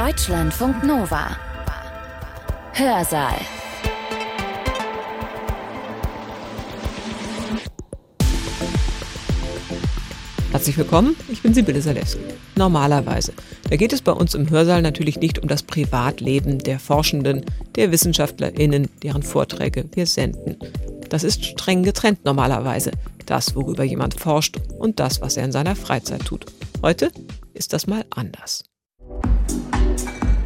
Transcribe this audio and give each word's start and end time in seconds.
Deutschlandfunk 0.00 0.82
Nova. 0.82 1.36
Hörsaal. 2.72 3.36
Herzlich 10.52 10.78
willkommen, 10.78 11.16
ich 11.30 11.42
bin 11.42 11.52
Sibylle 11.52 11.82
Salewski. 11.82 12.18
Normalerweise. 12.56 13.34
Da 13.68 13.76
geht 13.76 13.92
es 13.92 14.00
bei 14.00 14.12
uns 14.12 14.34
im 14.34 14.48
Hörsaal 14.48 14.80
natürlich 14.80 15.20
nicht 15.20 15.38
um 15.38 15.48
das 15.48 15.62
Privatleben 15.62 16.60
der 16.60 16.78
Forschenden, 16.78 17.44
der 17.76 17.92
WissenschaftlerInnen, 17.92 18.88
deren 19.02 19.22
Vorträge 19.22 19.84
wir 19.92 20.06
senden. 20.06 20.56
Das 21.10 21.24
ist 21.24 21.44
streng 21.44 21.82
getrennt 21.82 22.24
normalerweise. 22.24 22.92
Das, 23.26 23.54
worüber 23.54 23.84
jemand 23.84 24.18
forscht 24.18 24.56
und 24.78 24.98
das, 24.98 25.20
was 25.20 25.36
er 25.36 25.44
in 25.44 25.52
seiner 25.52 25.76
Freizeit 25.76 26.24
tut. 26.24 26.46
Heute 26.80 27.12
ist 27.52 27.74
das 27.74 27.86
mal 27.86 28.06
anders. 28.08 28.69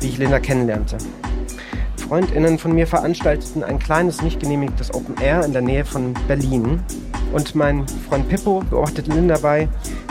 Wie 0.04 0.08
ich 0.08 0.18
Linda 0.18 0.38
kennenlernte. 0.38 0.98
FreundInnen 1.96 2.58
von 2.58 2.74
mir 2.74 2.86
veranstalteten 2.86 3.64
ein 3.64 3.78
kleines, 3.78 4.20
nicht 4.20 4.38
genehmigtes 4.38 4.92
Open 4.92 5.16
Air 5.16 5.46
in 5.46 5.54
der 5.54 5.62
Nähe 5.62 5.86
von 5.86 6.12
Berlin. 6.28 6.82
Und 7.32 7.54
mein 7.54 7.88
Freund 8.06 8.28
Pippo 8.28 8.62
beobachtete 8.68 9.10
Linda 9.10 9.36
dabei, 9.36 9.66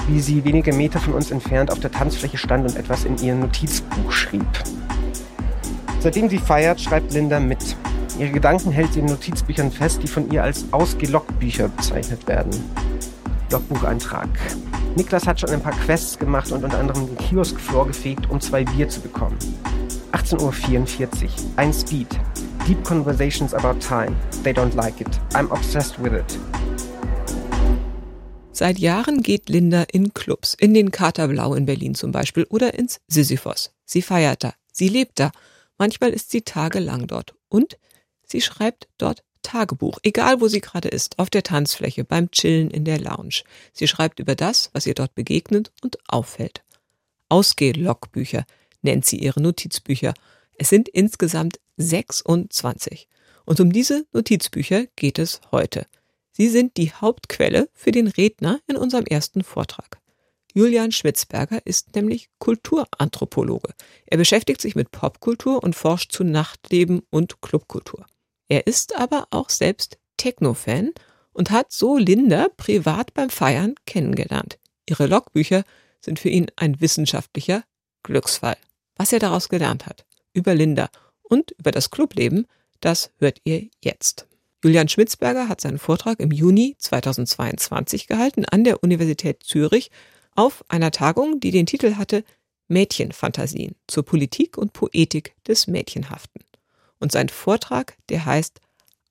wie 0.08 0.20
sie 0.20 0.44
wenige 0.46 0.74
Meter 0.74 1.00
von 1.00 1.14
uns 1.14 1.30
entfernt 1.30 1.70
auf 1.70 1.80
der 1.80 1.92
Tanzfläche 1.92 2.40
stand 2.40 2.68
und 2.68 2.76
etwas 2.76 3.06
in 3.06 3.20
ihr 3.20 3.36
Notizbuch 3.36 4.12
schrieb. 4.12 4.48
Seitdem 6.00 6.28
sie 6.28 6.40
feiert, 6.40 6.82
schreibt 6.82 7.14
Linda 7.14 7.40
mit. 7.40 7.78
Ihre 8.18 8.32
Gedanken 8.32 8.72
hält 8.72 8.94
sie 8.94 9.00
in 9.02 9.06
Notizbüchern 9.06 9.72
fest, 9.72 10.02
die 10.02 10.08
von 10.08 10.32
ihr 10.32 10.42
als 10.42 10.66
Ausgeloggbücher 10.72 11.68
bezeichnet 11.68 12.28
werden. 12.28 12.50
Logbucheintrag. 13.52 14.28
Niklas 14.96 15.26
hat 15.26 15.40
schon 15.40 15.50
ein 15.50 15.62
paar 15.62 15.74
Quests 15.74 16.18
gemacht 16.18 16.52
und 16.52 16.64
unter 16.64 16.78
anderem 16.80 17.08
den 17.08 17.18
Kioskfloor 17.18 17.88
gefegt, 17.88 18.30
um 18.30 18.40
zwei 18.40 18.64
Bier 18.64 18.88
zu 18.88 19.02
bekommen. 19.02 19.38
18.44 20.12 21.24
Uhr. 21.24 21.30
Ein 21.56 21.74
Speed. 21.74 22.08
Deep 22.68 22.84
Conversations 22.84 23.54
about 23.54 23.80
time. 23.80 24.16
They 24.44 24.54
don't 24.54 24.76
like 24.76 25.02
it. 25.02 25.10
I'm 25.34 25.52
obsessed 25.52 26.02
with 26.02 26.14
it. 26.14 26.40
Seit 28.52 28.78
Jahren 28.78 29.24
geht 29.24 29.50
Linda 29.50 29.84
in 29.92 30.14
Clubs, 30.14 30.54
in 30.54 30.74
den 30.74 30.92
Katerblau 30.92 31.56
in 31.56 31.66
Berlin 31.66 31.96
zum 31.96 32.12
Beispiel 32.12 32.46
oder 32.50 32.76
ins 32.76 33.02
Sisyphos. 33.08 33.72
Sie 33.86 34.04
feiert 34.04 34.44
da, 34.44 34.54
sie 34.72 34.90
lebt 34.90 35.20
da. 35.20 35.32
Manchmal 35.80 36.12
ist 36.12 36.30
sie 36.30 36.44
tagelang 36.44 37.08
dort 37.08 37.34
und 37.50 37.78
Sie 38.34 38.42
schreibt 38.42 38.88
dort 38.98 39.24
Tagebuch, 39.44 40.00
egal 40.02 40.42
wo 40.42 40.48
sie 40.48 40.62
gerade 40.62 40.90
ist, 40.90 41.20
auf 41.20 41.30
der 41.30 41.44
Tanzfläche, 41.44 42.04
beim 42.04 42.32
Chillen 42.32 42.72
in 42.72 42.86
der 42.86 43.00
Lounge. 43.00 43.44
Sie 43.72 43.88
schreibt 43.88 44.20
über 44.20 44.36
das, 44.36 44.72
was 44.74 44.88
ihr 44.88 44.96
dort 44.96 45.14
begegnet 45.14 45.72
und 45.84 45.98
auffällt. 46.08 46.64
Ausgeh-Logbücher 47.30 48.46
nennt 48.82 49.06
sie 49.06 49.18
ihre 49.18 49.42
Notizbücher. 49.42 50.14
Es 50.58 50.70
sind 50.70 50.90
insgesamt 50.90 51.60
26. 51.78 53.08
Und 53.46 53.60
um 53.60 53.72
diese 53.72 54.06
Notizbücher 54.14 54.86
geht 54.96 55.20
es 55.20 55.42
heute. 55.52 55.86
Sie 56.32 56.50
sind 56.50 56.78
die 56.78 56.92
Hauptquelle 56.92 57.70
für 57.74 57.92
den 57.92 58.08
Redner 58.08 58.60
in 58.68 58.76
unserem 58.76 59.06
ersten 59.06 59.44
Vortrag. 59.44 60.00
Julian 60.56 60.92
Schwitzberger 60.92 61.66
ist 61.66 61.96
nämlich 61.96 62.30
Kulturanthropologe. 62.38 63.74
Er 64.06 64.18
beschäftigt 64.18 64.62
sich 64.62 64.76
mit 64.76 64.92
Popkultur 64.92 65.64
und 65.64 65.76
forscht 65.76 66.12
zu 66.12 66.24
Nachtleben 66.24 67.02
und 67.10 67.42
Clubkultur. 67.42 68.06
Er 68.48 68.68
ist 68.68 68.96
aber 68.96 69.28
auch 69.32 69.50
selbst 69.50 69.98
Techno-Fan 70.18 70.92
und 71.34 71.52
hat 71.52 71.72
so 71.72 71.98
Linda 71.98 72.48
privat 72.58 73.14
beim 73.14 73.30
Feiern 73.30 73.76
kennengelernt. 73.86 74.60
Ihre 74.88 75.08
Logbücher 75.08 75.64
sind 76.02 76.20
für 76.20 76.30
ihn 76.30 76.48
ein 76.56 76.82
wissenschaftlicher 76.82 77.64
Glücksfall. 78.04 78.58
Was 78.96 79.14
er 79.14 79.20
daraus 79.20 79.50
gelernt 79.50 79.86
hat, 79.86 80.06
über 80.34 80.54
Linda 80.54 80.90
und 81.24 81.52
über 81.52 81.72
das 81.72 81.90
Clubleben, 81.90 82.46
das 82.82 83.12
hört 83.18 83.40
ihr 83.44 83.70
jetzt. 83.84 84.28
Julian 84.64 84.88
Schmitzberger 84.88 85.50
hat 85.50 85.62
seinen 85.62 85.80
Vortrag 85.80 86.20
im 86.20 86.32
Juni 86.32 86.76
2022 86.78 88.08
gehalten 88.08 88.46
an 88.46 88.64
der 88.64 88.84
Universität 88.84 89.44
Zürich 89.44 89.92
auf 90.36 90.64
einer 90.70 90.92
Tagung, 90.92 91.40
die 91.40 91.52
den 91.52 91.66
Titel 91.66 91.96
hatte 91.96 92.24
Mädchenfantasien 92.68 93.76
zur 93.88 94.04
Politik 94.04 94.58
und 94.58 94.74
Poetik 94.74 95.36
des 95.46 95.68
Mädchenhaften. 95.68 96.44
Und 97.04 97.12
sein 97.12 97.28
Vortrag, 97.28 97.98
der 98.08 98.26
heißt 98.26 98.62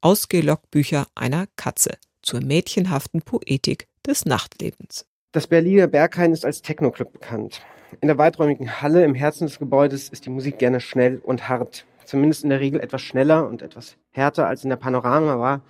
Ausgelogbücher 0.01 1.09
einer 1.15 1.47
Katze 1.57 1.99
zur 2.23 2.41
mädchenhaften 2.41 3.21
Poetik 3.21 3.87
des 4.07 4.25
Nachtlebens. 4.25 5.05
Das 5.33 5.47
Berliner 5.47 5.89
Berghain 5.89 6.33
ist 6.33 6.47
als 6.47 6.63
Techno-Club 6.63 7.13
bekannt. 7.13 7.61
In 8.01 8.09
der 8.09 8.17
weiträumigen 8.17 8.81
Halle 8.81 9.05
im 9.05 9.15
Herzen 9.15 9.47
des 9.47 9.59
Gebäudes 9.59 10.09
ist 10.09 10.25
die 10.25 10.31
Musik 10.31 10.59
gerne 10.59 10.81
schnell 10.81 11.19
und 11.19 11.51
hart. 11.51 11.85
Zumindest 12.07 12.45
in 12.45 12.49
der 12.49 12.61
Regel 12.61 12.81
etwas 12.81 13.03
schneller 13.03 13.47
und 13.47 13.61
etwas 13.61 13.99
härter 14.11 14.47
als 14.47 14.65
in 14.65 14.71
der 14.71 14.77
Panorama 14.77 15.39
war, 15.39 15.61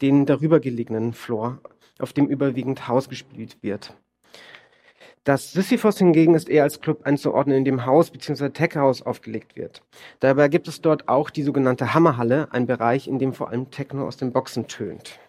den 0.00 0.24
darüber 0.24 0.60
gelegenen 0.60 1.12
Floor, 1.12 1.58
auf 1.98 2.12
dem 2.12 2.28
überwiegend 2.28 2.86
Haus 2.86 3.08
gespielt 3.08 3.56
wird. 3.60 3.96
Das 5.24 5.52
Sisyphos 5.52 5.98
hingegen 5.98 6.34
ist 6.34 6.48
eher 6.48 6.64
als 6.64 6.80
Club 6.80 7.06
einzuordnen, 7.06 7.58
in 7.58 7.64
dem 7.64 7.86
Haus 7.86 8.10
bzw. 8.10 8.48
Tech-House 8.48 9.02
aufgelegt 9.02 9.54
wird. 9.54 9.82
Dabei 10.18 10.48
gibt 10.48 10.66
es 10.66 10.80
dort 10.80 11.08
auch 11.08 11.30
die 11.30 11.44
sogenannte 11.44 11.94
Hammerhalle, 11.94 12.48
ein 12.50 12.66
Bereich, 12.66 13.06
in 13.06 13.20
dem 13.20 13.32
vor 13.32 13.48
allem 13.48 13.70
Techno 13.70 14.08
aus 14.08 14.16
den 14.16 14.32
Boxen 14.32 14.66
tönt. 14.66 15.20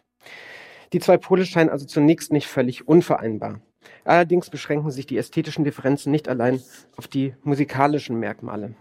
Die 0.93 0.99
zwei 0.99 1.17
Pole 1.17 1.45
scheinen 1.45 1.69
also 1.69 1.85
zunächst 1.85 2.31
nicht 2.31 2.47
völlig 2.47 2.87
unvereinbar. 2.87 3.61
Allerdings 4.03 4.49
beschränken 4.49 4.89
sich 4.89 5.05
die 5.05 5.17
ästhetischen 5.17 5.63
Differenzen 5.63 6.11
nicht 6.11 6.27
allein 6.27 6.59
auf 6.97 7.07
die 7.07 7.35
musikalischen 7.43 8.19
Merkmale. 8.19 8.73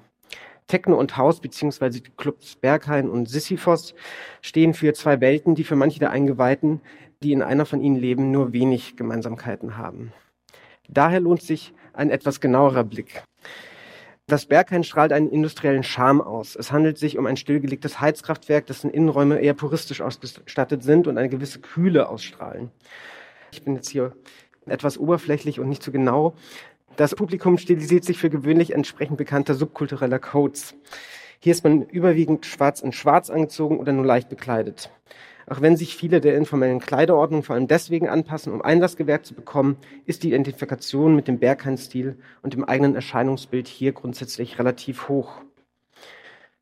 Techno 0.66 0.98
und 0.98 1.18
Haus 1.18 1.42
bzw. 1.42 1.90
die 1.90 2.10
Clubs 2.16 2.56
Berghain 2.56 3.10
und 3.10 3.28
Sisyphos 3.28 3.94
stehen 4.40 4.72
für 4.72 4.94
zwei 4.94 5.20
Welten, 5.20 5.54
die 5.54 5.64
für 5.64 5.76
manche 5.76 5.98
der 5.98 6.10
Eingeweihten, 6.10 6.80
die 7.22 7.32
in 7.32 7.42
einer 7.42 7.66
von 7.66 7.82
ihnen 7.82 7.96
leben, 7.96 8.30
nur 8.30 8.54
wenig 8.54 8.96
Gemeinsamkeiten 8.96 9.76
haben. 9.76 10.14
Daher 10.92 11.20
lohnt 11.20 11.42
sich 11.42 11.72
ein 11.94 12.10
etwas 12.10 12.41
genauerer 12.41 12.84
Blick. 12.84 13.22
Das 14.26 14.47
Berghain 14.47 14.84
strahlt 14.84 15.12
einen 15.12 15.30
industriellen 15.30 15.82
Charme 15.82 16.20
aus. 16.20 16.54
Es 16.54 16.70
handelt 16.70 16.98
sich 16.98 17.19
um 17.19 17.26
ein 17.26 17.36
stillgelegtes 17.36 18.00
Heizkraftwerk, 18.00 18.66
dessen 18.66 18.91
Innenräume 18.91 19.41
eher 19.41 19.54
puristisch 19.54 20.00
ausgestattet 20.00 20.82
sind 20.82 21.06
und 21.06 21.19
eine 21.19 21.28
gewisse 21.28 21.60
Kühle 21.60 22.08
ausstrahlen. 22.08 22.70
Ich 23.53 23.62
bin 23.62 23.75
jetzt 23.75 23.88
hier 23.88 24.14
etwas 24.66 24.97
oberflächlich 24.97 25.60
und 25.60 25.69
nicht 25.69 25.82
so 25.82 25.92
genau. 25.92 26.34
Das 26.97 27.14
Publikum 27.14 27.59
stilisiert 27.59 28.04
sich 28.04 28.19
für 28.19 28.30
gewöhnlich 28.30 28.72
entsprechend 28.72 29.16
bekannter 29.16 29.54
subkultureller 29.54 30.19
Codes. 30.19 30.74
Hier 31.41 31.53
ist 31.53 31.64
man 31.64 31.82
überwiegend 31.82 32.47
schwarz 32.47 32.80
in 32.80 32.92
schwarz 32.92 33.28
angezogen 33.28 33.78
oder 33.78 33.92
nur 33.92 34.04
leicht 34.04 34.28
bekleidet. 34.28 34.91
Auch 35.47 35.60
wenn 35.60 35.76
sich 35.76 35.97
viele 35.97 36.20
der 36.20 36.36
informellen 36.36 36.80
Kleiderordnung 36.80 37.42
vor 37.42 37.54
allem 37.54 37.69
deswegen 37.69 38.08
anpassen, 38.08 38.53
um 38.53 38.62
Einlass 38.62 38.97
gewährt 38.97 39.26
zu 39.26 39.34
bekommen, 39.34 39.76
ist 40.06 40.22
die 40.22 40.28
Identifikation 40.28 41.14
mit 41.14 41.28
dem 41.28 41.38
Berghain-Stil 41.38 42.16
und 42.42 42.54
dem 42.54 42.64
eigenen 42.64 42.94
Erscheinungsbild 42.94 43.69
hier 43.69 43.92
grundsätzlich 43.92 44.58
relativ 44.58 45.08
hoch. 45.08 45.42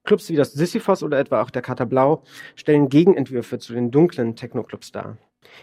Clubs 0.04 0.30
wie 0.30 0.36
das 0.36 0.52
Sisyphos 0.52 1.02
oder 1.02 1.18
etwa 1.18 1.42
auch 1.42 1.50
der 1.50 1.62
Kater 1.62 1.86
Blau 1.86 2.22
stellen 2.56 2.88
Gegenentwürfe 2.88 3.58
zu 3.58 3.74
den 3.74 3.90
dunklen 3.90 4.34
Techno-Clubs 4.34 4.92
dar. 4.92 5.18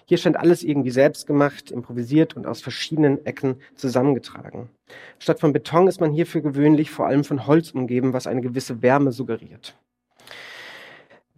Hier 0.05 0.17
scheint 0.17 0.37
alles 0.37 0.63
irgendwie 0.63 0.91
selbst 0.91 1.27
gemacht, 1.27 1.71
improvisiert 1.71 2.35
und 2.35 2.45
aus 2.45 2.61
verschiedenen 2.61 3.25
Ecken 3.25 3.55
zusammengetragen. 3.75 4.69
Statt 5.19 5.39
von 5.39 5.53
Beton 5.53 5.87
ist 5.87 6.01
man 6.01 6.11
hier 6.11 6.25
für 6.25 6.41
gewöhnlich 6.41 6.91
vor 6.91 7.07
allem 7.07 7.23
von 7.23 7.47
Holz 7.47 7.71
umgeben, 7.71 8.13
was 8.13 8.27
eine 8.27 8.41
gewisse 8.41 8.81
Wärme 8.81 9.11
suggeriert. 9.11 9.75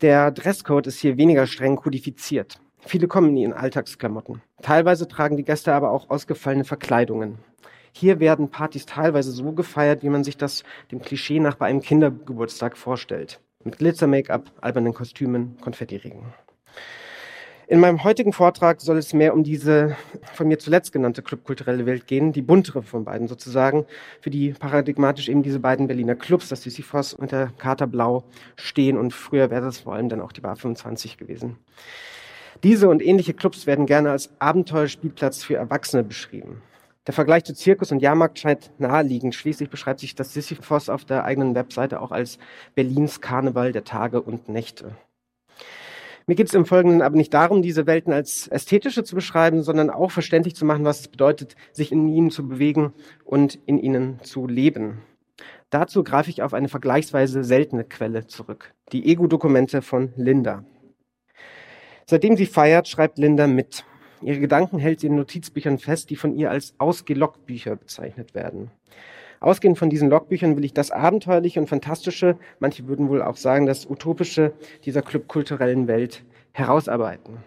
Der 0.01 0.31
Dresscode 0.31 0.87
ist 0.87 0.99
hier 0.99 1.17
weniger 1.17 1.45
streng 1.45 1.75
kodifiziert. 1.75 2.61
Viele 2.79 3.09
kommen 3.09 3.31
in 3.31 3.37
ihren 3.37 3.53
Alltagsklamotten. 3.53 4.41
Teilweise 4.61 5.09
tragen 5.09 5.35
die 5.35 5.43
Gäste 5.43 5.73
aber 5.73 5.91
auch 5.91 6.09
ausgefallene 6.09 6.63
Verkleidungen. 6.63 7.39
Hier 7.91 8.21
werden 8.21 8.49
Partys 8.49 8.85
teilweise 8.85 9.31
so 9.31 9.51
gefeiert, 9.51 10.01
wie 10.01 10.09
man 10.09 10.23
sich 10.23 10.37
das 10.37 10.63
dem 10.89 11.01
Klischee 11.01 11.41
nach 11.41 11.55
bei 11.55 11.65
einem 11.65 11.81
Kindergeburtstag 11.81 12.77
vorstellt. 12.77 13.41
Mit 13.65 13.79
Glitzer-Make-up, 13.79 14.53
albernen 14.61 14.93
Kostümen, 14.93 15.57
Konfettiregen. 15.59 16.33
In 17.69 17.79
meinem 17.79 18.03
heutigen 18.03 18.33
Vortrag 18.33 18.81
soll 18.81 18.97
es 18.97 19.13
mehr 19.13 19.31
um 19.31 19.43
diese 19.43 19.95
von 20.33 20.47
mir 20.47 20.57
zuletzt 20.57 20.91
genannte 20.91 21.21
clubkulturelle 21.21 21.85
Welt 21.85 22.07
gehen, 22.07 22.33
die 22.33 22.41
buntere 22.41 22.81
von 22.81 23.05
beiden 23.05 23.27
sozusagen, 23.27 23.85
für 24.21 24.31
die 24.31 24.53
paradigmatisch 24.53 25.29
eben 25.29 25.43
diese 25.43 25.59
beiden 25.59 25.85
Berliner 25.85 26.15
Clubs, 26.15 26.49
das 26.49 26.63
Sisyphos 26.63 27.13
und 27.13 27.31
der 27.31 27.51
Kater 27.59 27.85
Blau, 27.85 28.23
stehen 28.55 28.97
und 28.97 29.13
früher 29.13 29.51
wäre 29.51 29.65
das 29.65 29.81
vor 29.81 29.93
allem 29.93 30.09
dann 30.09 30.19
auch 30.19 30.31
die 30.31 30.41
Bar 30.41 30.55
25 30.55 31.19
gewesen. 31.19 31.57
Diese 32.63 32.89
und 32.89 33.03
ähnliche 33.03 33.35
Clubs 33.35 33.67
werden 33.67 33.85
gerne 33.85 34.09
als 34.09 34.31
Abenteuerspielplatz 34.39 35.43
für 35.43 35.57
Erwachsene 35.57 36.03
beschrieben. 36.03 36.63
Der 37.05 37.13
Vergleich 37.13 37.43
zu 37.43 37.53
Zirkus 37.53 37.91
und 37.91 38.01
Jahrmarkt 38.01 38.39
scheint 38.39 38.71
naheliegend. 38.79 39.35
Schließlich 39.35 39.69
beschreibt 39.69 39.99
sich 39.99 40.15
das 40.15 40.33
Sisyphos 40.33 40.89
auf 40.89 41.05
der 41.05 41.23
eigenen 41.23 41.53
Webseite 41.53 42.01
auch 42.01 42.11
als 42.11 42.39
Berlins 42.73 43.21
Karneval 43.21 43.73
der 43.73 43.83
Tage 43.83 44.23
und 44.23 44.49
Nächte. 44.49 44.95
Mir 46.29 46.35
geht 46.35 46.49
es 46.49 46.53
im 46.53 46.67
Folgenden 46.67 47.01
aber 47.01 47.15
nicht 47.15 47.33
darum, 47.33 47.63
diese 47.63 47.87
Welten 47.87 48.13
als 48.13 48.47
ästhetische 48.49 49.03
zu 49.03 49.15
beschreiben, 49.15 49.63
sondern 49.63 49.89
auch 49.89 50.11
verständlich 50.11 50.55
zu 50.55 50.63
machen, 50.63 50.85
was 50.85 50.99
es 50.99 51.07
bedeutet, 51.07 51.55
sich 51.71 51.91
in 51.91 52.07
ihnen 52.07 52.29
zu 52.29 52.47
bewegen 52.47 52.93
und 53.25 53.57
in 53.65 53.79
ihnen 53.79 54.19
zu 54.21 54.45
leben. 54.45 55.01
Dazu 55.71 56.03
greife 56.03 56.29
ich 56.29 56.43
auf 56.43 56.53
eine 56.53 56.69
vergleichsweise 56.69 57.43
seltene 57.43 57.83
Quelle 57.83 58.27
zurück, 58.27 58.75
die 58.91 59.07
Ego-Dokumente 59.07 59.81
von 59.81 60.13
Linda. 60.17 60.63
Seitdem 62.05 62.37
sie 62.37 62.45
feiert, 62.45 62.87
schreibt 62.87 63.17
Linda 63.17 63.47
mit. 63.47 63.83
Ihre 64.21 64.39
Gedanken 64.39 64.77
hält 64.77 64.99
sie 64.99 65.07
in 65.07 65.15
Notizbüchern 65.15 65.79
fest, 65.79 66.11
die 66.11 66.15
von 66.15 66.35
ihr 66.35 66.51
als 66.51 66.75
Ausgeloggbücher 66.77 67.75
bezeichnet 67.75 68.35
werden. 68.35 68.69
Ausgehend 69.39 69.77
von 69.77 69.89
diesen 69.89 70.09
Logbüchern 70.09 70.57
will 70.57 70.65
ich 70.65 70.73
das 70.73 70.91
Abenteuerliche 70.91 71.59
und 71.59 71.67
Fantastische, 71.67 72.37
manche 72.59 72.87
würden 72.87 73.07
wohl 73.09 73.21
auch 73.21 73.37
sagen, 73.37 73.65
das 73.65 73.85
Utopische 73.85 74.53
dieser 74.83 75.01
clubkulturellen 75.01 75.87
Welt 75.87 76.23
herausarbeiten. 76.51 77.37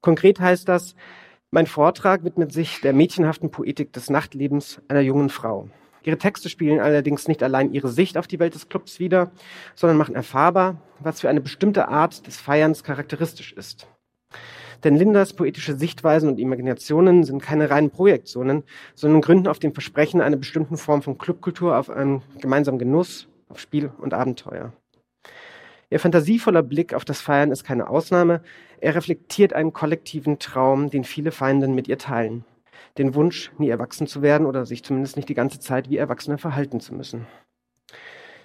Konkret 0.00 0.40
heißt 0.40 0.68
das, 0.68 0.96
mein 1.52 1.66
Vortrag 1.66 2.24
widmet 2.24 2.52
sich 2.52 2.80
der 2.80 2.92
mädchenhaften 2.92 3.50
Poetik 3.50 3.92
des 3.92 4.10
Nachtlebens 4.10 4.80
einer 4.88 5.00
jungen 5.00 5.28
Frau. 5.28 5.68
Ihre 6.02 6.18
Texte 6.18 6.48
spielen 6.48 6.80
allerdings 6.80 7.28
nicht 7.28 7.42
allein 7.42 7.72
ihre 7.72 7.88
Sicht 7.88 8.18
auf 8.18 8.26
die 8.26 8.40
Welt 8.40 8.54
des 8.54 8.68
Clubs 8.68 8.98
wider, 8.98 9.30
sondern 9.76 9.98
machen 9.98 10.16
erfahrbar, 10.16 10.82
was 10.98 11.20
für 11.20 11.28
eine 11.28 11.40
bestimmte 11.40 11.88
Art 11.88 12.26
des 12.26 12.38
Feierns 12.38 12.82
charakteristisch 12.82 13.52
ist. 13.52 13.86
Denn 14.84 14.96
Lindas 14.96 15.32
poetische 15.32 15.76
Sichtweisen 15.76 16.28
und 16.28 16.40
Imaginationen 16.40 17.24
sind 17.24 17.40
keine 17.40 17.70
reinen 17.70 17.90
Projektionen, 17.90 18.64
sondern 18.94 19.20
gründen 19.20 19.48
auf 19.48 19.58
dem 19.58 19.72
Versprechen 19.72 20.20
einer 20.20 20.36
bestimmten 20.36 20.76
Form 20.76 21.02
von 21.02 21.18
Clubkultur 21.18 21.78
auf 21.78 21.88
einen 21.88 22.22
gemeinsamen 22.40 22.78
Genuss, 22.78 23.28
auf 23.48 23.60
Spiel 23.60 23.90
und 23.98 24.14
Abenteuer. 24.14 24.72
Ihr 25.90 26.00
fantasievoller 26.00 26.62
Blick 26.62 26.94
auf 26.94 27.04
das 27.04 27.20
Feiern 27.20 27.50
ist 27.50 27.64
keine 27.64 27.88
Ausnahme. 27.88 28.42
Er 28.80 28.94
reflektiert 28.94 29.52
einen 29.52 29.72
kollektiven 29.72 30.38
Traum, 30.38 30.90
den 30.90 31.04
viele 31.04 31.30
Feinden 31.30 31.74
mit 31.74 31.86
ihr 31.86 31.98
teilen. 31.98 32.44
Den 32.98 33.14
Wunsch, 33.14 33.52
nie 33.58 33.68
erwachsen 33.68 34.06
zu 34.06 34.22
werden 34.22 34.46
oder 34.46 34.66
sich 34.66 34.82
zumindest 34.82 35.16
nicht 35.16 35.28
die 35.28 35.34
ganze 35.34 35.60
Zeit 35.60 35.90
wie 35.90 35.98
Erwachsene 35.98 36.38
verhalten 36.38 36.80
zu 36.80 36.94
müssen. 36.94 37.26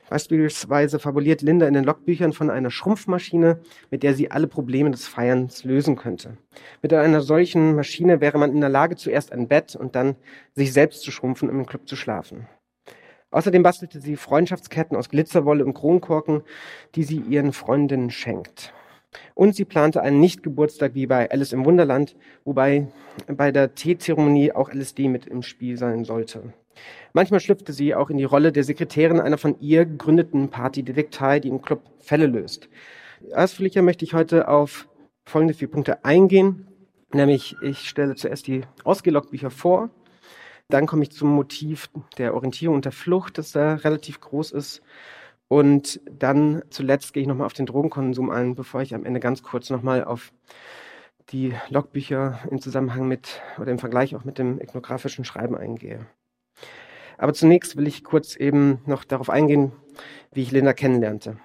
Beispielsweise 0.10 1.00
fabuliert 1.00 1.42
Linda 1.42 1.68
in 1.68 1.74
den 1.74 1.84
Logbüchern 1.84 2.32
von 2.32 2.50
einer 2.50 2.72
Schrumpfmaschine, 2.72 3.60
mit 3.92 4.04
der 4.04 4.14
sie 4.14 4.32
alle 4.32 4.48
Probleme 4.48 4.92
des 4.92 5.08
Feierns 5.08 5.64
lösen 5.64 5.98
könnte. 5.98 6.38
Mit 6.82 6.94
einer 6.94 7.22
solchen 7.22 7.76
Maschine 7.76 8.22
wäre 8.22 8.38
man 8.38 8.52
in 8.52 8.62
der 8.62 8.70
Lage, 8.70 8.96
zuerst 8.96 9.34
ein 9.34 9.48
Bett 9.48 9.76
und 9.76 9.96
dann 9.96 10.16
sich 10.56 10.72
selbst 10.72 11.02
zu 11.02 11.12
schrumpfen, 11.12 11.50
um 11.50 11.60
im 11.60 11.66
Club 11.66 11.88
zu 11.88 11.96
schlafen. 11.96 12.48
Außerdem 13.32 13.62
bastelte 13.62 14.00
sie 14.00 14.16
Freundschaftsketten 14.16 14.96
aus 14.96 15.10
Glitzerwolle 15.10 15.66
und 15.66 15.74
Kronkorken, 15.74 16.44
die 16.96 17.04
sie 17.04 17.18
ihren 17.18 17.52
Freundinnen 17.52 18.10
schenkt. 18.10 18.74
Und 19.34 19.56
sie 19.56 19.66
plante 19.66 20.02
einen 20.02 20.20
Nicht-Geburtstag 20.20 20.96
wie 20.96 21.08
bei 21.08 21.30
Alice 21.30 21.52
im 21.52 21.66
Wunderland, 21.66 22.16
wobei 22.46 22.88
bei 23.28 23.52
der 23.52 23.76
Teezeremonie 23.76 24.54
auch 24.54 24.72
LSD 24.74 25.10
mit 25.10 25.28
im 25.28 25.42
Spiel 25.42 25.78
sein 25.78 26.06
sollte. 26.06 26.54
Manchmal 27.14 27.40
schlüpfte 27.40 27.74
sie 27.74 27.96
auch 27.96 28.10
in 28.10 28.18
die 28.18 28.24
Rolle 28.24 28.52
der 28.52 28.64
Sekretärin 28.64 29.20
einer 29.20 29.38
von 29.38 29.60
ihr 29.60 29.86
gegründeten 29.86 30.50
Partydetektei, 30.50 31.40
die 31.40 31.50
im 31.50 31.62
Club 31.62 31.82
Fälle 32.00 32.28
löst. 32.28 32.70
Ausführlicher 33.34 33.82
möchte 33.82 34.06
ich 34.06 34.14
heute 34.14 34.48
auf 34.48 34.88
folgende 35.26 35.54
vier 35.54 35.70
Punkte 35.70 36.06
eingehen. 36.06 36.68
Nämlich, 37.14 37.56
ich 37.62 37.90
stelle 37.90 38.16
zuerst 38.16 38.48
die 38.48 38.62
Ausgeloggbücher 38.84 39.50
vor. 39.50 39.90
Dann 40.70 40.86
komme 40.86 41.04
ich 41.04 41.12
zum 41.12 41.30
Motiv 41.30 41.90
der 42.18 42.34
Orientierung 42.34 42.76
und 42.76 42.86
der 42.86 42.92
Flucht, 42.92 43.38
das 43.38 43.52
da 43.52 43.76
relativ 43.76 44.20
groß 44.20 44.52
ist. 44.52 44.82
Und 45.48 46.02
dann 46.12 46.62
zuletzt 46.70 47.14
gehe 47.14 47.22
ich 47.22 47.28
nochmal 47.28 47.46
auf 47.46 47.54
den 47.54 47.66
Drogenkonsum 47.66 48.30
ein, 48.30 48.56
bevor 48.56 48.82
ich 48.82 48.94
am 48.94 49.06
Ende 49.06 49.22
ganz 49.22 49.44
kurz 49.44 49.70
nochmal 49.70 50.04
auf 50.04 50.34
die 51.30 51.54
Logbücher 51.70 52.40
im 52.52 52.62
Zusammenhang 52.62 53.08
mit 53.08 53.42
oder 53.60 53.72
im 53.72 53.80
Vergleich 53.80 54.16
auch 54.16 54.26
mit 54.26 54.38
dem 54.38 54.60
ethnografischen 54.60 55.26
Schreiben 55.26 55.56
eingehe. 55.56 56.06
Aber 57.18 57.34
zunächst 57.34 57.78
will 57.78 57.88
ich 57.88 58.04
kurz 58.04 58.36
eben 58.36 58.80
noch 58.86 59.04
darauf 59.04 59.30
eingehen, 59.30 59.72
wie 60.34 60.44
ich 60.44 60.52
Linda 60.52 60.74
kennenlernte. 60.74 61.38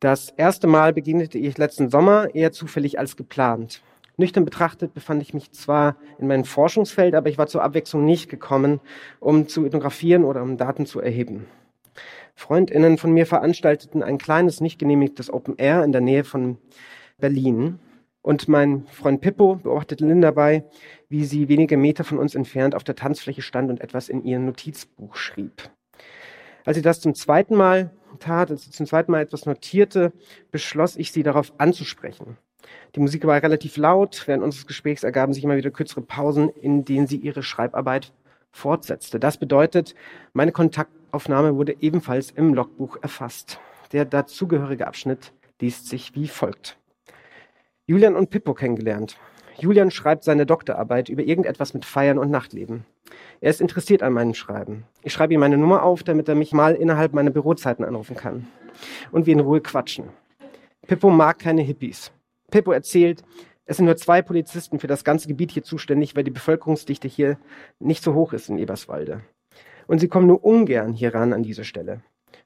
Das 0.00 0.30
erste 0.36 0.66
Mal 0.66 0.92
begegnete 0.92 1.38
ich 1.38 1.58
letzten 1.58 1.90
Sommer 1.90 2.34
eher 2.34 2.52
zufällig 2.52 2.98
als 2.98 3.16
geplant. 3.16 3.82
Nüchtern 4.16 4.44
betrachtet 4.44 4.94
befand 4.94 5.22
ich 5.22 5.32
mich 5.32 5.52
zwar 5.52 5.96
in 6.18 6.26
meinem 6.26 6.44
Forschungsfeld, 6.44 7.14
aber 7.14 7.28
ich 7.28 7.38
war 7.38 7.46
zur 7.46 7.62
Abwechslung 7.62 8.04
nicht 8.04 8.28
gekommen, 8.28 8.80
um 9.20 9.46
zu 9.46 9.64
ethnographieren 9.64 10.24
oder 10.24 10.42
um 10.42 10.56
Daten 10.56 10.86
zu 10.86 11.00
erheben. 11.00 11.46
Freundinnen 12.34 12.98
von 12.98 13.12
mir 13.12 13.26
veranstalteten 13.26 14.02
ein 14.02 14.18
kleines, 14.18 14.60
nicht 14.60 14.78
genehmigtes 14.78 15.32
Open 15.32 15.56
Air 15.56 15.84
in 15.84 15.92
der 15.92 16.00
Nähe 16.00 16.24
von 16.24 16.58
Berlin. 17.18 17.78
Und 18.28 18.46
mein 18.46 18.86
Freund 18.88 19.22
Pippo 19.22 19.54
beobachtete 19.54 20.04
Lynn 20.04 20.20
dabei, 20.20 20.62
wie 21.08 21.24
sie 21.24 21.48
wenige 21.48 21.78
Meter 21.78 22.04
von 22.04 22.18
uns 22.18 22.34
entfernt 22.34 22.74
auf 22.74 22.84
der 22.84 22.94
Tanzfläche 22.94 23.40
stand 23.40 23.70
und 23.70 23.80
etwas 23.80 24.10
in 24.10 24.22
ihr 24.22 24.38
Notizbuch 24.38 25.16
schrieb. 25.16 25.70
Als 26.66 26.76
sie 26.76 26.82
das 26.82 27.00
zum 27.00 27.14
zweiten 27.14 27.56
Mal 27.56 27.90
tat, 28.18 28.50
als 28.50 28.64
sie 28.64 28.70
zum 28.70 28.84
zweiten 28.84 29.12
Mal 29.12 29.22
etwas 29.22 29.46
notierte, 29.46 30.12
beschloss 30.50 30.96
ich, 30.96 31.10
sie 31.10 31.22
darauf 31.22 31.54
anzusprechen. 31.56 32.36
Die 32.94 33.00
Musik 33.00 33.26
war 33.26 33.42
relativ 33.42 33.78
laut. 33.78 34.24
Während 34.26 34.44
unseres 34.44 34.66
Gesprächs 34.66 35.04
ergaben 35.04 35.32
sich 35.32 35.42
immer 35.42 35.56
wieder 35.56 35.70
kürzere 35.70 36.02
Pausen, 36.02 36.50
in 36.50 36.84
denen 36.84 37.06
sie 37.06 37.16
ihre 37.16 37.42
Schreibarbeit 37.42 38.12
fortsetzte. 38.50 39.18
Das 39.18 39.38
bedeutet, 39.38 39.94
meine 40.34 40.52
Kontaktaufnahme 40.52 41.56
wurde 41.56 41.76
ebenfalls 41.80 42.30
im 42.30 42.52
Logbuch 42.52 42.98
erfasst. 43.00 43.58
Der 43.92 44.04
dazugehörige 44.04 44.86
Abschnitt 44.86 45.32
liest 45.62 45.88
sich 45.88 46.14
wie 46.14 46.28
folgt. 46.28 46.78
Julian 47.90 48.16
und 48.16 48.28
Pippo 48.28 48.52
kennengelernt. 48.52 49.16
Julian 49.58 49.90
schreibt 49.90 50.22
seine 50.22 50.44
Doktorarbeit 50.44 51.08
über 51.08 51.22
irgendetwas 51.22 51.72
mit 51.72 51.86
Feiern 51.86 52.18
und 52.18 52.30
Nachtleben. 52.30 52.84
Er 53.40 53.48
ist 53.48 53.62
interessiert 53.62 54.02
an 54.02 54.12
meinem 54.12 54.34
Schreiben. 54.34 54.84
Ich 55.02 55.14
schreibe 55.14 55.32
ihm 55.32 55.40
meine 55.40 55.56
Nummer 55.56 55.82
auf, 55.82 56.02
damit 56.02 56.28
er 56.28 56.34
mich 56.34 56.52
mal 56.52 56.74
innerhalb 56.74 57.14
meiner 57.14 57.30
Bürozeiten 57.30 57.86
anrufen 57.86 58.14
kann. 58.14 58.46
Und 59.10 59.24
wir 59.24 59.32
in 59.32 59.40
Ruhe 59.40 59.62
quatschen. 59.62 60.10
Pippo 60.86 61.08
mag 61.08 61.38
keine 61.38 61.62
Hippies. 61.62 62.12
Pippo 62.50 62.72
erzählt, 62.72 63.22
es 63.64 63.78
sind 63.78 63.86
nur 63.86 63.96
zwei 63.96 64.20
Polizisten 64.20 64.78
für 64.80 64.86
das 64.86 65.02
ganze 65.02 65.26
Gebiet 65.26 65.52
hier 65.52 65.62
zuständig, 65.62 66.14
weil 66.14 66.24
die 66.24 66.30
Bevölkerungsdichte 66.30 67.08
hier 67.08 67.38
nicht 67.78 68.04
so 68.04 68.12
hoch 68.12 68.34
ist 68.34 68.50
in 68.50 68.58
Eberswalde. 68.58 69.22
Und 69.86 70.00
sie 70.00 70.08
kommen 70.08 70.26
nur 70.26 70.44
ungern 70.44 70.92
hier 70.92 71.14
ran 71.14 71.32
an 71.32 71.42
diese 71.42 71.64
Stelle. 71.64 72.02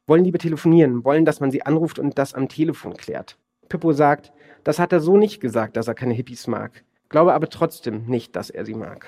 Wollen 0.07 0.23
lieber 0.23 0.39
telefonieren, 0.39 1.03
wollen, 1.03 1.25
dass 1.25 1.41
man 1.41 1.51
sie 1.51 1.67
anruft 1.67 1.99
und 1.99 2.17
das 2.17 2.33
am 2.33 2.49
Telefon 2.49 2.97
klärt. 2.97 3.37
Pippo 3.69 3.93
sagt, 3.93 4.33
das 4.65 4.79
hat 4.79 4.93
er 4.93 5.01
so 5.01 5.17
nicht 5.17 5.41
gesagt, 5.41 5.77
dass 5.77 5.89
er 5.89 5.95
keine 5.95 6.15
Hippies 6.15 6.47
mag. 6.47 6.85
Glaube 7.09 7.35
aber 7.35 7.49
trotzdem 7.49 8.07
nicht, 8.07 8.37
dass 8.37 8.51
er 8.51 8.65
sie 8.65 8.75
mag. 8.75 9.07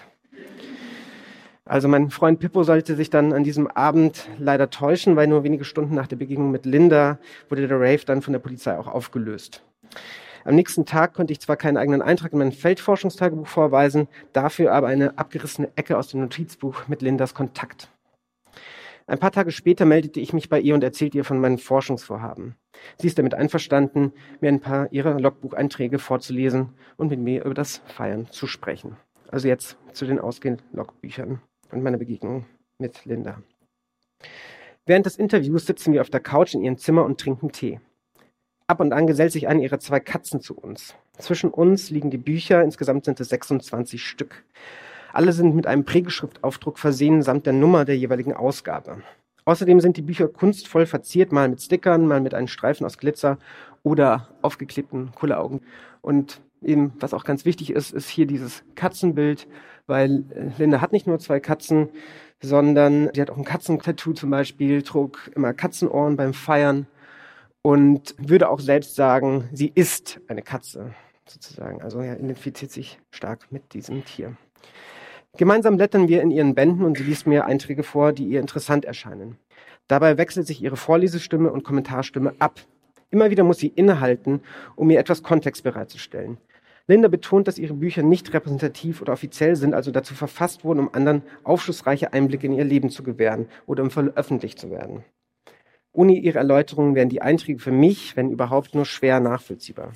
Also 1.67 1.89
mein 1.89 2.11
Freund 2.11 2.41
Pippo 2.41 2.63
sollte 2.63 2.95
sich 2.95 3.09
dann 3.09 3.33
an 3.33 3.43
diesem 3.43 3.67
Abend 3.67 4.29
leider 4.39 4.69
täuschen, 4.69 5.17
weil 5.17 5.27
nur 5.27 5.45
wenige 5.45 5.65
Stunden 5.65 5.95
nach 5.95 6.07
der 6.07 6.17
Begegnung 6.17 6.51
mit 6.51 6.67
Linda 6.67 7.19
wurde 7.49 7.67
der 7.67 7.79
Rave 7.79 8.05
dann 8.05 8.21
von 8.21 8.33
der 8.33 8.41
Polizei 8.41 8.77
auch 8.77 8.87
aufgelöst. 8.87 9.63
Am 10.45 10.57
nächsten 10.57 10.85
Tag 10.85 11.15
konnte 11.15 11.33
ich 11.33 11.41
zwar 11.41 11.57
keinen 11.57 11.79
eigenen 11.79 12.03
Eintrag 12.03 12.35
in 12.35 12.39
mein 12.39 12.53
Feldforschungstagebuch 12.53 13.47
vorweisen, 13.47 14.09
dafür 14.35 14.73
aber 14.73 14.89
eine 14.89 15.17
abgerissene 15.17 15.71
Ecke 15.75 15.97
aus 15.97 16.09
dem 16.09 16.21
Notizbuch 16.21 16.87
mit 16.87 17.01
Lindas 17.01 17.33
Kontakt. 17.33 17.89
Ein 19.07 19.19
paar 19.19 19.33
Tage 19.33 19.51
später 19.51 19.85
meldete 19.85 20.21
ich 20.21 20.33
mich 20.33 20.49
bei 20.49 20.59
ihr 20.61 20.75
und 20.75 20.83
erzählte 20.83 21.19
ihr 21.19 21.25
von 21.25 21.39
meinen 21.39 21.59
Forschungsvorhaben. 21.59 22.57
Sie 22.99 23.07
ist 23.07 23.19
damit 23.19 23.35
einverstanden, 23.35 24.13
mir 24.41 24.49
ein 24.49 24.61
paar 24.61 24.91
ihrer 24.93 25.21
Logbucheinträge 25.21 25.99
vorzulesen 25.99 26.71
und 26.97 27.11
mit 27.11 27.21
mir 27.21 27.45
über 27.45 27.55
das 27.55 27.79
Feiern 27.87 28.29
zu 28.31 28.47
sprechen. 28.47 28.97
Also 29.29 29.49
jetzt 29.49 29.77
zu 29.93 30.07
den 30.07 30.19
ausgehenden 30.19 30.65
Logbüchern 30.73 31.43
und 31.71 31.83
meiner 31.83 31.99
Begegnung 31.99 32.47
mit 32.79 33.05
Linda. 33.05 33.43
Während 34.87 35.05
des 35.05 35.17
Interviews 35.17 35.67
sitzen 35.67 35.93
wir 35.93 36.01
auf 36.01 36.11
der 36.11 36.21
Couch 36.21 36.55
in 36.55 36.63
ihrem 36.63 36.79
Zimmer 36.79 37.05
und 37.05 37.21
trinken 37.21 37.53
Tee. 37.53 37.81
Ab 38.67 38.81
und 38.81 38.95
an 38.95 39.07
gesellt 39.07 39.33
sich 39.33 39.49
eine 39.49 39.63
ihrer 39.63 39.81
zwei 39.81 40.01
Katzen 40.01 40.41
zu 40.41 40.57
uns. 40.57 40.95
Zwischen 41.19 41.51
uns 41.51 41.91
liegen 41.91 42.11
die 42.11 42.19
Bücher, 42.19 42.63
insgesamt 42.63 43.05
sind 43.05 43.21
es 43.21 43.29
26 43.29 44.03
Stück. 44.03 44.45
Alle 45.15 45.33
sind 45.33 45.55
mit 45.55 45.69
einem 45.69 45.85
Prägeschriftaufdruck 45.85 46.77
versehen 46.77 47.23
samt 47.23 47.47
der 47.47 47.53
Nummer 47.53 47.85
der 47.85 47.97
jeweiligen 47.97 48.33
Ausgabe. 48.33 49.01
Außerdem 49.45 49.79
sind 49.79 49.97
die 49.97 50.03
Bücher 50.03 50.27
kunstvoll 50.27 50.87
verziert, 50.87 51.31
mal 51.31 51.49
mit 51.49 51.63
Stickern, 51.63 52.09
mal 52.09 52.21
mit 52.21 52.35
einem 52.35 52.49
Streifen 52.49 52.85
aus 52.85 52.99
Glitzer 52.99 53.39
oder 53.85 54.29
aufgeklebten 54.43 55.13
Kulleraugen. 55.13 55.61
Und 56.01 56.41
eben, 56.63 56.95
was 56.99 57.15
auch 57.15 57.23
ganz 57.23 57.45
wichtig 57.45 57.71
ist, 57.71 57.93
ist 57.93 58.09
hier 58.09 58.27
dieses 58.27 58.65
Katzenbild, 58.75 59.47
weil 59.87 60.25
äh, 60.31 60.51
Linda 60.59 60.81
hat 60.81 60.91
nicht 60.91 61.07
nur 61.07 61.21
zwei 61.21 61.39
Katzen, 61.39 61.91
sondern 62.43 63.09
sie 63.15 63.21
hat 63.21 63.31
auch 63.31 63.39
ein 63.39 63.45
Katzentattoo 63.45 64.15
zum 64.15 64.31
Beispiel, 64.31 64.83
trug 64.83 65.31
immer 65.37 65.55
Katzenohren 65.55 66.17
beim 66.17 66.35
Feiern 66.35 66.89
und 67.63 68.17
würde 68.19 68.49
auch 68.49 68.59
selbst 68.59 68.97
sagen, 68.97 69.49
sie 69.53 69.71
ist 69.73 70.21
eine 70.27 70.43
Katze 70.43 70.93
sozusagen. 71.29 71.83
Also 71.83 72.01
er 72.01 72.19
identifiziert 72.19 72.73
sich 72.73 72.99
stark 73.13 73.53
mit 73.53 73.75
diesem 73.75 74.05
Tier. 74.05 74.37
Gemeinsam 75.37 75.77
blättern 75.77 76.07
wir 76.07 76.23
in 76.23 76.31
ihren 76.31 76.55
Bänden 76.55 76.85
und 76.85 76.97
sie 76.97 77.03
liest 77.03 77.27
mir 77.27 77.45
Einträge 77.45 77.83
vor, 77.83 78.13
die 78.13 78.25
ihr 78.25 78.41
interessant 78.41 78.85
erscheinen. 78.85 79.37
Dabei 79.89 80.17
wechselt 80.17 80.47
sich 80.47 80.63
ihre 80.63 80.77
Vorlesestimme 80.77 81.51
und 81.51 81.65
Kommentarstimme 81.65 82.35
ab. 82.39 82.61
Immer 83.11 83.31
wieder 83.31 83.43
muss 83.43 83.59
sie 83.59 83.67
innehalten, 83.67 84.43
um 84.77 84.87
mir 84.87 85.01
etwas 85.01 85.25
Kontext 85.25 85.65
bereitzustellen. 85.65 86.39
Linda 86.87 87.09
betont, 87.09 87.49
dass 87.49 87.59
ihre 87.59 87.75
Bücher 87.75 88.03
nicht 88.03 88.33
repräsentativ 88.33 89.03
oder 89.03 89.13
offiziell 89.13 89.57
sind, 89.57 89.75
also 89.75 89.91
dazu 89.91 90.15
verfasst 90.15 90.65
wurden, 90.65 90.81
um 90.81 90.95
anderen 90.95 91.23
aufschlussreiche 91.43 92.13
Einblicke 92.13 92.47
in 92.47 92.53
ihr 92.53 92.65
Leben 92.65 92.91
zu 92.91 93.03
gewähren 93.03 93.49
oder 93.67 93.83
um 93.83 93.91
veröffentlicht 93.91 94.59
zu 94.59 94.71
werden. 94.71 95.03
Ohne 95.93 96.15
ihre 96.15 96.39
Erläuterungen 96.39 96.95
wären 96.95 97.09
die 97.09 97.23
Einträge 97.23 97.59
für 97.59 97.73
mich, 97.73 98.17
wenn 98.17 98.31
überhaupt, 98.31 98.75
nur 98.75 98.85
schwer 98.85 99.19
nachvollziehbar. 99.19 99.93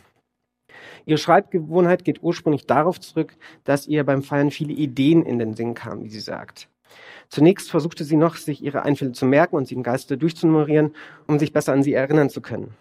Ihre 1.06 1.18
Schreibgewohnheit 1.18 2.04
geht 2.04 2.22
ursprünglich 2.22 2.66
darauf 2.66 3.00
zurück, 3.00 3.36
dass 3.64 3.86
ihr 3.86 4.04
beim 4.04 4.22
Feiern 4.22 4.50
viele 4.50 4.72
Ideen 4.72 5.24
in 5.24 5.38
den 5.38 5.54
Sinn 5.54 5.74
kamen, 5.74 6.04
wie 6.04 6.10
sie 6.10 6.20
sagt. 6.20 6.68
Zunächst 7.28 7.70
versuchte 7.70 8.04
sie 8.04 8.16
noch, 8.16 8.36
sich 8.36 8.62
ihre 8.62 8.82
Einfälle 8.82 9.12
zu 9.12 9.26
merken 9.26 9.56
und 9.56 9.68
sie 9.68 9.74
im 9.74 9.82
Geiste 9.82 10.16
durchzunummerieren, 10.16 10.94
um 11.26 11.38
sich 11.38 11.52
besser 11.52 11.72
an 11.72 11.82
sie 11.82 11.92
erinnern 11.92 12.30
zu 12.30 12.40
können. 12.40 12.74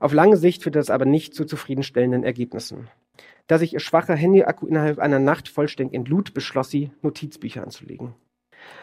Auf 0.00 0.12
lange 0.12 0.36
Sicht 0.36 0.62
führte 0.62 0.78
das 0.78 0.90
aber 0.90 1.04
nicht 1.04 1.34
zu 1.34 1.44
zufriedenstellenden 1.44 2.24
Ergebnissen. 2.24 2.88
Da 3.46 3.58
sich 3.58 3.74
ihr 3.74 3.80
schwacher 3.80 4.14
Handyakku 4.14 4.66
innerhalb 4.66 4.98
einer 4.98 5.18
Nacht 5.18 5.48
vollständig 5.48 5.94
entlud, 5.94 6.34
beschloss 6.34 6.70
sie, 6.70 6.90
Notizbücher 7.02 7.62
anzulegen. 7.62 8.14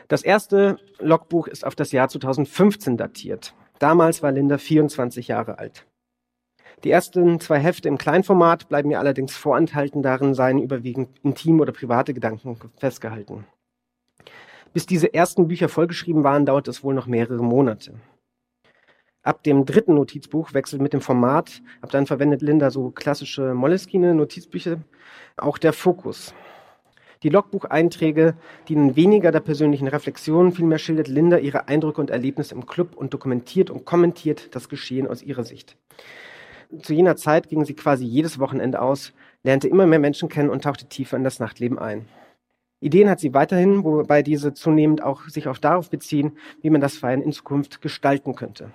Das 0.07 0.23
erste 0.23 0.77
Logbuch 0.99 1.47
ist 1.47 1.65
auf 1.65 1.75
das 1.75 1.91
Jahr 1.91 2.09
2015 2.09 2.97
datiert. 2.97 3.53
Damals 3.79 4.23
war 4.23 4.31
Linda 4.31 4.57
24 4.57 5.27
Jahre 5.27 5.59
alt. 5.59 5.85
Die 6.83 6.91
ersten 6.91 7.39
zwei 7.39 7.57
Hefte 7.57 7.87
im 7.87 7.97
Kleinformat 7.97 8.69
bleiben 8.69 8.89
mir 8.89 8.99
allerdings 8.99 9.35
vorenthalten, 9.35 10.03
darin 10.03 10.35
seien 10.35 10.59
überwiegend 10.59 11.09
intime 11.23 11.61
oder 11.61 11.71
private 11.71 12.13
Gedanken 12.13 12.57
festgehalten. 12.77 13.45
Bis 14.73 14.85
diese 14.85 15.11
ersten 15.11 15.47
Bücher 15.47 15.69
vollgeschrieben 15.69 16.23
waren, 16.23 16.45
dauert 16.45 16.67
es 16.67 16.83
wohl 16.83 16.93
noch 16.93 17.07
mehrere 17.07 17.43
Monate. 17.43 17.95
Ab 19.23 19.43
dem 19.43 19.65
dritten 19.65 19.95
Notizbuch 19.95 20.53
wechselt 20.53 20.81
mit 20.81 20.93
dem 20.93 21.01
Format, 21.01 21.63
ab 21.81 21.89
dann 21.89 22.05
verwendet 22.05 22.43
Linda 22.43 22.69
so 22.69 22.91
klassische 22.91 23.55
Moleskine 23.55 24.13
Notizbücher, 24.13 24.77
auch 25.35 25.57
der 25.57 25.73
Fokus. 25.73 26.35
Die 27.23 27.29
Logbucheinträge 27.29 28.35
dienen 28.69 28.95
weniger 28.95 29.31
der 29.31 29.39
persönlichen 29.39 29.87
Reflexion, 29.87 30.51
vielmehr 30.51 30.77
schildert 30.77 31.07
Linda 31.07 31.39
ihre 31.39 31.67
Eindrücke 31.67 31.99
und 31.99 32.11
Erlebnisse 32.11 32.53
im 32.53 32.67
Club 32.67 32.95
und 32.95 33.15
dokumentiert 33.15 33.71
und 33.71 33.83
kommentiert 33.83 34.55
das 34.55 34.69
Geschehen 34.69 35.07
aus 35.07 35.23
ihrer 35.23 35.43
Sicht. 35.43 35.75
Zu 36.81 36.93
jener 36.93 37.15
Zeit 37.15 37.49
ging 37.49 37.63
sie 37.65 37.75
quasi 37.75 38.05
jedes 38.05 38.39
Wochenende 38.39 38.81
aus, 38.81 39.13
lernte 39.43 39.67
immer 39.67 39.85
mehr 39.85 39.99
Menschen 39.99 40.29
kennen 40.29 40.49
und 40.49 40.63
tauchte 40.63 40.85
tiefer 40.85 41.17
in 41.17 41.23
das 41.23 41.39
Nachtleben 41.39 41.79
ein. 41.79 42.05
Ideen 42.79 43.09
hat 43.09 43.19
sie 43.19 43.33
weiterhin, 43.33 43.83
wobei 43.83 44.21
diese 44.21 44.53
zunehmend 44.53 45.01
auch 45.01 45.27
sich 45.29 45.47
auch 45.47 45.57
darauf 45.57 45.89
beziehen, 45.89 46.37
wie 46.61 46.69
man 46.69 46.81
das 46.81 46.97
Feiern 46.97 47.21
in 47.21 47.31
Zukunft 47.31 47.81
gestalten 47.81 48.35
könnte. 48.35 48.71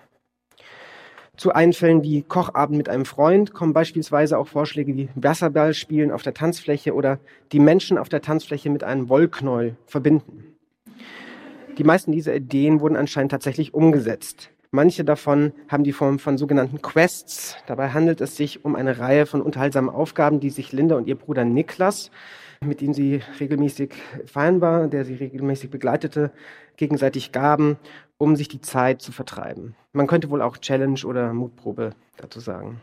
Zu 1.36 1.52
Einfällen 1.52 2.02
wie 2.02 2.22
Kochabend 2.22 2.76
mit 2.76 2.88
einem 2.88 3.04
Freund 3.04 3.54
kommen 3.54 3.72
beispielsweise 3.72 4.38
auch 4.38 4.48
Vorschläge 4.48 4.96
wie 4.96 5.08
Wasserballspielen 5.14 6.10
auf 6.10 6.22
der 6.22 6.34
Tanzfläche 6.34 6.94
oder 6.94 7.20
die 7.52 7.60
Menschen 7.60 7.96
auf 7.96 8.08
der 8.08 8.22
Tanzfläche 8.22 8.70
mit 8.70 8.84
einem 8.84 9.08
Wollknäuel 9.08 9.76
verbinden. 9.86 10.56
Die 11.78 11.84
meisten 11.84 12.12
dieser 12.12 12.34
Ideen 12.34 12.80
wurden 12.80 12.96
anscheinend 12.96 13.32
tatsächlich 13.32 13.72
umgesetzt. 13.72 14.51
Manche 14.74 15.04
davon 15.04 15.52
haben 15.68 15.84
die 15.84 15.92
Form 15.92 16.18
von 16.18 16.38
sogenannten 16.38 16.80
Quests. 16.80 17.58
Dabei 17.66 17.90
handelt 17.90 18.22
es 18.22 18.38
sich 18.38 18.64
um 18.64 18.74
eine 18.74 18.98
Reihe 18.98 19.26
von 19.26 19.42
unterhaltsamen 19.42 19.90
Aufgaben, 19.90 20.40
die 20.40 20.48
sich 20.48 20.72
Linda 20.72 20.96
und 20.96 21.06
ihr 21.06 21.14
Bruder 21.14 21.44
Niklas, 21.44 22.10
mit 22.64 22.80
dem 22.80 22.94
sie 22.94 23.20
regelmäßig 23.38 23.92
feiern 24.24 24.62
war, 24.62 24.88
der 24.88 25.04
sie 25.04 25.12
regelmäßig 25.12 25.68
begleitete, 25.68 26.30
gegenseitig 26.78 27.32
gaben, 27.32 27.76
um 28.16 28.34
sich 28.34 28.48
die 28.48 28.62
Zeit 28.62 29.02
zu 29.02 29.12
vertreiben. 29.12 29.76
Man 29.92 30.06
könnte 30.06 30.30
wohl 30.30 30.40
auch 30.40 30.56
Challenge 30.56 31.00
oder 31.04 31.34
Mutprobe 31.34 31.90
dazu 32.16 32.40
sagen. 32.40 32.80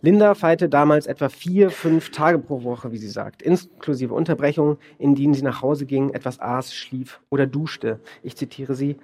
Linda 0.00 0.34
feierte 0.34 0.70
damals 0.70 1.06
etwa 1.06 1.28
vier, 1.28 1.70
fünf 1.70 2.10
Tage 2.10 2.38
pro 2.38 2.62
Woche, 2.62 2.90
wie 2.92 2.98
sie 2.98 3.10
sagt, 3.10 3.42
inklusive 3.42 4.14
Unterbrechungen, 4.14 4.78
in 4.98 5.14
denen 5.14 5.34
sie 5.34 5.42
nach 5.42 5.60
Hause 5.60 5.84
ging, 5.84 6.10
etwas 6.10 6.40
aß, 6.40 6.72
schlief 6.72 7.20
oder 7.28 7.46
duschte. 7.46 8.00
Ich 8.22 8.36
zitiere 8.36 8.74
sie. 8.74 8.96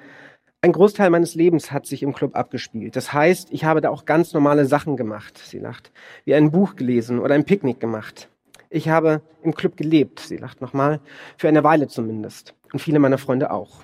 Ein 0.65 0.73
Großteil 0.73 1.11
meines 1.11 1.35
Lebens 1.35 1.73
hat 1.73 1.85
sich 1.85 2.03
im 2.03 2.15
Club 2.15 2.35
abgespielt. 2.35 2.97
Das 2.97 3.13
heißt, 3.13 3.49
ich 3.51 3.67
habe 3.67 3.83
da 3.83 3.91
auch 3.91 4.07
ganz 4.07 4.33
normale 4.33 4.65
Sachen 4.65 4.97
gemacht, 4.97 5.37
sie 5.37 5.59
lacht, 5.59 5.93
wie 6.25 6.35
ein 6.35 6.53
Buch 6.53 6.75
gelesen 6.75 7.19
oder 7.19 7.35
ein 7.35 7.45
Picknick 7.45 7.81
gemacht. 7.81 8.31
Ich 8.71 8.89
habe 8.89 9.21
im 9.43 9.55
Club 9.55 9.77
gelebt, 9.77 10.21
sie 10.21 10.39
lacht 10.39 10.63
nochmal, 10.63 11.01
für 11.37 11.49
eine 11.49 11.65
Weile 11.65 11.87
zumindest. 11.87 12.55
Und 12.73 12.79
viele 12.79 12.99
meiner 12.99 13.19
Freunde 13.19 13.51
auch. 13.51 13.83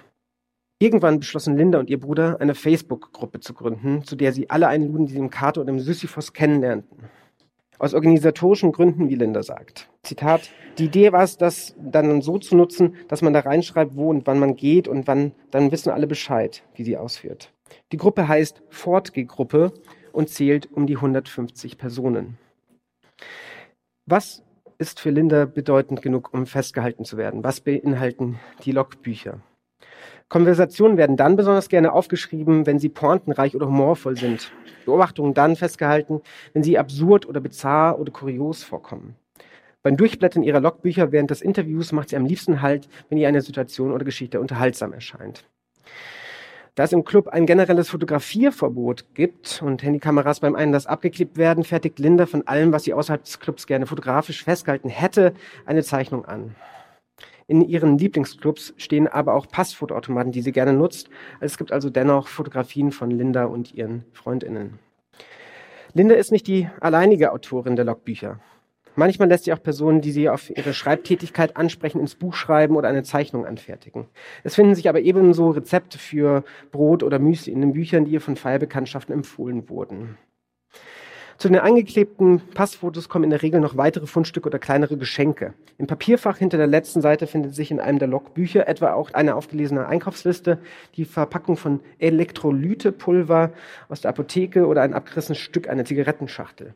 Irgendwann 0.79 1.21
beschlossen 1.21 1.55
Linda 1.55 1.79
und 1.79 1.91
ihr 1.91 2.01
Bruder, 2.01 2.41
eine 2.41 2.55
Facebook-Gruppe 2.55 3.41
zu 3.41 3.53
gründen, 3.53 4.03
zu 4.05 4.17
der 4.17 4.33
sie 4.33 4.49
alle 4.49 4.69
einluden, 4.69 5.05
die 5.05 5.13
sie 5.13 5.19
im 5.19 5.29
Kater 5.29 5.61
und 5.61 5.69
im 5.69 5.81
Sisyphos 5.81 6.33
kennenlernten. 6.33 7.11
Aus 7.81 7.95
organisatorischen 7.95 8.73
Gründen, 8.73 9.09
wie 9.09 9.15
Linda 9.15 9.43
sagt. 9.43 9.89
Zitat, 10.03 10.51
die 10.77 10.85
Idee 10.85 11.13
war 11.13 11.23
es, 11.23 11.39
das 11.39 11.75
dann 11.79 12.21
so 12.21 12.37
zu 12.37 12.55
nutzen, 12.55 12.95
dass 13.09 13.23
man 13.23 13.33
da 13.33 13.41
reinschreibt, 13.41 13.97
wo 13.97 14.11
und 14.11 14.27
wann 14.27 14.39
man 14.39 14.55
geht 14.55 14.87
und 14.87 15.07
wann, 15.07 15.33
dann 15.51 15.73
wissen 15.73 15.89
alle 15.89 16.07
Bescheid, 16.07 16.63
wie 16.75 16.85
sie 16.85 16.99
ausführt. 16.99 17.55
Die 17.91 17.97
Gruppe 17.97 18.29
heißt 18.29 18.63
Fortgeh-Gruppe 18.69 19.73
und 20.13 20.29
zählt 20.29 20.71
um 20.71 20.87
die 20.87 20.97
150 20.97 21.79
Personen. 21.79 22.37
Was 24.05 24.43
ist 24.77 25.01
für 25.01 25.09
Linda 25.09 25.47
bedeutend 25.47 26.03
genug, 26.03 26.35
um 26.35 26.45
festgehalten 26.45 27.07
zu 27.07 27.17
werden? 27.17 27.45
Was 27.45 27.63
beinhalten 27.63 28.39
die 28.63 28.73
Logbücher? 28.73 29.41
Konversationen 30.31 30.97
werden 30.97 31.17
dann 31.17 31.35
besonders 31.35 31.69
gerne 31.69 31.93
aufgeschrieben, 31.93 32.65
wenn 32.65 32.79
sie 32.79 32.89
pointenreich 32.89 33.57
oder 33.57 33.67
humorvoll 33.67 34.17
sind. 34.17 34.53
Beobachtungen 34.87 35.35
dann 35.35 35.57
festgehalten, 35.57 36.23
wenn 36.53 36.63
sie 36.63 36.79
absurd 36.79 37.29
oder 37.29 37.41
bizarr 37.41 37.99
oder 37.99 38.13
kurios 38.13 38.63
vorkommen. 38.63 39.17
Beim 39.83 39.97
Durchblättern 39.97 40.45
ihrer 40.45 40.61
Logbücher 40.61 41.11
während 41.11 41.31
des 41.31 41.43
Interviews 41.43 41.91
macht 41.91 42.11
sie 42.11 42.17
am 42.17 42.27
liebsten 42.27 42.63
Halt, 42.63 42.89
wenn 43.09 43.19
ihr 43.19 43.27
eine 43.27 43.41
Situation 43.41 43.91
oder 43.91 44.05
Geschichte 44.05 44.41
unterhaltsam 44.41 44.93
erscheint. 44.93 45.45
Da 46.77 46.85
es 46.85 46.93
im 46.93 47.05
Club 47.05 47.27
ein 47.27 47.45
generelles 47.45 47.89
Fotografierverbot 47.89 49.15
gibt 49.15 49.61
und 49.63 49.83
Handykameras 49.83 50.39
beim 50.39 50.55
Einlass 50.55 50.87
abgeklebt 50.87 51.39
werden, 51.39 51.65
fertigt 51.65 51.99
Linda 51.99 52.27
von 52.27 52.47
allem, 52.47 52.73
was 52.73 52.85
sie 52.85 52.95
außerhalb 52.95 53.25
des 53.25 53.41
Clubs 53.41 53.67
gerne 53.67 53.87
fotografisch 53.87 54.45
festgehalten 54.45 54.91
hätte, 54.91 55.35
eine 55.67 55.83
Zeichnung 55.83 56.25
an. 56.25 56.55
In 57.51 57.63
ihren 57.63 57.99
Lieblingsclubs 57.99 58.75
stehen 58.77 59.09
aber 59.09 59.35
auch 59.35 59.49
Passfotoautomaten, 59.49 60.31
die 60.31 60.41
sie 60.41 60.53
gerne 60.53 60.73
nutzt. 60.73 61.11
Es 61.41 61.59
gibt 61.59 61.73
also 61.73 61.91
dennoch 61.91 62.29
Fotografien 62.29 62.93
von 62.93 63.11
Linda 63.11 63.47
und 63.47 63.75
ihren 63.75 64.05
Freundinnen. 64.13 64.79
Linda 65.93 66.15
ist 66.15 66.31
nicht 66.31 66.47
die 66.47 66.69
alleinige 66.79 67.33
Autorin 67.33 67.75
der 67.75 67.87
Logbücher. 67.87 68.39
Manchmal 68.95 69.27
lässt 69.27 69.47
sie 69.47 69.53
auch 69.53 69.61
Personen, 69.61 70.01
die 70.01 70.13
sie 70.13 70.29
auf 70.29 70.49
ihre 70.57 70.73
Schreibtätigkeit 70.73 71.57
ansprechen, 71.57 71.99
ins 71.99 72.15
Buch 72.15 72.35
schreiben 72.35 72.77
oder 72.77 72.89
eine 72.89 73.03
Zeichnung 73.03 73.45
anfertigen. 73.45 74.07
Es 74.45 74.55
finden 74.55 74.77
sich 74.77 74.89
aber 74.89 75.01
ebenso 75.01 75.51
Rezepte 75.51 75.99
für 75.99 76.45
Brot 76.71 77.03
oder 77.03 77.19
Müsli 77.19 77.53
in 77.53 77.63
den 77.63 77.73
Büchern, 77.73 78.05
die 78.05 78.13
ihr 78.13 78.21
von 78.21 78.37
Feierbekanntschaften 78.37 79.13
empfohlen 79.13 79.69
wurden. 79.69 80.19
Zu 81.41 81.49
den 81.49 81.59
angeklebten 81.59 82.43
Passfotos 82.53 83.09
kommen 83.09 83.25
in 83.25 83.31
der 83.31 83.41
Regel 83.41 83.61
noch 83.61 83.79
weitere 83.79 84.07
Fundstücke 84.07 84.47
oder 84.47 84.59
kleinere 84.59 84.99
Geschenke. 84.99 85.55
Im 85.79 85.87
Papierfach 85.87 86.37
hinter 86.37 86.59
der 86.59 86.67
letzten 86.67 87.01
Seite 87.01 87.27
findet 87.27 87.55
sich 87.55 87.71
in 87.71 87.81
einem 87.81 87.99
der 87.99 88.09
Logbücher 88.09 88.69
etwa 88.69 88.93
auch 88.93 89.15
eine 89.15 89.35
aufgelesene 89.35 89.87
Einkaufsliste, 89.87 90.59
die 90.97 91.07
Verpackung 91.07 91.57
von 91.57 91.81
Elektrolytepulver 91.99 93.53
aus 93.89 94.03
der 94.03 94.11
Apotheke 94.11 94.67
oder 94.67 94.83
ein 94.83 94.93
abgerissenes 94.93 95.39
Stück 95.39 95.67
einer 95.71 95.87
Zigarettenschachtel. 95.87 96.75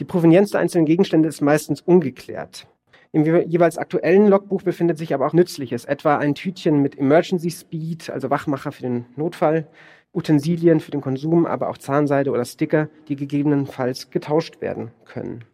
Die 0.00 0.04
Provenienz 0.04 0.50
der 0.50 0.58
einzelnen 0.58 0.86
Gegenstände 0.86 1.28
ist 1.28 1.40
meistens 1.40 1.80
ungeklärt. 1.80 2.66
Im 3.12 3.24
jeweils 3.24 3.78
aktuellen 3.78 4.26
Logbuch 4.26 4.62
befindet 4.62 4.98
sich 4.98 5.14
aber 5.14 5.26
auch 5.26 5.32
Nützliches, 5.32 5.84
etwa 5.84 6.16
ein 6.16 6.34
Tütchen 6.34 6.82
mit 6.82 6.98
Emergency 6.98 7.50
Speed, 7.50 8.10
also 8.10 8.30
Wachmacher 8.30 8.72
für 8.72 8.82
den 8.82 9.06
Notfall, 9.14 9.68
Utensilien 10.12 10.80
für 10.80 10.90
den 10.90 11.00
Konsum, 11.00 11.46
aber 11.46 11.68
auch 11.68 11.78
Zahnseide 11.78 12.30
oder 12.30 12.44
Sticker, 12.44 12.88
die 13.08 13.16
gegebenenfalls 13.16 14.10
getauscht 14.10 14.60
werden 14.60 14.90
können. 15.04 15.44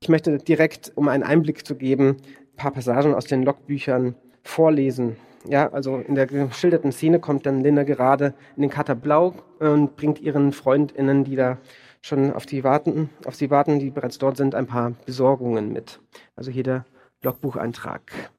Ich 0.00 0.08
möchte 0.08 0.38
direkt, 0.38 0.92
um 0.96 1.08
einen 1.08 1.22
Einblick 1.22 1.66
zu 1.66 1.76
geben, 1.76 2.16
ein 2.52 2.56
paar 2.56 2.72
Passagen 2.72 3.14
aus 3.14 3.24
den 3.24 3.42
Logbüchern 3.42 4.14
vorlesen. 4.42 5.16
Ja, 5.48 5.72
also 5.72 5.96
in 5.96 6.14
der 6.14 6.26
geschilderten 6.26 6.92
Szene 6.92 7.18
kommt 7.18 7.46
dann 7.46 7.62
Linda 7.62 7.82
gerade 7.82 8.34
in 8.56 8.62
den 8.62 8.70
Kater 8.70 8.94
Blau 8.94 9.34
und 9.58 9.96
bringt 9.96 10.20
ihren 10.20 10.52
FreundInnen, 10.52 11.24
die 11.24 11.36
da 11.36 11.58
schon 12.00 12.32
auf, 12.32 12.46
die 12.46 12.64
warten, 12.64 13.10
auf 13.24 13.34
sie 13.34 13.50
warten, 13.50 13.78
die 13.78 13.90
bereits 13.90 14.18
dort 14.18 14.36
sind, 14.36 14.54
ein 14.54 14.66
paar 14.66 14.92
Besorgungen 15.06 15.72
mit. 15.72 16.00
Also 16.36 16.50
hier 16.50 16.64
der 16.64 16.84
Logbucheintrag 17.22 18.30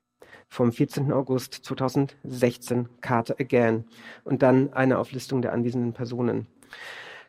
vom 0.54 0.72
14. 0.72 1.12
August 1.12 1.56
2016, 1.66 2.88
Carter 3.02 3.36
Again. 3.40 3.86
Und 4.24 4.44
dann 4.44 4.72
eine 4.74 5.00
Auflistung 5.00 5.42
der 5.42 5.52
anwesenden 5.52 5.94
Personen. 5.94 6.46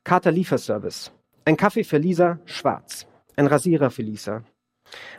Carter 0.05 0.31
Lieferservice. 0.31 1.11
Ein 1.47 1.57
Kaffee 1.57 1.85
für 1.85 1.97
Lisa, 1.97 2.39
schwarz. 2.45 3.07
Ein 3.37 3.47
Rasierer 3.47 3.91
für 3.91 4.03
Lisa. 4.03 4.45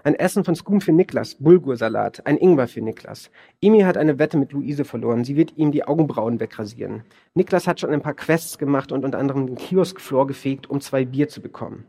Ein 0.04 0.14
Essen 0.14 0.44
von 0.44 0.56
Scoom 0.56 0.82
für 0.82 0.92
Niklas, 0.92 1.36
Bulgursalat, 1.36 2.28
ein 2.28 2.38
Ingwer 2.38 2.68
für 2.68 2.82
Niklas. 2.82 3.32
Emi 3.60 3.82
hat 3.82 3.98
eine 3.98 4.20
Wette 4.20 4.38
mit 4.38 4.52
Luise 4.52 4.86
verloren. 4.86 5.24
Sie 5.24 5.36
wird 5.36 5.58
ihm 5.58 5.72
die 5.72 5.84
Augenbrauen 5.84 6.40
wegrasieren. 6.40 7.04
Niklas 7.34 7.66
hat 7.66 7.80
schon 7.80 7.90
ein 7.90 8.04
paar 8.04 8.14
Quests 8.14 8.60
gemacht 8.60 8.92
und 8.92 9.04
unter 9.04 9.18
anderem 9.18 9.48
den 9.48 9.56
Kioskfloor 9.56 10.28
gefegt, 10.28 10.70
um 10.70 10.80
zwei 10.80 11.06
Bier 11.06 11.28
zu 11.28 11.42
bekommen. 11.42 11.88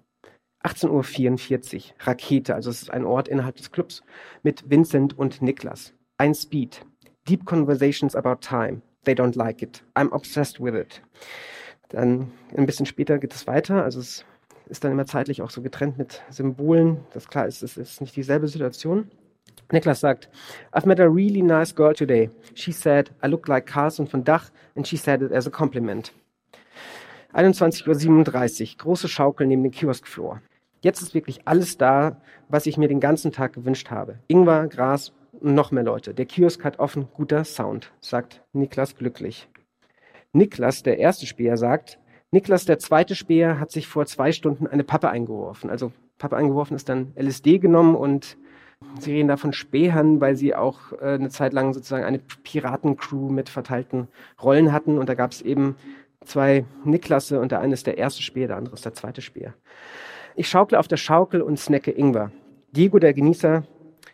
18.44 0.64 1.76
Uhr, 1.76 1.82
Rakete, 2.00 2.54
also 2.54 2.70
es 2.70 2.82
ist 2.82 2.90
ein 2.90 3.04
Ort 3.04 3.28
innerhalb 3.28 3.56
des 3.56 3.70
Clubs, 3.70 4.02
mit 4.42 4.68
Vincent 4.68 5.16
und 5.16 5.42
Niklas. 5.42 5.92
Ein 6.18 6.35
Speed. 6.35 6.80
Deep 7.28 7.44
Conversations 7.44 8.16
About 8.16 8.37
Time. 8.40 8.80
They 9.04 9.14
don't 9.14 9.37
like 9.37 9.61
it. 9.61 9.82
I'm 9.94 10.11
obsessed 10.12 10.61
with 10.61 10.75
it. 10.75 11.02
Dann 11.90 12.32
ein 12.56 12.64
bisschen 12.64 12.87
später 12.87 13.18
geht 13.18 13.35
es 13.35 13.46
weiter. 13.46 13.85
Also 13.85 14.00
es 14.00 14.25
ist 14.66 14.82
dann 14.82 14.92
immer 14.92 15.04
zeitlich 15.04 15.42
auch 15.42 15.50
so 15.50 15.61
getrennt 15.61 15.99
mit 15.99 16.23
Symbolen. 16.30 17.04
Das 17.12 17.28
klar 17.28 17.46
ist, 17.46 17.62
es 17.62 17.76
ist 17.76 18.00
nicht 18.00 18.16
dieselbe 18.16 18.49
Situation. 18.49 19.11
Niklas 19.70 20.00
sagt, 20.00 20.30
I've 20.73 20.87
met 20.87 21.00
a 21.00 21.04
really 21.04 21.42
nice 21.42 21.75
girl 21.75 21.92
today. 21.92 22.30
She 22.54 22.73
said, 22.73 23.11
I 23.23 23.26
look 23.26 23.46
like 23.46 23.66
Carson 23.66 24.06
von 24.06 24.25
Dach 24.25 24.50
and 24.75 24.88
she 24.88 24.96
said 24.96 25.20
it 25.20 25.32
as 25.32 25.46
a 25.46 25.50
compliment. 25.50 26.14
21.37 27.35 28.62
Uhr, 28.62 28.78
große 28.78 29.08
Schaukel 29.08 29.46
neben 29.46 29.64
dem 29.64 29.73
Kioskfloor. 29.73 30.40
Jetzt 30.80 31.02
ist 31.02 31.14
wirklich 31.14 31.46
alles 31.46 31.76
da, 31.76 32.23
was 32.49 32.64
ich 32.64 32.78
mir 32.78 32.88
den 32.88 33.00
ganzen 33.00 33.32
Tag 33.32 33.52
gewünscht 33.52 33.90
habe. 33.90 34.18
Ingwer, 34.28 34.68
Gras 34.68 35.12
noch 35.40 35.71
mehr 35.71 35.83
Leute. 35.83 36.14
Der 36.14 36.26
Kiosk 36.26 36.64
hat 36.64 36.78
offen, 36.78 37.09
guter 37.12 37.45
Sound, 37.45 37.93
sagt 38.00 38.43
Niklas 38.52 38.97
glücklich. 38.97 39.49
Niklas, 40.33 40.83
der 40.83 40.99
erste 40.99 41.26
Speer, 41.26 41.57
sagt, 41.57 41.99
Niklas, 42.31 42.64
der 42.64 42.78
zweite 42.78 43.14
Speer, 43.14 43.61
hat 43.61 43.71
sich 43.71 43.87
vor 43.87 44.07
zwei 44.07 44.33
Stunden 44.33 44.66
eine 44.66 44.85
Pappe 44.85 45.09
eingeworfen. 45.09 45.71
Also 45.71 45.93
Pappe 46.19 46.37
eingeworfen 46.37 46.76
ist 46.76 46.88
dann 46.88 47.12
LSD 47.16 47.59
genommen 47.59 47.95
und 47.95 48.37
sie 48.99 49.12
reden 49.12 49.28
da 49.28 49.37
von 49.37 49.52
Spähern, 49.52 50.21
weil 50.21 50.37
sie 50.37 50.55
auch 50.55 50.93
äh, 51.00 51.14
eine 51.14 51.31
Zeit 51.31 51.52
lang 51.52 51.73
sozusagen 51.73 52.05
eine 52.05 52.19
Piratencrew 52.19 53.31
mit 53.31 53.49
verteilten 53.49 54.09
Rollen 54.43 54.73
hatten 54.73 54.99
und 54.99 55.09
da 55.09 55.14
gab 55.14 55.33
es 55.33 55.40
eben 55.40 55.76
zwei 56.25 56.64
Niklasse 56.85 57.40
und 57.40 57.52
der 57.52 57.61
eine 57.61 57.75
ist 57.75 57.87
der 57.87 57.99
erste 57.99 58.23
Speer, 58.23 58.49
der 58.49 58.57
andere 58.57 58.75
ist 58.75 58.85
der 58.85 58.95
zweite 58.95 59.23
Speer. 59.23 59.55
Ich 60.35 60.49
schaukle 60.49 60.78
auf 60.78 60.88
der 60.88 60.97
Schaukel 60.97 61.40
und 61.40 61.59
snacke 61.59 61.90
Ingwer. 61.90 62.31
Diego, 62.73 62.99
der 62.99 63.14
Genießer, 63.14 63.64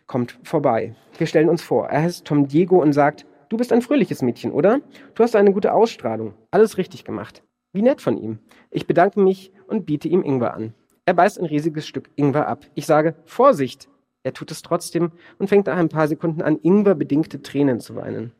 kommt 0.07 0.39
vorbei. 0.43 0.95
Wir 1.17 1.27
stellen 1.27 1.49
uns 1.49 1.61
vor. 1.61 1.87
Er 1.89 2.03
heißt 2.03 2.25
Tom 2.25 2.47
Diego 2.47 2.81
und 2.81 2.93
sagt, 2.93 3.25
du 3.49 3.57
bist 3.57 3.71
ein 3.71 3.81
fröhliches 3.81 4.21
Mädchen, 4.21 4.51
oder? 4.51 4.81
Du 5.15 5.23
hast 5.23 5.35
eine 5.35 5.53
gute 5.53 5.73
Ausstrahlung. 5.73 6.33
Alles 6.51 6.77
richtig 6.77 7.03
gemacht. 7.03 7.43
Wie 7.71 7.81
nett 7.81 8.01
von 8.01 8.17
ihm. 8.17 8.39
Ich 8.69 8.87
bedanke 8.87 9.19
mich 9.19 9.51
und 9.67 9.85
biete 9.85 10.07
ihm 10.07 10.23
Ingwer 10.23 10.53
an. 10.53 10.73
Er 11.05 11.13
beißt 11.13 11.39
ein 11.39 11.45
riesiges 11.45 11.87
Stück 11.87 12.09
Ingwer 12.15 12.47
ab. 12.47 12.65
Ich 12.75 12.85
sage, 12.85 13.15
Vorsicht! 13.25 13.89
Er 14.25 14.33
tut 14.33 14.51
es 14.51 14.61
trotzdem 14.61 15.11
und 15.37 15.49
fängt 15.49 15.67
nach 15.67 15.75
ein 15.75 15.89
paar 15.89 16.07
Sekunden 16.07 16.41
an, 16.41 16.57
Ingwer-bedingte 16.61 17.41
Tränen 17.41 17.81
zu 17.81 17.95
weinen. 17.95 18.31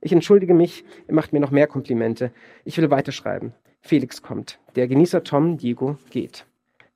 Ich 0.00 0.12
entschuldige 0.12 0.52
mich, 0.52 0.84
er 1.06 1.14
macht 1.14 1.32
mir 1.32 1.38
noch 1.38 1.52
mehr 1.52 1.68
Komplimente. 1.68 2.32
Ich 2.64 2.76
will 2.76 2.90
weiterschreiben. 2.90 3.54
Felix 3.80 4.20
kommt. 4.20 4.58
Der 4.74 4.88
Genießer 4.88 5.22
Tom 5.22 5.56
Diego 5.56 5.96
geht. 6.10 6.44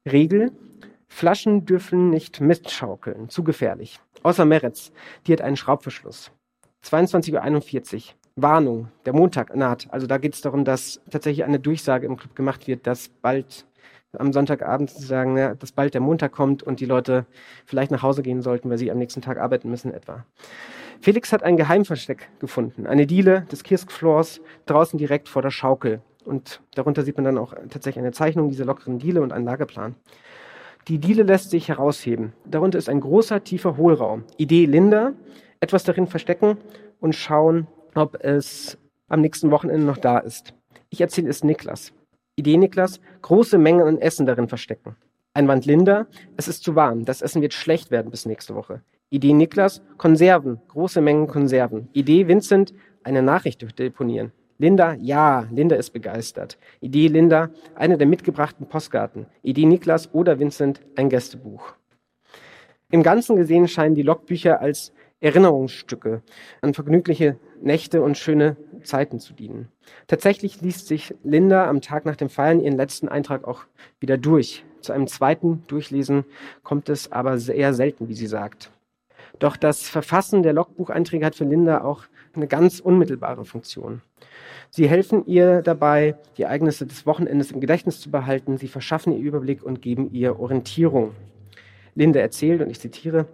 Regel, 0.05 0.51
Flaschen 1.07 1.67
dürfen 1.67 2.11
nicht 2.11 2.41
mitschaukeln, 2.41 3.29
zu 3.29 3.45
gefährlich. 3.45 4.01
Außer 4.23 4.45
Meretz, 4.45 4.93
die 5.27 5.33
hat 5.33 5.41
einen 5.41 5.57
Schraubverschluss. 5.57 6.31
22.41 6.85 7.95
Uhr. 7.95 8.03
Warnung, 8.35 8.89
der 9.05 9.13
Montag 9.13 9.55
naht. 9.55 9.89
Also 9.91 10.07
da 10.07 10.17
geht 10.17 10.35
es 10.35 10.41
darum, 10.41 10.65
dass 10.65 11.01
tatsächlich 11.11 11.45
eine 11.45 11.61
Durchsage 11.61 12.07
im 12.07 12.17
Club 12.17 12.35
gemacht 12.35 12.67
wird, 12.67 12.87
dass 12.87 13.09
bald 13.09 13.67
am 14.19 14.33
Sonntagabend 14.33 14.91
zu 14.91 15.03
sagen, 15.03 15.37
ja, 15.37 15.55
dass 15.55 15.73
bald 15.73 15.95
der 15.95 16.01
Montag 16.01 16.33
kommt 16.33 16.63
und 16.63 16.81
die 16.81 16.87
Leute 16.87 17.27
vielleicht 17.65 17.91
nach 17.91 18.03
Hause 18.03 18.23
gehen 18.23 18.43
sollten, 18.43 18.71
weil 18.71 18.79
sie 18.79 18.91
am 18.91 18.99
nächsten 18.99 19.23
Tag 19.23 19.39
arbeiten 19.39 19.71
müssen 19.71 19.93
etwa. 19.93 20.25
Felix 21.01 21.33
hat 21.33 21.43
ein 21.43 21.57
Geheimversteck 21.57 22.29
gefunden, 22.39 22.87
eine 22.87 23.07
Diele 23.07 23.43
des 23.51 23.65
Kirskfloors 23.65 24.41
draußen 24.67 24.99
direkt 24.99 25.29
vor 25.29 25.43
der 25.43 25.51
Schaukel. 25.51 26.01
Und 26.25 26.63
darunter 26.75 27.03
sieht 27.03 27.17
man 27.17 27.25
dann 27.25 27.39
auch 27.39 27.55
tatsächlich 27.71 27.99
eine 27.99 28.13
Zeichnung 28.13 28.49
dieser 28.49 28.65
lockeren 28.65 28.99
Diele 28.99 29.23
und 29.23 29.33
einen 29.33 29.45
Lageplan. 29.45 29.97
Die 30.89 30.99
Diele 30.99 31.23
lässt 31.23 31.51
sich 31.51 31.69
herausheben. 31.69 32.33
Darunter 32.45 32.77
ist 32.77 32.89
ein 32.89 33.01
großer, 33.01 33.45
tiefer 33.45 33.77
Hohlraum. 33.77 34.25
Idee 34.37 34.67
Linda, 34.67 35.13
etwas 35.61 35.85
darin 35.85 36.09
verstecken 36.09 36.59
und 36.99 37.15
schauen, 37.15 37.69
ob 37.95 38.23
es 38.25 38.79
am 39.09 39.21
nächsten 39.21 39.53
Wochenende 39.53 39.87
noch 39.87 39.99
da 39.99 40.19
ist. 40.19 40.55
Ich 40.91 41.01
erzähle 41.01 41.29
es 41.29 41.45
Niklas. 41.45 41.93
Idee 42.35 42.57
Niklas, 42.57 43.01
große 43.21 43.59
Mengen 43.59 43.87
an 43.87 43.99
Essen 43.99 44.27
darin 44.27 44.49
verstecken. 44.49 44.97
Einwand 45.35 45.67
Linda, 45.67 46.07
es 46.37 46.49
ist 46.49 46.65
zu 46.65 46.75
warm, 46.75 47.05
das 47.05 47.23
Essen 47.23 47.43
wird 47.43 47.55
schlecht 47.55 47.91
werden 47.91 48.11
bis 48.11 48.27
nächste 48.27 48.55
Woche. 48.55 48.83
Idee 49.11 49.35
Niklas, 49.35 49.83
Konserven, 49.99 50.61
große 50.69 51.01
Mengen 51.01 51.29
Konserven. 51.29 51.89
Idee 51.93 52.27
Vincent, 52.27 52.75
eine 53.05 53.23
Nachricht 53.23 53.79
deponieren. 53.79 54.33
Linda, 54.63 54.95
ja, 55.01 55.49
Linda 55.51 55.75
ist 55.75 55.91
begeistert. 55.91 56.57
Idee 56.81 57.09
Linda, 57.09 57.51
eine 57.75 57.99
der 57.99 58.07
mitgebrachten 58.07 58.69
Postkarten. 58.69 59.27
Idee 59.43 59.67
Niklas 59.67 60.15
oder 60.15 60.39
Vincent, 60.39 60.81
ein 60.95 61.09
Gästebuch. 61.09 61.75
Im 62.93 63.03
Ganzen 63.03 63.35
gesehen 63.35 63.67
scheinen 63.67 63.97
die 63.97 64.05
Logbücher 64.05 64.61
als 64.61 64.93
Erinnerungsstücke 65.19 66.23
an 66.61 66.75
vergnügliche 66.75 67.41
Nächte 67.61 68.03
und 68.03 68.17
schöne 68.17 68.57
Zeiten 68.85 69.19
zu 69.19 69.33
dienen. 69.33 69.67
Tatsächlich 70.07 70.61
liest 70.61 70.87
sich 70.87 71.13
Linda 71.25 71.69
am 71.69 71.81
Tag 71.81 72.07
nach 72.07 72.15
dem 72.15 72.29
Feiern 72.29 72.61
ihren 72.61 72.77
letzten 72.77 73.09
Eintrag 73.09 73.43
auch 73.49 73.65
wieder 73.99 74.17
durch. 74.17 74.65
Zu 74.81 74.93
einem 74.93 75.09
zweiten 75.09 75.65
Durchlesen 75.67 76.25
kommt 76.63 76.89
es 76.89 77.11
aber 77.11 77.39
sehr 77.39 77.75
selten, 77.75 78.09
wie 78.09 78.15
sie 78.15 78.29
sagt. 78.29 78.71
Doch 79.41 79.57
das 79.57 79.89
Verfassen 79.89 80.45
der 80.45 80.53
Logbucheinträge 80.53 81.27
hat 81.27 81.35
für 81.35 81.43
Linda 81.43 81.83
auch 81.83 82.05
eine 82.37 82.47
ganz 82.47 82.81
unmittelbare 82.81 83.45
Funktion. 83.45 84.03
Sie 84.71 84.89
helfen 84.89 85.27
ihr 85.27 85.63
dabei, 85.63 86.17
die 86.37 86.43
Ereignisse 86.43 86.87
des 86.87 87.07
Wochenendes 87.07 87.53
im 87.53 87.61
Gedächtnis 87.61 88.01
zu 88.01 88.11
behalten, 88.11 88.57
sie 88.57 88.69
verschaffen 88.69 89.13
ihr 89.13 89.21
Überblick 89.21 89.63
und 89.63 89.83
geben 89.83 90.11
ihr 90.13 90.39
Orientierung. 90.39 91.13
Linda 91.95 92.21
erzählt, 92.21 92.63
und 92.63 92.71
ich 92.71 92.81
zitiere, 92.81 93.27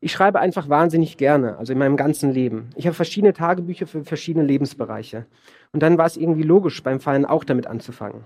ich 0.00 0.12
schreibe 0.12 0.38
einfach 0.38 0.68
wahnsinnig 0.68 1.16
gerne, 1.16 1.56
also 1.56 1.72
in 1.72 1.78
meinem 1.78 1.96
ganzen 1.96 2.30
Leben. 2.30 2.70
Ich 2.76 2.86
habe 2.86 2.94
verschiedene 2.94 3.32
Tagebücher 3.32 3.86
für 3.86 4.04
verschiedene 4.04 4.44
Lebensbereiche. 4.44 5.26
Und 5.72 5.82
dann 5.82 5.98
war 5.98 6.06
es 6.06 6.16
irgendwie 6.16 6.42
logisch, 6.42 6.82
beim 6.82 7.00
Feiern 7.00 7.24
auch 7.24 7.42
damit 7.42 7.66
anzufangen. 7.66 8.24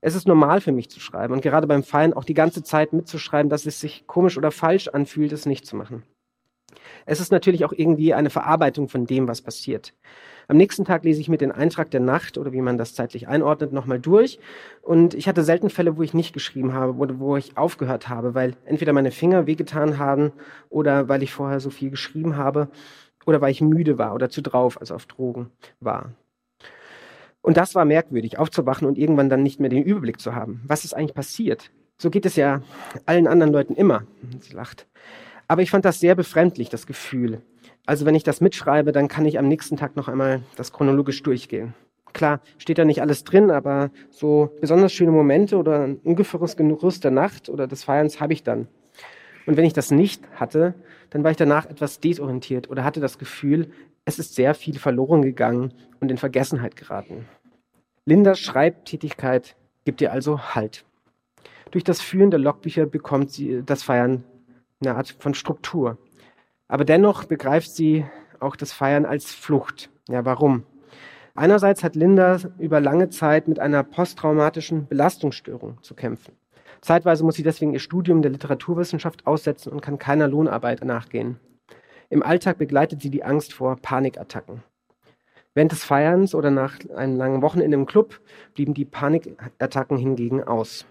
Es 0.00 0.14
ist 0.14 0.28
normal 0.28 0.60
für 0.60 0.70
mich 0.70 0.90
zu 0.90 1.00
schreiben 1.00 1.32
und 1.32 1.40
gerade 1.40 1.66
beim 1.66 1.82
Feiern 1.82 2.12
auch 2.12 2.24
die 2.24 2.34
ganze 2.34 2.62
Zeit 2.62 2.92
mitzuschreiben, 2.92 3.48
dass 3.48 3.64
es 3.64 3.80
sich 3.80 4.06
komisch 4.06 4.36
oder 4.36 4.50
falsch 4.50 4.88
anfühlt, 4.88 5.32
es 5.32 5.46
nicht 5.46 5.64
zu 5.64 5.76
machen. 5.76 6.02
Es 7.06 7.20
ist 7.20 7.32
natürlich 7.32 7.64
auch 7.64 7.72
irgendwie 7.72 8.14
eine 8.14 8.30
Verarbeitung 8.30 8.88
von 8.88 9.06
dem, 9.06 9.28
was 9.28 9.42
passiert. 9.42 9.94
Am 10.46 10.56
nächsten 10.56 10.84
Tag 10.84 11.04
lese 11.04 11.20
ich 11.20 11.28
mir 11.28 11.38
den 11.38 11.52
Eintrag 11.52 11.90
der 11.90 12.00
Nacht 12.00 12.36
oder 12.36 12.52
wie 12.52 12.60
man 12.60 12.76
das 12.76 12.94
zeitlich 12.94 13.28
einordnet, 13.28 13.72
nochmal 13.72 13.98
durch. 13.98 14.38
Und 14.82 15.14
ich 15.14 15.26
hatte 15.26 15.42
selten 15.42 15.70
Fälle, 15.70 15.96
wo 15.96 16.02
ich 16.02 16.12
nicht 16.12 16.34
geschrieben 16.34 16.74
habe 16.74 16.94
oder 16.94 17.18
wo 17.18 17.36
ich 17.36 17.56
aufgehört 17.56 18.08
habe, 18.08 18.34
weil 18.34 18.54
entweder 18.66 18.92
meine 18.92 19.10
Finger 19.10 19.46
wehgetan 19.46 19.98
haben 19.98 20.32
oder 20.68 21.08
weil 21.08 21.22
ich 21.22 21.32
vorher 21.32 21.60
so 21.60 21.70
viel 21.70 21.90
geschrieben 21.90 22.36
habe 22.36 22.68
oder 23.24 23.40
weil 23.40 23.52
ich 23.52 23.62
müde 23.62 23.96
war 23.96 24.14
oder 24.14 24.28
zu 24.28 24.42
drauf, 24.42 24.78
also 24.80 24.94
auf 24.94 25.06
Drogen 25.06 25.50
war. 25.80 26.12
Und 27.40 27.56
das 27.56 27.74
war 27.74 27.84
merkwürdig, 27.84 28.38
aufzuwachen 28.38 28.86
und 28.86 28.98
irgendwann 28.98 29.28
dann 29.28 29.42
nicht 29.42 29.60
mehr 29.60 29.68
den 29.70 29.82
Überblick 29.82 30.20
zu 30.20 30.34
haben. 30.34 30.62
Was 30.66 30.84
ist 30.84 30.94
eigentlich 30.94 31.14
passiert? 31.14 31.70
So 31.98 32.10
geht 32.10 32.26
es 32.26 32.36
ja 32.36 32.62
allen 33.06 33.26
anderen 33.26 33.52
Leuten 33.52 33.74
immer. 33.74 34.04
Sie 34.40 34.54
lacht. 34.54 34.86
Aber 35.48 35.62
ich 35.62 35.70
fand 35.70 35.84
das 35.84 36.00
sehr 36.00 36.14
befremdlich, 36.14 36.68
das 36.68 36.86
Gefühl. 36.86 37.42
Also 37.86 38.06
wenn 38.06 38.14
ich 38.14 38.24
das 38.24 38.40
mitschreibe, 38.40 38.92
dann 38.92 39.08
kann 39.08 39.26
ich 39.26 39.38
am 39.38 39.48
nächsten 39.48 39.76
Tag 39.76 39.96
noch 39.96 40.08
einmal 40.08 40.42
das 40.56 40.72
chronologisch 40.72 41.22
durchgehen. 41.22 41.74
Klar, 42.14 42.40
steht 42.58 42.78
da 42.78 42.84
nicht 42.84 43.02
alles 43.02 43.24
drin, 43.24 43.50
aber 43.50 43.90
so 44.10 44.50
besonders 44.60 44.92
schöne 44.92 45.10
Momente 45.10 45.56
oder 45.56 45.80
ein 45.80 45.96
ungefähres 45.96 46.56
Genuss 46.56 47.00
der 47.00 47.10
Nacht 47.10 47.48
oder 47.48 47.66
des 47.66 47.84
Feierns 47.84 48.20
habe 48.20 48.32
ich 48.32 48.42
dann. 48.42 48.68
Und 49.46 49.56
wenn 49.56 49.64
ich 49.64 49.72
das 49.72 49.90
nicht 49.90 50.22
hatte, 50.36 50.74
dann 51.10 51.24
war 51.24 51.30
ich 51.30 51.36
danach 51.36 51.66
etwas 51.66 52.00
desorientiert 52.00 52.70
oder 52.70 52.84
hatte 52.84 53.00
das 53.00 53.18
Gefühl, 53.18 53.70
es 54.04 54.18
ist 54.18 54.34
sehr 54.34 54.54
viel 54.54 54.78
verloren 54.78 55.22
gegangen 55.22 55.74
und 56.00 56.10
in 56.10 56.16
Vergessenheit 56.16 56.76
geraten. 56.76 57.26
Lindas 58.06 58.38
Schreibtätigkeit 58.38 59.56
gibt 59.84 60.00
ihr 60.00 60.12
also 60.12 60.54
Halt. 60.54 60.84
Durch 61.70 61.84
das 61.84 62.00
Führen 62.00 62.30
der 62.30 62.40
Logbücher 62.40 62.86
bekommt 62.86 63.32
sie 63.32 63.62
das 63.64 63.82
Feiern 63.82 64.24
eine 64.86 64.96
Art 64.96 65.16
von 65.18 65.34
Struktur. 65.34 65.98
Aber 66.68 66.84
dennoch 66.84 67.24
begreift 67.24 67.70
sie 67.70 68.04
auch 68.40 68.56
das 68.56 68.72
Feiern 68.72 69.04
als 69.04 69.32
Flucht. 69.32 69.90
Ja, 70.08 70.24
warum? 70.24 70.64
Einerseits 71.34 71.82
hat 71.82 71.96
Linda 71.96 72.38
über 72.58 72.80
lange 72.80 73.10
Zeit 73.10 73.48
mit 73.48 73.58
einer 73.58 73.82
posttraumatischen 73.82 74.86
Belastungsstörung 74.86 75.78
zu 75.82 75.94
kämpfen. 75.94 76.36
Zeitweise 76.80 77.24
muss 77.24 77.36
sie 77.36 77.42
deswegen 77.42 77.72
ihr 77.72 77.80
Studium 77.80 78.22
der 78.22 78.30
Literaturwissenschaft 78.30 79.26
aussetzen 79.26 79.72
und 79.72 79.80
kann 79.80 79.98
keiner 79.98 80.28
Lohnarbeit 80.28 80.84
nachgehen. 80.84 81.40
Im 82.10 82.22
Alltag 82.22 82.58
begleitet 82.58 83.00
sie 83.00 83.10
die 83.10 83.24
Angst 83.24 83.52
vor 83.52 83.76
Panikattacken. 83.76 84.62
Während 85.54 85.72
des 85.72 85.84
Feierns 85.84 86.34
oder 86.34 86.50
nach 86.50 86.78
einem 86.94 87.16
langen 87.16 87.42
Wochenende 87.42 87.76
im 87.76 87.86
Club 87.86 88.20
blieben 88.54 88.74
die 88.74 88.84
Panikattacken 88.84 89.96
hingegen 89.96 90.42
aus. 90.42 90.86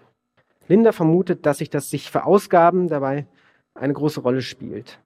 Linda 0.66 0.92
vermutet, 0.92 1.46
dass 1.46 1.58
sich 1.58 1.70
das 1.70 1.90
sich 1.90 2.10
Verausgaben 2.10 2.88
dabei 2.88 3.26
eine 3.74 3.92
große 3.92 4.20
Rolle 4.20 4.42
spielt. 4.42 5.00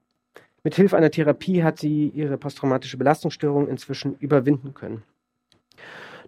Mit 0.64 0.74
Hilfe 0.74 0.96
einer 0.96 1.10
Therapie 1.10 1.62
hat 1.62 1.78
sie 1.78 2.08
ihre 2.08 2.36
posttraumatische 2.36 2.98
Belastungsstörung 2.98 3.68
inzwischen 3.68 4.16
überwinden 4.16 4.74
können. 4.74 5.02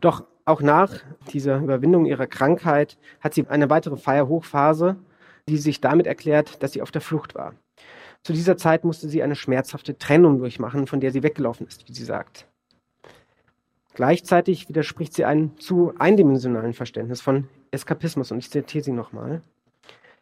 Doch 0.00 0.24
auch 0.44 0.62
nach 0.62 1.00
dieser 1.32 1.58
Überwindung 1.58 2.06
ihrer 2.06 2.26
Krankheit 2.26 2.98
hat 3.20 3.34
sie 3.34 3.46
eine 3.48 3.68
weitere 3.70 3.96
Feierhochphase, 3.96 4.96
die 5.48 5.58
sich 5.58 5.80
damit 5.80 6.06
erklärt, 6.06 6.62
dass 6.62 6.72
sie 6.72 6.82
auf 6.82 6.90
der 6.90 7.00
Flucht 7.00 7.34
war. 7.34 7.54
Zu 8.22 8.32
dieser 8.32 8.56
Zeit 8.56 8.84
musste 8.84 9.08
sie 9.08 9.22
eine 9.22 9.34
schmerzhafte 9.34 9.96
Trennung 9.96 10.38
durchmachen, 10.38 10.86
von 10.86 11.00
der 11.00 11.10
sie 11.10 11.22
weggelaufen 11.22 11.66
ist, 11.66 11.88
wie 11.88 11.92
sie 11.94 12.04
sagt. 12.04 12.46
Gleichzeitig 13.94 14.68
widerspricht 14.68 15.14
sie 15.14 15.24
einem 15.24 15.58
zu 15.58 15.92
eindimensionalen 15.98 16.74
Verständnis 16.74 17.20
von 17.20 17.48
Eskapismus. 17.70 18.30
Und 18.30 18.38
ich 18.38 18.50
zitiere 18.50 18.84
sie 18.84 18.92
nochmal. 18.92 19.42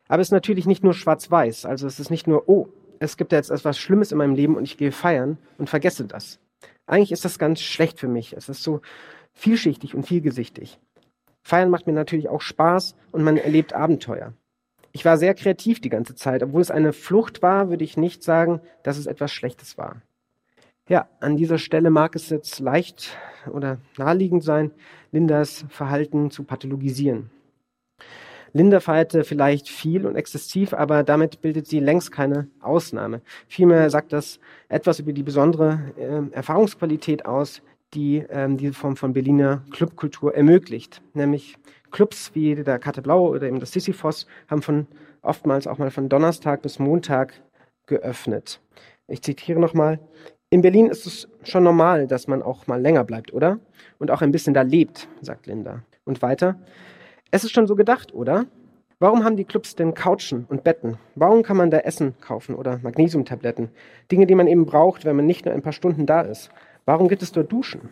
Aber 0.09 0.21
es 0.21 0.29
ist 0.29 0.33
natürlich 0.33 0.67
nicht 0.67 0.83
nur 0.83 0.95
schwarz-weiß. 0.95 1.67
Also 1.67 1.87
es 1.87 2.01
ist 2.01 2.11
nicht 2.11 2.27
nur, 2.27 2.49
oh, 2.49 2.69
es 2.99 3.17
gibt 3.17 3.33
ja 3.33 3.39
jetzt 3.39 3.51
etwas 3.51 3.79
Schlimmes 3.79 4.11
in 4.11 4.19
meinem 4.19 4.35
Leben 4.35 4.57
und 4.57 4.65
ich 4.65 4.77
gehe 4.77 4.93
feiern 4.93 5.39
und 5.59 5.71
vergesse 5.71 6.05
das. 6.05 6.41
Eigentlich 6.87 7.13
ist 7.13 7.25
das 7.25 7.39
ganz 7.39 7.61
schlecht 7.61 8.01
für 8.01 8.09
mich. 8.09 8.33
Es 8.33 8.49
ist 8.49 8.63
so 8.63 8.81
vielschichtig 9.35 9.95
und 9.95 10.07
vielgesichtig. 10.07 10.81
Feiern 11.43 11.71
macht 11.71 11.87
mir 11.87 11.93
natürlich 11.93 12.29
auch 12.29 12.41
Spaß 12.41 12.97
und 13.13 13.23
man 13.23 13.37
erlebt 13.37 13.75
Abenteuer. 13.75 14.33
Ich 14.93 15.05
war 15.05 15.19
sehr 15.19 15.35
kreativ 15.35 15.81
die 15.81 15.91
ganze 15.91 16.15
Zeit. 16.15 16.43
Obwohl 16.43 16.63
es 16.63 16.71
eine 16.71 16.93
Flucht 16.93 17.43
war, 17.43 17.69
würde 17.69 17.85
ich 17.85 17.97
nicht 17.97 18.23
sagen, 18.23 18.61
dass 18.83 18.97
es 18.99 19.07
etwas 19.07 19.33
Schlechtes 19.33 19.79
war. 19.79 20.03
Ja, 20.89 21.09
an 21.21 21.37
dieser 21.37 21.59
Stelle 21.59 21.91
mag 21.91 22.17
es 22.17 22.31
jetzt 22.31 22.59
leicht 22.61 23.17
oder 23.53 23.79
naheliegend 23.99 24.43
sein, 24.43 24.71
Lindas 25.13 25.67
Verhalten 25.69 26.31
zu 26.31 26.45
pathologisieren. 26.45 27.31
Linda 28.53 28.81
feierte 28.81 29.25
vielleicht 29.25 29.69
viel 29.69 30.07
und 30.07 30.17
exzessiv, 30.17 30.73
aber 30.73 31.03
damit 31.03 31.41
bildet 31.41 31.67
sie 31.67 31.81
längst 31.81 32.13
keine 32.13 32.49
Ausnahme. 32.61 33.21
Vielmehr 33.47 33.91
sagt 33.91 34.13
das 34.13 34.41
etwas 34.69 34.99
über 35.01 35.13
die 35.13 35.23
besondere 35.23 35.81
äh, 35.97 36.35
Erfahrungsqualität 36.35 37.27
aus, 37.27 37.63
die 37.95 38.25
ähm, 38.31 38.57
diese 38.57 38.75
Form 38.75 38.97
von 38.97 39.13
Berliner 39.13 39.65
Clubkultur 39.71 40.35
ermöglicht. 40.35 41.03
Nämlich 41.15 41.57
Clubs 41.91 42.33
wie 42.35 42.55
der 42.55 42.79
Karte 42.79 43.03
Blau 43.03 43.29
oder 43.29 43.47
eben 43.47 43.61
das 43.61 43.73
Sisyphos 43.73 44.27
haben 44.49 44.63
von 44.63 44.87
oftmals 45.23 45.67
auch 45.67 45.79
mal 45.79 45.91
von 45.91 46.09
Donnerstag 46.09 46.63
bis 46.63 46.79
Montag 46.79 47.35
geöffnet. 47.87 48.61
Ich 49.07 49.23
zitiere 49.23 49.59
nochmal. 49.59 49.99
In 50.51 50.63
Berlin 50.63 50.87
ist 50.87 51.07
es 51.07 51.29
schon 51.43 51.63
normal, 51.63 52.07
dass 52.07 52.27
man 52.27 52.43
auch 52.43 52.67
mal 52.67 52.81
länger 52.81 53.05
bleibt, 53.05 53.33
oder? 53.33 53.59
Und 53.99 54.11
auch 54.11 54.23
ein 54.23 54.33
bisschen 54.33 54.55
da 54.55 54.63
lebt, 54.63 55.09
sagt 55.21 55.47
Linda. 55.47 55.83
Und 56.05 56.23
weiter. 56.23 56.59
Es 57.31 57.45
ist 57.45 57.53
schon 57.53 57.67
so 57.67 57.75
gedacht, 57.75 58.15
oder? 58.15 58.47
Warum 59.01 59.23
haben 59.23 59.37
die 59.37 59.45
Clubs 59.45 59.77
denn 59.77 59.93
Couchen 59.93 60.47
und 60.49 60.65
Betten? 60.65 60.97
Warum 61.15 61.43
kann 61.43 61.59
man 61.59 61.71
da 61.71 61.79
Essen 61.79 62.19
kaufen 62.21 62.55
oder 62.55 62.79
Magnesiumtabletten? 62.83 63.69
Dinge, 64.11 64.27
die 64.27 64.35
man 64.35 64.47
eben 64.47 64.65
braucht, 64.65 65.05
wenn 65.05 65.15
man 65.15 65.27
nicht 65.27 65.45
nur 65.45 65.55
ein 65.55 65.61
paar 65.63 65.75
Stunden 65.75 66.07
da 66.07 66.23
ist. 66.23 66.51
Warum 66.87 67.07
gibt 67.09 67.23
es 67.23 67.31
dort 67.31 67.53
Duschen? 67.53 67.91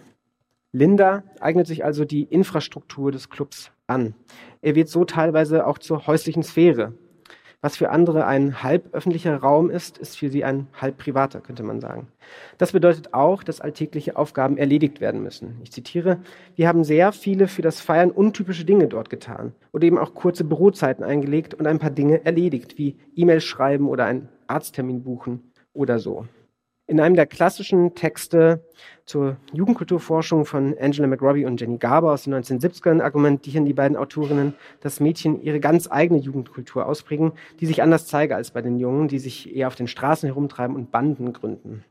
Linda 0.72 1.22
eignet 1.38 1.66
sich 1.66 1.84
also 1.84 2.06
die 2.06 2.24
Infrastruktur 2.24 3.12
des 3.12 3.28
Clubs 3.28 3.70
an. 3.86 4.14
Er 4.62 4.74
wird 4.74 4.88
so 4.88 5.04
teilweise 5.04 5.66
auch 5.66 5.78
zur 5.78 6.06
häuslichen 6.06 6.42
Sphäre. 6.42 6.94
Was 7.62 7.76
für 7.76 7.90
andere 7.90 8.26
ein 8.26 8.62
halb 8.62 8.94
öffentlicher 8.94 9.36
Raum 9.36 9.70
ist, 9.70 9.98
ist 9.98 10.18
für 10.18 10.28
sie 10.28 10.44
ein 10.44 10.68
halb 10.74 10.98
privater, 10.98 11.40
könnte 11.40 11.62
man 11.62 11.80
sagen. 11.80 12.08
Das 12.58 12.72
bedeutet 12.72 13.14
auch, 13.14 13.42
dass 13.42 13.60
alltägliche 13.60 14.16
Aufgaben 14.16 14.58
erledigt 14.58 15.00
werden 15.00 15.22
müssen. 15.22 15.58
Ich 15.62 15.72
zitiere, 15.72 16.18
wir 16.54 16.68
haben 16.68 16.84
sehr 16.84 17.12
viele 17.12 17.48
für 17.48 17.62
das 17.62 17.80
Feiern 17.80 18.10
untypische 18.10 18.64
Dinge 18.64 18.88
dort 18.88 19.10
getan 19.10 19.52
oder 19.72 19.84
eben 19.84 19.98
auch 19.98 20.14
kurze 20.14 20.44
Bürozeiten 20.44 21.04
eingelegt 21.04 21.54
und 21.54 21.66
ein 21.66 21.78
paar 21.78 21.90
Dinge 21.90 22.24
erledigt, 22.24 22.78
wie 22.78 22.96
E-Mails 23.14 23.44
schreiben 23.44 23.88
oder 23.88 24.04
einen 24.04 24.28
Arzttermin 24.46 25.02
buchen 25.02 25.52
oder 25.72 25.98
so. 25.98 26.26
In 26.88 27.00
einem 27.00 27.16
der 27.16 27.26
klassischen 27.26 27.96
Texte 27.96 28.64
zur 29.06 29.38
Jugendkulturforschung 29.52 30.46
von 30.46 30.76
Angela 30.78 31.08
McRobbie 31.08 31.44
und 31.44 31.60
Jenny 31.60 31.78
Garber 31.78 32.12
aus 32.12 32.22
den 32.22 32.34
1970ern 32.34 33.02
argumentieren 33.02 33.64
die 33.64 33.72
beiden 33.72 33.96
Autorinnen, 33.96 34.54
dass 34.82 35.00
Mädchen 35.00 35.42
ihre 35.42 35.58
ganz 35.58 35.90
eigene 35.90 36.20
Jugendkultur 36.20 36.86
ausprägen, 36.86 37.32
die 37.58 37.66
sich 37.66 37.82
anders 37.82 38.06
zeige 38.06 38.36
als 38.36 38.52
bei 38.52 38.62
den 38.62 38.78
Jungen, 38.78 39.08
die 39.08 39.18
sich 39.18 39.52
eher 39.52 39.66
auf 39.66 39.74
den 39.74 39.88
Straßen 39.88 40.28
herumtreiben 40.28 40.76
und 40.76 40.92
Banden 40.92 41.32
gründen. 41.32 41.84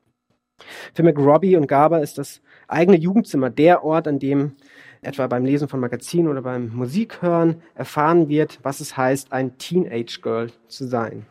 Für 0.93 1.03
McRobbie 1.03 1.57
und 1.57 1.67
Garber 1.67 2.01
ist 2.01 2.17
das 2.17 2.41
eigene 2.69 2.95
Jugendzimmer 2.95 3.49
der 3.49 3.83
Ort, 3.83 4.07
an 4.07 4.19
dem 4.19 4.53
etwa 5.01 5.27
beim 5.27 5.43
Lesen 5.43 5.67
von 5.67 5.81
Magazinen 5.81 6.29
oder 6.29 6.41
beim 6.41 6.73
Musikhören 6.73 7.61
erfahren 7.73 8.29
wird, 8.29 8.59
was 8.63 8.79
es 8.79 8.95
heißt, 8.95 9.33
ein 9.33 9.57
Teenage 9.57 10.21
Girl 10.21 10.51
zu 10.69 10.87
sein. 10.87 11.25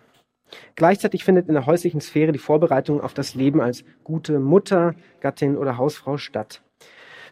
Gleichzeitig 0.74 1.24
findet 1.24 1.48
in 1.48 1.54
der 1.54 1.66
häuslichen 1.66 2.00
Sphäre 2.00 2.32
die 2.32 2.38
Vorbereitung 2.38 3.00
auf 3.00 3.14
das 3.14 3.34
Leben 3.34 3.60
als 3.60 3.84
gute 4.02 4.38
Mutter, 4.38 4.94
Gattin 5.20 5.56
oder 5.56 5.78
Hausfrau 5.78 6.16
statt. 6.16 6.62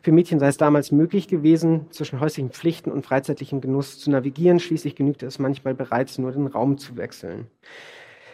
Für 0.02 0.10
Mädchen 0.10 0.40
sei 0.40 0.48
es 0.48 0.56
damals 0.56 0.90
möglich 0.90 1.28
gewesen, 1.28 1.86
zwischen 1.90 2.18
häuslichen 2.18 2.50
Pflichten 2.50 2.90
und 2.90 3.06
freizeitlichem 3.06 3.60
Genuss 3.60 4.00
zu 4.00 4.10
navigieren. 4.10 4.58
Schließlich 4.58 4.96
genügte 4.96 5.26
es 5.26 5.38
manchmal 5.38 5.74
bereits 5.74 6.18
nur, 6.18 6.32
den 6.32 6.48
Raum 6.48 6.76
zu 6.76 6.96
wechseln. 6.96 7.46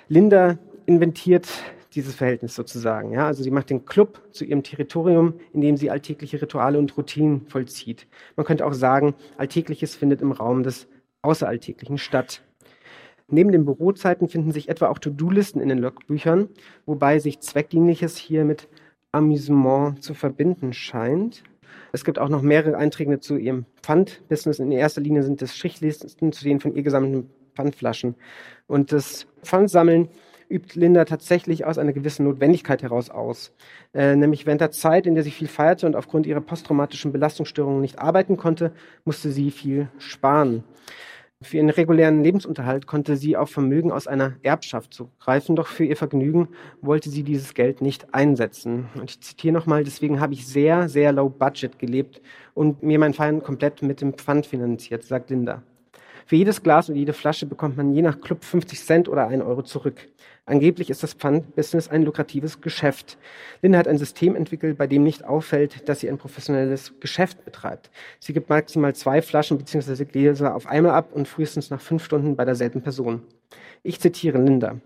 Linda 0.08 0.56
inventiert 0.86 1.46
dieses 1.94 2.14
Verhältnis 2.14 2.54
sozusagen. 2.54 3.12
Ja? 3.12 3.26
Also 3.26 3.42
sie 3.42 3.50
macht 3.50 3.68
den 3.68 3.84
Club 3.84 4.22
zu 4.30 4.46
ihrem 4.46 4.62
Territorium, 4.62 5.34
in 5.52 5.60
dem 5.60 5.76
sie 5.76 5.90
alltägliche 5.90 6.40
Rituale 6.40 6.78
und 6.78 6.96
Routinen 6.96 7.46
vollzieht. 7.48 8.06
Man 8.36 8.46
könnte 8.46 8.64
auch 8.64 8.72
sagen, 8.72 9.14
Alltägliches 9.36 9.94
findet 9.94 10.22
im 10.22 10.32
Raum 10.32 10.62
des 10.62 10.88
Außeralltäglichen 11.20 11.98
statt. 11.98 12.42
Neben 13.30 13.52
den 13.52 13.66
Bürozeiten 13.66 14.28
finden 14.28 14.52
sich 14.52 14.70
etwa 14.70 14.88
auch 14.88 14.98
To-Do-Listen 14.98 15.60
in 15.60 15.68
den 15.68 15.78
Logbüchern, 15.78 16.48
wobei 16.86 17.18
sich 17.18 17.40
Zweckdienliches 17.40 18.16
hier 18.16 18.44
mit 18.44 18.68
Amüsement 19.12 20.02
zu 20.02 20.14
verbinden 20.14 20.72
scheint. 20.72 21.42
Es 21.92 22.04
gibt 22.04 22.18
auch 22.18 22.30
noch 22.30 22.40
mehrere 22.40 22.76
Einträge 22.76 23.20
zu 23.20 23.36
ihrem 23.36 23.66
Pfandbusiness. 23.82 24.60
In 24.60 24.72
erster 24.72 25.02
Linie 25.02 25.22
sind 25.22 25.42
es 25.42 25.54
Schichtlisten 25.54 26.32
zu 26.32 26.44
den 26.44 26.60
von 26.60 26.74
ihr 26.74 26.82
gesammelten 26.82 27.28
Pfandflaschen. 27.54 28.14
Und 28.66 28.92
das 28.92 29.26
Pfandsammeln 29.42 30.08
übt 30.50 30.78
Linda 30.78 31.04
tatsächlich 31.04 31.66
aus 31.66 31.76
einer 31.76 31.92
gewissen 31.92 32.24
Notwendigkeit 32.24 32.82
heraus 32.82 33.10
aus. 33.10 33.52
Äh, 33.92 34.16
nämlich 34.16 34.46
während 34.46 34.62
der 34.62 34.70
Zeit, 34.70 35.06
in 35.06 35.14
der 35.14 35.24
sie 35.24 35.30
viel 35.30 35.48
feierte 35.48 35.86
und 35.86 35.96
aufgrund 35.96 36.26
ihrer 36.26 36.40
posttraumatischen 36.40 37.12
Belastungsstörungen 37.12 37.82
nicht 37.82 37.98
arbeiten 37.98 38.38
konnte, 38.38 38.72
musste 39.04 39.30
sie 39.30 39.50
viel 39.50 39.88
sparen. 39.98 40.64
Für 41.40 41.58
ihren 41.58 41.70
regulären 41.70 42.24
Lebensunterhalt 42.24 42.88
konnte 42.88 43.16
sie 43.16 43.36
auf 43.36 43.50
Vermögen 43.50 43.92
aus 43.92 44.08
einer 44.08 44.34
Erbschaft 44.42 44.92
zugreifen, 44.92 45.54
doch 45.54 45.68
für 45.68 45.84
ihr 45.84 45.96
Vergnügen 45.96 46.48
wollte 46.80 47.10
sie 47.10 47.22
dieses 47.22 47.54
Geld 47.54 47.80
nicht 47.80 48.12
einsetzen. 48.12 48.88
Und 48.96 49.10
ich 49.10 49.20
zitiere 49.20 49.54
nochmal, 49.54 49.84
deswegen 49.84 50.18
habe 50.18 50.34
ich 50.34 50.48
sehr, 50.48 50.88
sehr 50.88 51.12
low 51.12 51.28
budget 51.28 51.78
gelebt 51.78 52.20
und 52.54 52.82
mir 52.82 52.98
mein 52.98 53.14
Feiern 53.14 53.40
komplett 53.40 53.82
mit 53.82 54.00
dem 54.00 54.14
Pfand 54.14 54.46
finanziert, 54.46 55.04
sagt 55.04 55.30
Linda. 55.30 55.62
Für 56.28 56.36
jedes 56.36 56.62
Glas 56.62 56.90
und 56.90 56.96
jede 56.96 57.14
Flasche 57.14 57.46
bekommt 57.46 57.78
man 57.78 57.94
je 57.94 58.02
nach 58.02 58.20
Club 58.20 58.44
50 58.44 58.84
Cent 58.84 59.08
oder 59.08 59.28
1 59.28 59.42
Euro 59.42 59.62
zurück. 59.62 60.08
Angeblich 60.44 60.90
ist 60.90 61.02
das 61.02 61.14
Pfandbusiness 61.14 61.88
ein 61.88 62.02
lukratives 62.02 62.60
Geschäft. 62.60 63.16
Linda 63.62 63.78
hat 63.78 63.88
ein 63.88 63.96
System 63.96 64.36
entwickelt, 64.36 64.76
bei 64.76 64.86
dem 64.86 65.04
nicht 65.04 65.24
auffällt, 65.24 65.88
dass 65.88 66.00
sie 66.00 66.10
ein 66.10 66.18
professionelles 66.18 66.92
Geschäft 67.00 67.46
betreibt. 67.46 67.90
Sie 68.20 68.34
gibt 68.34 68.50
maximal 68.50 68.94
zwei 68.94 69.22
Flaschen 69.22 69.56
bzw. 69.56 70.04
Gläser 70.04 70.54
auf 70.54 70.66
einmal 70.66 70.92
ab 70.92 71.14
und 71.14 71.26
frühestens 71.26 71.70
nach 71.70 71.80
fünf 71.80 72.04
Stunden 72.04 72.36
bei 72.36 72.44
derselben 72.44 72.82
Person. 72.82 73.22
Ich 73.82 73.98
zitiere 73.98 74.36
Linda. 74.36 74.76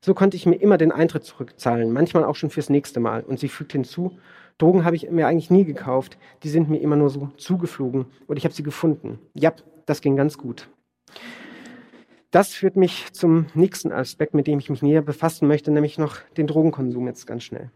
So 0.00 0.14
konnte 0.14 0.38
ich 0.38 0.46
mir 0.46 0.56
immer 0.56 0.78
den 0.78 0.92
Eintritt 0.92 1.24
zurückzahlen, 1.24 1.92
manchmal 1.92 2.24
auch 2.24 2.36
schon 2.36 2.48
fürs 2.48 2.70
nächste 2.70 3.00
Mal. 3.00 3.22
Und 3.22 3.38
sie 3.38 3.48
fügt 3.48 3.72
hinzu, 3.72 4.18
Drogen 4.56 4.86
habe 4.86 4.96
ich 4.96 5.10
mir 5.10 5.26
eigentlich 5.26 5.50
nie 5.50 5.66
gekauft, 5.66 6.16
die 6.42 6.48
sind 6.48 6.70
mir 6.70 6.80
immer 6.80 6.96
nur 6.96 7.10
so 7.10 7.28
zugeflogen 7.36 8.06
und 8.26 8.38
ich 8.38 8.44
habe 8.44 8.54
sie 8.54 8.62
gefunden. 8.62 9.18
Ja, 9.34 9.52
das 9.84 10.00
ging 10.00 10.16
ganz 10.16 10.38
gut. 10.38 10.70
Das 12.30 12.54
führt 12.54 12.76
mich 12.76 13.12
zum 13.12 13.46
nächsten 13.54 13.92
Aspekt, 13.92 14.34
mit 14.34 14.46
dem 14.46 14.58
ich 14.58 14.68
mich 14.68 14.82
näher 14.82 15.02
befassen 15.02 15.48
möchte, 15.48 15.70
nämlich 15.70 15.96
noch 15.96 16.18
den 16.36 16.46
Drogenkonsum 16.46 17.06
jetzt 17.06 17.26
ganz 17.26 17.44
schnell. 17.44 17.70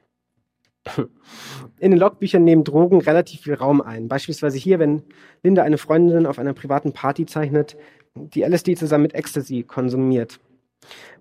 In 1.79 1.91
den 1.91 2.01
Logbüchern 2.01 2.45
nehmen 2.45 2.65
Drogen 2.65 3.01
relativ 3.01 3.43
viel 3.43 3.55
Raum 3.55 3.81
ein. 3.81 4.09
Beispielsweise 4.09 4.59
hier, 4.59 4.79
wenn 4.79 5.03
Linda 5.43 5.63
eine 5.63 5.79
Freundin 5.79 6.27
auf 6.27 6.39
einer 6.39 6.55
privaten 6.55 6.93
Party 6.93 7.27
zeichnet, 7.27 7.77
die 8.15 8.43
LSD 8.43 8.77
zusammen 8.77 9.03
mit 9.03 9.15
Ecstasy 9.15 9.63
konsumiert. 9.63 10.41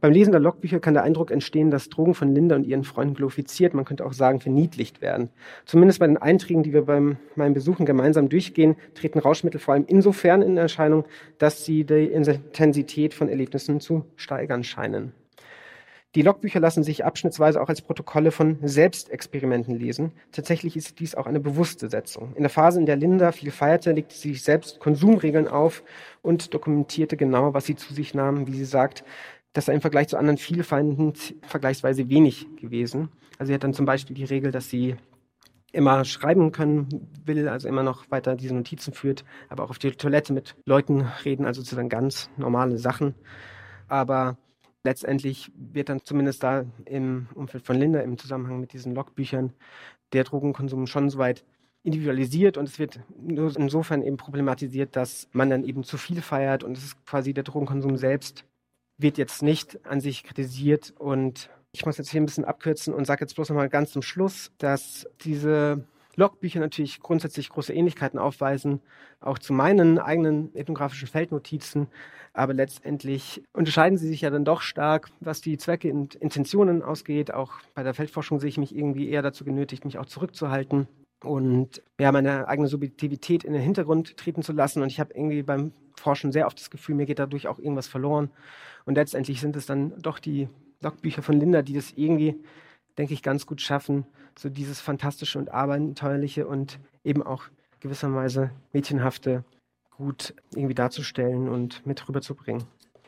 Beim 0.01 0.13
Lesen 0.13 0.31
der 0.31 0.39
Logbücher 0.39 0.79
kann 0.79 0.93
der 0.93 1.03
Eindruck 1.03 1.29
entstehen, 1.29 1.71
dass 1.71 1.89
Drogen 1.89 2.13
von 2.13 2.33
Linda 2.33 2.55
und 2.55 2.65
ihren 2.65 2.85
Freunden 2.85 3.15
glorifiziert, 3.15 3.73
man 3.73 3.85
könnte 3.85 4.05
auch 4.05 4.13
sagen, 4.13 4.39
verniedlicht 4.39 5.01
werden. 5.01 5.29
Zumindest 5.65 5.99
bei 5.99 6.07
den 6.07 6.17
Einträgen, 6.17 6.63
die 6.63 6.73
wir 6.73 6.83
beim 6.83 7.17
meinen 7.35 7.53
Besuchen 7.53 7.85
gemeinsam 7.85 8.29
durchgehen, 8.29 8.77
treten 8.93 9.19
Rauschmittel 9.19 9.59
vor 9.59 9.73
allem 9.73 9.85
insofern 9.87 10.41
in 10.41 10.55
Erscheinung, 10.57 11.05
dass 11.37 11.65
sie 11.65 11.83
die 11.83 12.05
Intensität 12.05 13.13
von 13.13 13.27
Erlebnissen 13.27 13.81
zu 13.81 14.05
steigern 14.15 14.63
scheinen. 14.63 15.11
Die 16.15 16.23
Logbücher 16.23 16.59
lassen 16.59 16.81
sich 16.81 17.05
abschnittsweise 17.05 17.61
auch 17.61 17.69
als 17.69 17.83
Protokolle 17.83 18.31
von 18.31 18.57
Selbstexperimenten 18.63 19.77
lesen. 19.77 20.11
Tatsächlich 20.31 20.75
ist 20.75 20.99
dies 20.99 21.13
auch 21.13 21.27
eine 21.27 21.39
bewusste 21.39 21.87
Setzung. 21.87 22.33
In 22.35 22.41
der 22.41 22.49
Phase, 22.49 22.79
in 22.79 22.87
der 22.87 22.95
Linda 22.95 23.31
viel 23.31 23.51
feierte, 23.51 23.91
legte 23.91 24.15
sie 24.15 24.29
sich 24.29 24.41
selbst 24.41 24.79
Konsumregeln 24.79 25.47
auf 25.47 25.83
und 26.23 26.55
dokumentierte 26.55 27.15
genau, 27.15 27.53
was 27.53 27.65
sie 27.65 27.75
zu 27.75 27.93
sich 27.93 28.15
nahm. 28.15 28.47
Wie 28.47 28.55
sie 28.55 28.65
sagt, 28.65 29.03
das 29.53 29.65
sei 29.65 29.73
im 29.73 29.81
Vergleich 29.81 30.07
zu 30.07 30.17
anderen 30.17 30.37
Vielfeinden 30.37 31.13
vergleichsweise 31.41 32.09
wenig 32.09 32.47
gewesen. 32.57 33.09
Also 33.37 33.49
sie 33.49 33.53
hat 33.53 33.63
dann 33.63 33.73
zum 33.73 33.85
Beispiel 33.85 34.15
die 34.15 34.25
Regel, 34.25 34.51
dass 34.51 34.69
sie 34.69 34.95
immer 35.71 36.03
schreiben 36.05 36.51
können 36.51 37.09
will, 37.25 37.47
also 37.47 37.67
immer 37.67 37.83
noch 37.83 38.09
weiter 38.09 38.35
diese 38.35 38.55
Notizen 38.55 38.93
führt, 38.93 39.23
aber 39.49 39.63
auch 39.63 39.69
auf 39.69 39.79
die 39.79 39.91
Toilette 39.91 40.33
mit 40.33 40.55
Leuten 40.65 41.07
reden, 41.25 41.45
also 41.45 41.61
sozusagen 41.61 41.89
ganz 41.89 42.29
normale 42.37 42.77
Sachen. 42.77 43.15
Aber 43.87 44.37
letztendlich 44.83 45.51
wird 45.55 45.89
dann 45.89 46.03
zumindest 46.03 46.43
da 46.43 46.65
im 46.85 47.27
Umfeld 47.35 47.65
von 47.65 47.75
Linda 47.75 47.99
im 48.01 48.17
Zusammenhang 48.17 48.59
mit 48.59 48.73
diesen 48.73 48.95
Logbüchern 48.95 49.53
der 50.13 50.23
Drogenkonsum 50.23 50.87
schon 50.87 51.09
so 51.09 51.19
weit 51.19 51.43
individualisiert 51.83 52.57
und 52.57 52.67
es 52.67 52.79
wird 52.79 52.99
nur 53.17 53.55
insofern 53.55 54.01
eben 54.01 54.17
problematisiert, 54.17 54.95
dass 54.95 55.29
man 55.31 55.49
dann 55.49 55.63
eben 55.63 55.83
zu 55.83 55.97
viel 55.97 56.21
feiert 56.21 56.63
und 56.63 56.77
es 56.77 56.83
ist 56.83 57.05
quasi 57.05 57.33
der 57.33 57.43
Drogenkonsum 57.43 57.95
selbst 57.97 58.45
wird 58.99 59.17
jetzt 59.17 59.41
nicht 59.41 59.85
an 59.85 60.01
sich 60.01 60.23
kritisiert 60.23 60.93
und 60.97 61.49
ich 61.71 61.85
muss 61.85 61.97
jetzt 61.97 62.11
hier 62.11 62.21
ein 62.21 62.25
bisschen 62.25 62.45
abkürzen 62.45 62.93
und 62.93 63.05
sage 63.05 63.21
jetzt 63.21 63.35
bloß 63.35 63.49
nochmal 63.49 63.69
ganz 63.69 63.91
zum 63.91 64.01
Schluss, 64.01 64.51
dass 64.57 65.07
diese 65.21 65.83
Logbücher 66.15 66.59
natürlich 66.59 66.99
grundsätzlich 66.99 67.49
große 67.49 67.73
Ähnlichkeiten 67.73 68.19
aufweisen, 68.19 68.81
auch 69.21 69.39
zu 69.39 69.53
meinen 69.53 69.99
eigenen 69.99 70.53
ethnografischen 70.53 71.07
Feldnotizen, 71.07 71.87
aber 72.33 72.53
letztendlich 72.53 73.43
unterscheiden 73.53 73.97
sie 73.97 74.07
sich 74.07 74.21
ja 74.21 74.29
dann 74.29 74.45
doch 74.45 74.61
stark, 74.61 75.09
was 75.21 75.41
die 75.41 75.57
Zwecke 75.57 75.93
und 75.93 76.15
Intentionen 76.15 76.83
ausgeht. 76.83 77.33
Auch 77.33 77.53
bei 77.73 77.83
der 77.83 77.93
Feldforschung 77.93 78.39
sehe 78.39 78.49
ich 78.49 78.57
mich 78.57 78.75
irgendwie 78.75 79.09
eher 79.09 79.21
dazu 79.21 79.45
genötigt, 79.45 79.85
mich 79.85 79.97
auch 79.97 80.05
zurückzuhalten 80.05 80.87
und 81.23 81.81
ja, 81.99 82.11
meine 82.11 82.47
eigene 82.47 82.67
Subjektivität 82.67 83.43
in 83.43 83.53
den 83.53 83.61
Hintergrund 83.61 84.17
treten 84.17 84.41
zu 84.41 84.53
lassen. 84.53 84.81
Und 84.81 84.87
ich 84.89 84.99
habe 84.99 85.13
irgendwie 85.13 85.43
beim 85.43 85.73
Forschen 85.95 86.31
sehr 86.31 86.47
oft 86.47 86.59
das 86.59 86.69
Gefühl, 86.69 86.95
mir 86.95 87.05
geht 87.05 87.19
dadurch 87.19 87.47
auch 87.47 87.59
irgendwas 87.59 87.87
verloren. 87.87 88.29
Und 88.85 88.95
letztendlich 88.95 89.41
sind 89.41 89.55
es 89.55 89.65
dann 89.65 89.93
doch 90.01 90.19
die 90.19 90.47
Logbücher 90.81 91.21
von 91.21 91.39
Linda, 91.39 91.61
die 91.61 91.73
das 91.73 91.91
irgendwie, 91.95 92.35
denke 92.97 93.13
ich, 93.13 93.21
ganz 93.21 93.45
gut 93.45 93.61
schaffen, 93.61 94.05
so 94.37 94.49
dieses 94.49 94.79
fantastische 94.79 95.37
und 95.39 95.51
abenteuerliche 95.51 96.47
und 96.47 96.79
eben 97.03 97.21
auch 97.21 97.43
gewisserweise 97.81 98.51
mädchenhafte 98.71 99.43
gut 99.91 100.33
irgendwie 100.55 100.75
darzustellen 100.75 101.49
und 101.49 101.85
mit 101.85 102.07
rüberzubringen. 102.07 102.63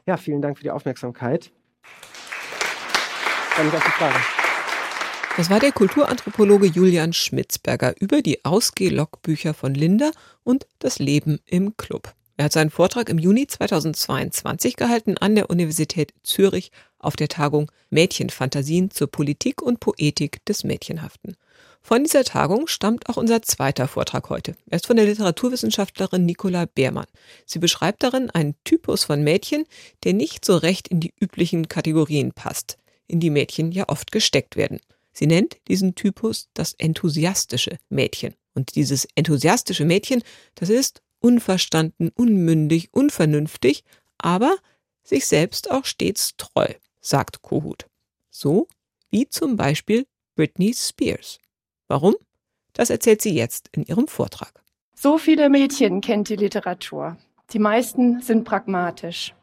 Ja, 0.06 0.17
vielen 0.17 0.41
Dank 0.41 0.58
für 0.58 0.63
die 0.63 0.71
Aufmerksamkeit. 0.71 1.52
Dann 3.56 3.67
auf 3.67 3.84
die 3.84 3.91
Frage. 3.91 4.40
Das 5.37 5.49
war 5.49 5.61
der 5.61 5.71
Kulturanthropologe 5.71 6.67
Julian 6.67 7.13
Schmitzberger 7.13 7.95
über 8.01 8.21
die 8.21 8.43
Ausgeh-Logbücher 8.43 9.53
von 9.53 9.73
Linda 9.73 10.11
und 10.43 10.67
das 10.79 10.99
Leben 10.99 11.39
im 11.45 11.77
Club. 11.77 12.13
Er 12.35 12.45
hat 12.45 12.51
seinen 12.51 12.69
Vortrag 12.69 13.07
im 13.07 13.17
Juni 13.17 13.47
2022 13.47 14.75
gehalten 14.75 15.17
an 15.17 15.35
der 15.35 15.49
Universität 15.49 16.13
Zürich 16.23 16.71
auf 16.99 17.15
der 17.15 17.29
Tagung 17.29 17.71
Mädchenfantasien 17.89 18.91
zur 18.91 19.07
Politik 19.07 19.61
und 19.61 19.79
Poetik 19.79 20.43
des 20.45 20.65
Mädchenhaften. 20.65 21.37
Von 21.81 22.03
dieser 22.03 22.25
Tagung 22.25 22.67
stammt 22.67 23.07
auch 23.07 23.17
unser 23.17 23.41
zweiter 23.41 23.87
Vortrag 23.87 24.29
heute. 24.29 24.55
Er 24.69 24.75
ist 24.75 24.87
von 24.87 24.97
der 24.97 25.05
Literaturwissenschaftlerin 25.05 26.25
Nicola 26.25 26.65
Beermann. 26.65 27.07
Sie 27.45 27.59
beschreibt 27.59 28.03
darin 28.03 28.29
einen 28.31 28.55
Typus 28.65 29.05
von 29.05 29.23
Mädchen, 29.23 29.65
der 30.03 30.13
nicht 30.13 30.43
so 30.43 30.57
recht 30.57 30.89
in 30.89 30.99
die 30.99 31.13
üblichen 31.21 31.69
Kategorien 31.69 32.33
passt, 32.33 32.77
in 33.07 33.21
die 33.21 33.29
Mädchen 33.29 33.71
ja 33.71 33.87
oft 33.87 34.11
gesteckt 34.11 34.57
werden. 34.57 34.79
Sie 35.21 35.27
nennt 35.27 35.57
diesen 35.67 35.93
Typus 35.93 36.49
das 36.55 36.73
enthusiastische 36.73 37.77
Mädchen. 37.89 38.34
Und 38.55 38.73
dieses 38.73 39.07
enthusiastische 39.13 39.86
Mädchen, 39.86 40.23
das 40.55 40.69
ist 40.69 41.03
unverstanden, 41.19 42.10
unmündig, 42.15 42.89
unvernünftig, 42.91 43.84
aber 44.17 44.55
sich 45.03 45.27
selbst 45.27 45.69
auch 45.69 45.86
stets 45.86 46.38
treu, 46.38 46.73
sagt 47.01 47.43
Kohut. 47.43 47.86
So 48.31 48.67
wie 49.12 49.29
zum 49.29 49.57
Beispiel 49.57 50.07
Britney 50.36 50.73
Spears. 50.73 51.38
Warum? 51.88 52.15
Das 52.73 52.89
erzählt 52.89 53.21
sie 53.21 53.36
jetzt 53.36 53.69
in 53.73 53.84
ihrem 53.84 54.07
Vortrag. 54.07 54.63
So 54.95 55.19
viele 55.19 55.49
Mädchen 55.49 56.01
kennt 56.01 56.29
die 56.29 56.36
Literatur. 56.36 57.15
Die 57.53 57.60
meisten 57.60 58.21
sind 58.21 58.43
pragmatisch. 58.43 59.36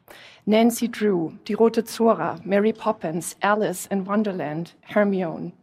Nancy 0.43 0.91
Drew, 0.91 1.31
die 1.47 1.53
Rote 1.53 1.85
Zora, 1.85 2.37
Mary 2.43 2.73
Poppins, 2.73 3.37
Alice 3.39 3.85
in 3.85 4.05
Wonderland, 4.05 4.75
Hermione. 4.81 5.53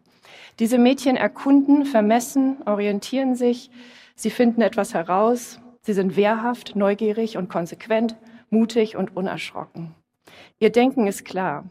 Diese 0.58 0.78
Mädchen 0.78 1.16
erkunden, 1.16 1.84
vermessen, 1.84 2.56
orientieren 2.64 3.34
sich, 3.34 3.70
sie 4.14 4.30
finden 4.30 4.62
etwas 4.62 4.94
heraus, 4.94 5.60
sie 5.82 5.92
sind 5.92 6.16
wehrhaft, 6.16 6.76
neugierig 6.76 7.36
und 7.36 7.50
konsequent, 7.50 8.16
mutig 8.48 8.96
und 8.96 9.14
unerschrocken. 9.14 9.94
Ihr 10.58 10.70
Denken 10.70 11.06
ist 11.06 11.26
klar. 11.26 11.64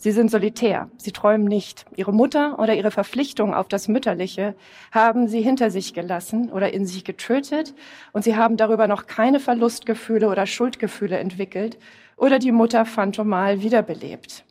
Sie 0.00 0.12
sind 0.12 0.30
solitär, 0.30 0.88
sie 0.96 1.10
träumen 1.10 1.46
nicht. 1.46 1.84
Ihre 1.96 2.12
Mutter 2.12 2.58
oder 2.60 2.74
ihre 2.76 2.92
Verpflichtung 2.92 3.52
auf 3.52 3.68
das 3.68 3.88
Mütterliche 3.88 4.54
haben 4.92 5.26
sie 5.26 5.42
hinter 5.42 5.70
sich 5.70 5.92
gelassen 5.92 6.50
oder 6.50 6.72
in 6.72 6.86
sich 6.86 7.04
getötet 7.04 7.74
und 8.12 8.22
sie 8.22 8.36
haben 8.36 8.56
darüber 8.56 8.86
noch 8.86 9.06
keine 9.06 9.40
Verlustgefühle 9.40 10.28
oder 10.28 10.46
Schuldgefühle 10.46 11.18
entwickelt 11.18 11.78
oder 12.16 12.38
die 12.38 12.52
Mutter 12.52 12.86
phantomal 12.86 13.60
wiederbelebt. 13.60 14.44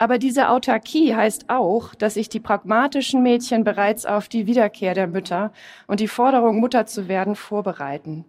Aber 0.00 0.16
diese 0.16 0.48
Autarkie 0.48 1.14
heißt 1.14 1.50
auch, 1.50 1.94
dass 1.94 2.14
sich 2.14 2.30
die 2.30 2.40
pragmatischen 2.40 3.22
Mädchen 3.22 3.64
bereits 3.64 4.06
auf 4.06 4.28
die 4.28 4.46
Wiederkehr 4.46 4.94
der 4.94 5.06
Mütter 5.06 5.52
und 5.86 6.00
die 6.00 6.08
Forderung, 6.08 6.58
Mutter 6.58 6.86
zu 6.86 7.06
werden, 7.06 7.34
vorbereiten. 7.36 8.24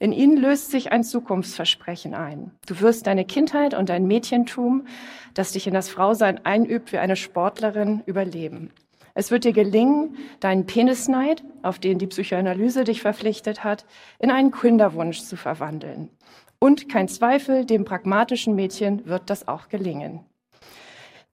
In 0.00 0.10
ihnen 0.10 0.36
löst 0.36 0.72
sich 0.72 0.90
ein 0.90 1.04
Zukunftsversprechen 1.04 2.14
ein. 2.14 2.50
Du 2.66 2.80
wirst 2.80 3.06
deine 3.06 3.24
Kindheit 3.24 3.74
und 3.74 3.90
dein 3.90 4.08
Mädchentum, 4.08 4.88
das 5.34 5.52
dich 5.52 5.68
in 5.68 5.72
das 5.72 5.88
Frausein 5.88 6.44
einübt 6.44 6.92
wie 6.92 6.98
eine 6.98 7.14
Sportlerin, 7.14 8.02
überleben. 8.06 8.72
Es 9.14 9.30
wird 9.30 9.44
dir 9.44 9.52
gelingen, 9.52 10.16
deinen 10.40 10.66
Penisneid, 10.66 11.44
auf 11.62 11.78
den 11.78 12.00
die 12.00 12.08
Psychoanalyse 12.08 12.82
dich 12.82 13.02
verpflichtet 13.02 13.62
hat, 13.62 13.86
in 14.18 14.32
einen 14.32 14.50
Kinderwunsch 14.50 15.20
zu 15.20 15.36
verwandeln. 15.36 16.10
Und 16.58 16.88
kein 16.88 17.06
Zweifel, 17.06 17.64
dem 17.66 17.84
pragmatischen 17.84 18.56
Mädchen 18.56 19.06
wird 19.06 19.30
das 19.30 19.46
auch 19.46 19.68
gelingen. 19.68 20.24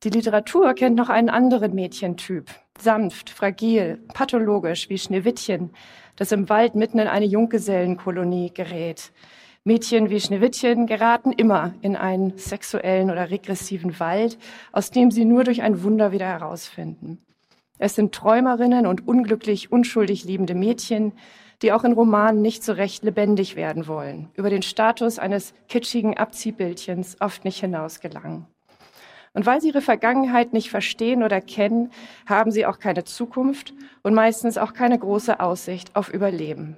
Die 0.03 0.09
Literatur 0.09 0.73
kennt 0.73 0.95
noch 0.95 1.09
einen 1.09 1.29
anderen 1.29 1.75
Mädchentyp. 1.75 2.49
Sanft, 2.79 3.29
fragil, 3.29 3.99
pathologisch 4.15 4.89
wie 4.89 4.97
Schneewittchen, 4.97 5.69
das 6.15 6.31
im 6.31 6.49
Wald 6.49 6.73
mitten 6.73 6.97
in 6.97 7.07
eine 7.07 7.27
Junggesellenkolonie 7.27 8.49
gerät. 8.51 9.11
Mädchen 9.63 10.09
wie 10.09 10.19
Schneewittchen 10.19 10.87
geraten 10.87 11.31
immer 11.31 11.75
in 11.81 11.95
einen 11.95 12.35
sexuellen 12.35 13.11
oder 13.11 13.29
regressiven 13.29 13.99
Wald, 13.99 14.39
aus 14.71 14.89
dem 14.89 15.11
sie 15.11 15.23
nur 15.23 15.43
durch 15.43 15.61
ein 15.61 15.83
Wunder 15.83 16.11
wieder 16.11 16.25
herausfinden. 16.25 17.23
Es 17.77 17.93
sind 17.93 18.15
Träumerinnen 18.15 18.87
und 18.87 19.07
unglücklich, 19.07 19.71
unschuldig 19.71 20.23
liebende 20.23 20.55
Mädchen, 20.55 21.13
die 21.61 21.73
auch 21.73 21.83
in 21.83 21.93
Romanen 21.93 22.41
nicht 22.41 22.63
so 22.63 22.73
recht 22.73 23.03
lebendig 23.03 23.55
werden 23.55 23.85
wollen, 23.85 24.29
über 24.33 24.49
den 24.49 24.63
Status 24.63 25.19
eines 25.19 25.53
kitschigen 25.69 26.17
Abziehbildchens 26.17 27.17
oft 27.19 27.45
nicht 27.45 27.59
hinausgelangen. 27.59 28.47
Und 29.33 29.45
weil 29.45 29.61
sie 29.61 29.69
ihre 29.69 29.81
Vergangenheit 29.81 30.53
nicht 30.53 30.69
verstehen 30.69 31.23
oder 31.23 31.39
kennen, 31.39 31.91
haben 32.25 32.51
sie 32.51 32.65
auch 32.65 32.79
keine 32.79 33.03
Zukunft 33.05 33.73
und 34.03 34.13
meistens 34.13 34.57
auch 34.57 34.73
keine 34.73 34.99
große 34.99 35.39
Aussicht 35.39 35.95
auf 35.95 36.13
Überleben. 36.13 36.77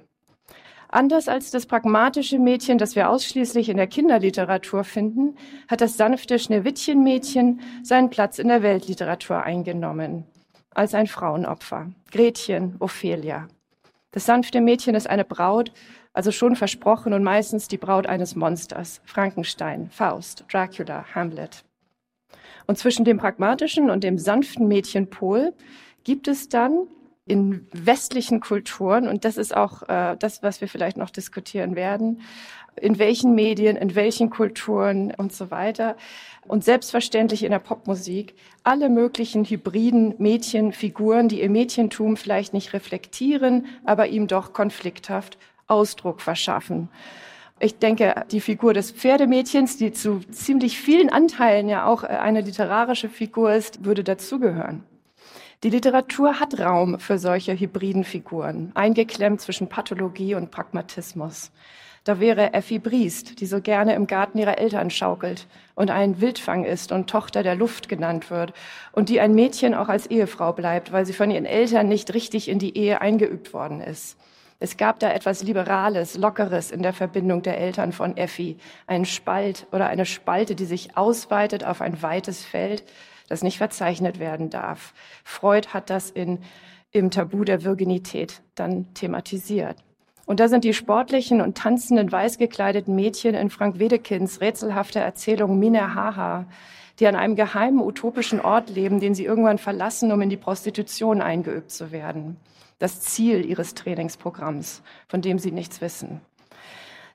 Anders 0.88 1.26
als 1.26 1.50
das 1.50 1.66
pragmatische 1.66 2.38
Mädchen, 2.38 2.78
das 2.78 2.94
wir 2.94 3.10
ausschließlich 3.10 3.68
in 3.68 3.76
der 3.76 3.88
Kinderliteratur 3.88 4.84
finden, 4.84 5.36
hat 5.66 5.80
das 5.80 5.96
sanfte 5.96 6.38
Schneewittchenmädchen 6.38 7.60
seinen 7.82 8.10
Platz 8.10 8.38
in 8.38 8.46
der 8.46 8.62
Weltliteratur 8.62 9.42
eingenommen. 9.42 10.24
Als 10.72 10.94
ein 10.94 11.08
Frauenopfer. 11.08 11.90
Gretchen, 12.12 12.76
Ophelia. 12.78 13.48
Das 14.12 14.26
sanfte 14.26 14.60
Mädchen 14.60 14.94
ist 14.94 15.10
eine 15.10 15.24
Braut, 15.24 15.72
also 16.12 16.30
schon 16.30 16.54
versprochen 16.54 17.12
und 17.12 17.24
meistens 17.24 17.66
die 17.66 17.78
Braut 17.78 18.06
eines 18.06 18.36
Monsters. 18.36 19.00
Frankenstein, 19.04 19.90
Faust, 19.90 20.44
Dracula, 20.48 21.04
Hamlet. 21.12 21.64
Und 22.66 22.78
zwischen 22.78 23.04
dem 23.04 23.18
pragmatischen 23.18 23.90
und 23.90 24.04
dem 24.04 24.18
sanften 24.18 24.68
Mädchenpol 24.68 25.52
gibt 26.04 26.28
es 26.28 26.48
dann 26.48 26.86
in 27.26 27.66
westlichen 27.72 28.40
Kulturen, 28.40 29.08
und 29.08 29.24
das 29.24 29.38
ist 29.38 29.56
auch 29.56 29.82
äh, 29.88 30.16
das, 30.18 30.42
was 30.42 30.60
wir 30.60 30.68
vielleicht 30.68 30.98
noch 30.98 31.10
diskutieren 31.10 31.74
werden, 31.74 32.20
in 32.76 32.98
welchen 32.98 33.34
Medien, 33.34 33.76
in 33.76 33.94
welchen 33.94 34.30
Kulturen 34.30 35.12
und 35.16 35.32
so 35.32 35.50
weiter. 35.50 35.96
Und 36.46 36.64
selbstverständlich 36.64 37.44
in 37.44 37.50
der 37.50 37.60
Popmusik 37.60 38.34
alle 38.62 38.90
möglichen 38.90 39.44
hybriden 39.44 40.14
Mädchenfiguren, 40.18 41.28
die 41.28 41.40
ihr 41.40 41.50
Mädchentum 41.50 42.16
vielleicht 42.16 42.52
nicht 42.52 42.72
reflektieren, 42.72 43.66
aber 43.84 44.08
ihm 44.08 44.26
doch 44.26 44.52
konflikthaft 44.52 45.38
Ausdruck 45.66 46.20
verschaffen. 46.20 46.88
Ich 47.60 47.78
denke, 47.78 48.24
die 48.32 48.40
Figur 48.40 48.74
des 48.74 48.90
Pferdemädchens, 48.90 49.76
die 49.76 49.92
zu 49.92 50.20
ziemlich 50.32 50.78
vielen 50.80 51.10
Anteilen 51.10 51.68
ja 51.68 51.86
auch 51.86 52.02
äh, 52.02 52.08
eine 52.08 52.40
literarische 52.40 53.08
Figur 53.08 53.52
ist, 53.52 53.84
würde 53.84 54.02
dazugehören. 54.02 54.82
Die 55.62 55.70
Literatur 55.70 56.40
hat 56.40 56.58
Raum 56.58 56.98
für 56.98 57.18
solche 57.18 57.58
hybriden 57.58 58.04
Figuren, 58.04 58.72
eingeklemmt 58.74 59.40
zwischen 59.40 59.68
Pathologie 59.68 60.34
und 60.34 60.50
Pragmatismus. 60.50 61.52
Da 62.02 62.20
wäre 62.20 62.52
Effi 62.52 62.78
Briest, 62.78 63.40
die 63.40 63.46
so 63.46 63.62
gerne 63.62 63.94
im 63.94 64.06
Garten 64.06 64.36
ihrer 64.36 64.58
Eltern 64.58 64.90
schaukelt 64.90 65.46
und 65.74 65.90
ein 65.90 66.20
Wildfang 66.20 66.64
ist 66.64 66.92
und 66.92 67.08
Tochter 67.08 67.42
der 67.42 67.54
Luft 67.54 67.88
genannt 67.88 68.30
wird 68.30 68.52
und 68.92 69.08
die 69.08 69.20
ein 69.20 69.34
Mädchen 69.34 69.74
auch 69.74 69.88
als 69.88 70.06
Ehefrau 70.08 70.52
bleibt, 70.52 70.92
weil 70.92 71.06
sie 71.06 71.14
von 71.14 71.30
ihren 71.30 71.46
Eltern 71.46 71.88
nicht 71.88 72.12
richtig 72.12 72.48
in 72.50 72.58
die 72.58 72.76
Ehe 72.76 73.00
eingeübt 73.00 73.54
worden 73.54 73.80
ist. 73.80 74.18
Es 74.58 74.76
gab 74.76 75.00
da 75.00 75.12
etwas 75.12 75.42
Liberales, 75.42 76.16
Lockeres 76.16 76.70
in 76.70 76.82
der 76.82 76.92
Verbindung 76.92 77.42
der 77.42 77.58
Eltern 77.58 77.92
von 77.92 78.16
Effi. 78.16 78.56
Ein 78.86 79.04
Spalt 79.04 79.66
oder 79.72 79.86
eine 79.86 80.06
Spalte, 80.06 80.54
die 80.54 80.64
sich 80.64 80.96
ausweitet 80.96 81.64
auf 81.64 81.80
ein 81.80 82.02
weites 82.02 82.44
Feld, 82.44 82.84
das 83.28 83.42
nicht 83.42 83.58
verzeichnet 83.58 84.18
werden 84.18 84.50
darf. 84.50 84.94
Freud 85.24 85.68
hat 85.68 85.90
das 85.90 86.10
in 86.10 86.38
im 86.94 87.10
Tabu 87.10 87.42
der 87.44 87.64
Virginität 87.64 88.40
dann 88.54 88.94
thematisiert. 88.94 89.76
Und 90.26 90.40
da 90.40 90.48
sind 90.48 90.64
die 90.64 90.72
sportlichen 90.72 91.40
und 91.40 91.58
tanzenden 91.58 92.10
weiß 92.10 92.38
gekleideten 92.38 92.94
Mädchen 92.94 93.34
in 93.34 93.50
Frank 93.50 93.78
Wedekinds 93.78 94.40
rätselhafter 94.40 95.00
Erzählung 95.00 95.58
Minnehaha, 95.58 96.46
die 97.00 97.08
an 97.08 97.16
einem 97.16 97.34
geheimen 97.34 97.80
utopischen 97.80 98.40
Ort 98.40 98.70
leben, 98.70 99.00
den 99.00 99.14
sie 99.14 99.24
irgendwann 99.24 99.58
verlassen, 99.58 100.12
um 100.12 100.22
in 100.22 100.30
die 100.30 100.36
Prostitution 100.36 101.20
eingeübt 101.20 101.72
zu 101.72 101.90
werden. 101.90 102.36
Das 102.78 103.00
Ziel 103.00 103.44
ihres 103.44 103.74
Trainingsprogramms, 103.74 104.82
von 105.08 105.22
dem 105.22 105.38
sie 105.38 105.52
nichts 105.52 105.80
wissen. 105.80 106.20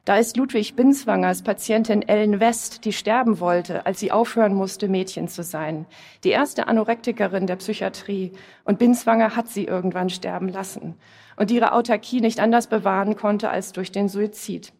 Da 0.05 0.17
ist 0.17 0.37
Ludwig 0.37 0.75
Binswangers 0.75 1.43
Patientin 1.43 2.01
Ellen 2.01 2.39
West, 2.39 2.85
die 2.85 2.93
sterben 2.93 3.39
wollte, 3.39 3.85
als 3.85 3.99
sie 3.99 4.11
aufhören 4.11 4.55
musste, 4.55 4.87
Mädchen 4.87 5.27
zu 5.27 5.43
sein. 5.43 5.85
Die 6.23 6.29
erste 6.29 6.67
Anorektikerin 6.67 7.45
der 7.45 7.57
Psychiatrie. 7.57 8.31
Und 8.63 8.79
Binswanger 8.79 9.35
hat 9.35 9.49
sie 9.49 9.65
irgendwann 9.65 10.09
sterben 10.09 10.49
lassen 10.49 10.95
und 11.35 11.51
ihre 11.51 11.73
Autarkie 11.73 12.21
nicht 12.21 12.39
anders 12.39 12.67
bewahren 12.67 13.15
konnte 13.15 13.49
als 13.49 13.71
durch 13.71 13.91
den 13.91 14.09
Suizid. 14.09 14.73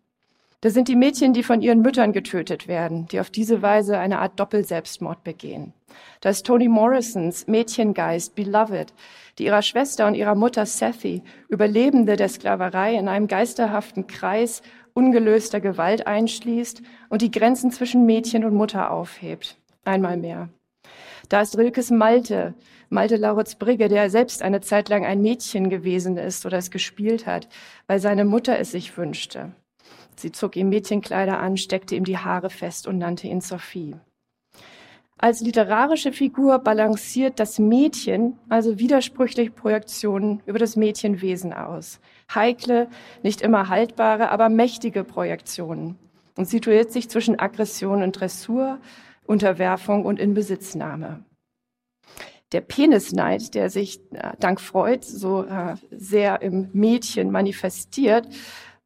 Das 0.61 0.73
sind 0.73 0.89
die 0.89 0.97
Mädchen, 0.97 1.31
die 1.31 1.43
von 1.43 1.61
ihren 1.61 1.81
Müttern 1.81 2.11
getötet 2.11 2.67
werden, 2.67 3.05
die 3.07 3.21
auf 3.21 3.29
diese 3.29 3.61
Weise 3.61 3.97
eine 3.97 4.19
Art 4.19 4.37
Doppelselbstmord 4.37 5.23
begehen. 5.23 5.71
Da 6.19 6.31
ist 6.31 6.45
Toni 6.45 6.67
Morrisons 6.67 7.47
Mädchengeist 7.47 8.35
Beloved, 8.35 8.93
die 9.37 9.45
ihrer 9.45 9.61
Schwester 9.61 10.05
und 10.05 10.15
ihrer 10.15 10.35
Mutter 10.35 10.65
Sethi, 10.65 11.23
Überlebende 11.47 12.17
der 12.17 12.27
Sklaverei, 12.27 12.95
in 12.95 13.07
einem 13.07 13.27
geisterhaften 13.27 14.07
Kreis 14.07 14.61
ungelöster 14.93 15.61
Gewalt 15.61 16.07
einschließt 16.07 16.81
und 17.07 17.21
die 17.21 17.31
Grenzen 17.31 17.71
zwischen 17.71 18.05
Mädchen 18.05 18.43
und 18.43 18.53
Mutter 18.53 18.91
aufhebt. 18.91 19.57
Einmal 19.85 20.17
mehr. 20.17 20.49
Da 21.29 21.39
ist 21.39 21.57
Rilkes 21.57 21.89
Malte, 21.89 22.53
Malte 22.89 23.15
Lauritz 23.15 23.55
Brigge, 23.55 23.87
der 23.87 24.09
selbst 24.09 24.41
eine 24.41 24.59
Zeit 24.59 24.89
lang 24.89 25.05
ein 25.05 25.21
Mädchen 25.21 25.69
gewesen 25.69 26.17
ist 26.17 26.45
oder 26.45 26.57
es 26.57 26.69
gespielt 26.69 27.25
hat, 27.25 27.47
weil 27.87 27.99
seine 27.99 28.25
Mutter 28.25 28.59
es 28.59 28.71
sich 28.71 28.97
wünschte. 28.97 29.53
Sie 30.19 30.31
zog 30.31 30.55
ihm 30.55 30.69
Mädchenkleider 30.69 31.39
an, 31.39 31.57
steckte 31.57 31.95
ihm 31.95 32.03
die 32.03 32.17
Haare 32.17 32.49
fest 32.49 32.87
und 32.87 32.97
nannte 32.97 33.27
ihn 33.27 33.41
Sophie. 33.41 33.95
Als 35.17 35.41
literarische 35.41 36.13
Figur 36.13 36.59
balanciert 36.59 37.41
das 37.41 37.59
Mädchen 37.59 38.37
also 38.47 38.79
widersprüchliche 38.79 39.51
Projektionen 39.51 40.41
über 40.45 40.59
das 40.59 40.77
Mädchenwesen 40.77 41.51
aus. 41.51 41.99
Heikle, 42.33 42.87
nicht 43.21 43.41
immer 43.41 43.67
haltbare, 43.67 44.29
aber 44.29 44.47
mächtige 44.47 45.03
Projektionen 45.03 45.97
und 46.37 46.45
situiert 46.45 46.91
sich 46.93 47.09
zwischen 47.09 47.37
Aggression 47.37 48.01
und 48.01 48.13
Dressur, 48.13 48.79
Unterwerfung 49.25 50.05
und 50.05 50.19
Inbesitznahme. 50.19 51.25
Der 52.53 52.61
Penisneid, 52.61 53.53
der 53.53 53.69
sich 53.69 53.99
äh, 54.13 54.31
dank 54.39 54.59
Freud 54.59 55.05
so 55.05 55.43
äh, 55.43 55.75
sehr 55.91 56.41
im 56.41 56.69
Mädchen 56.73 57.29
manifestiert, 57.29 58.27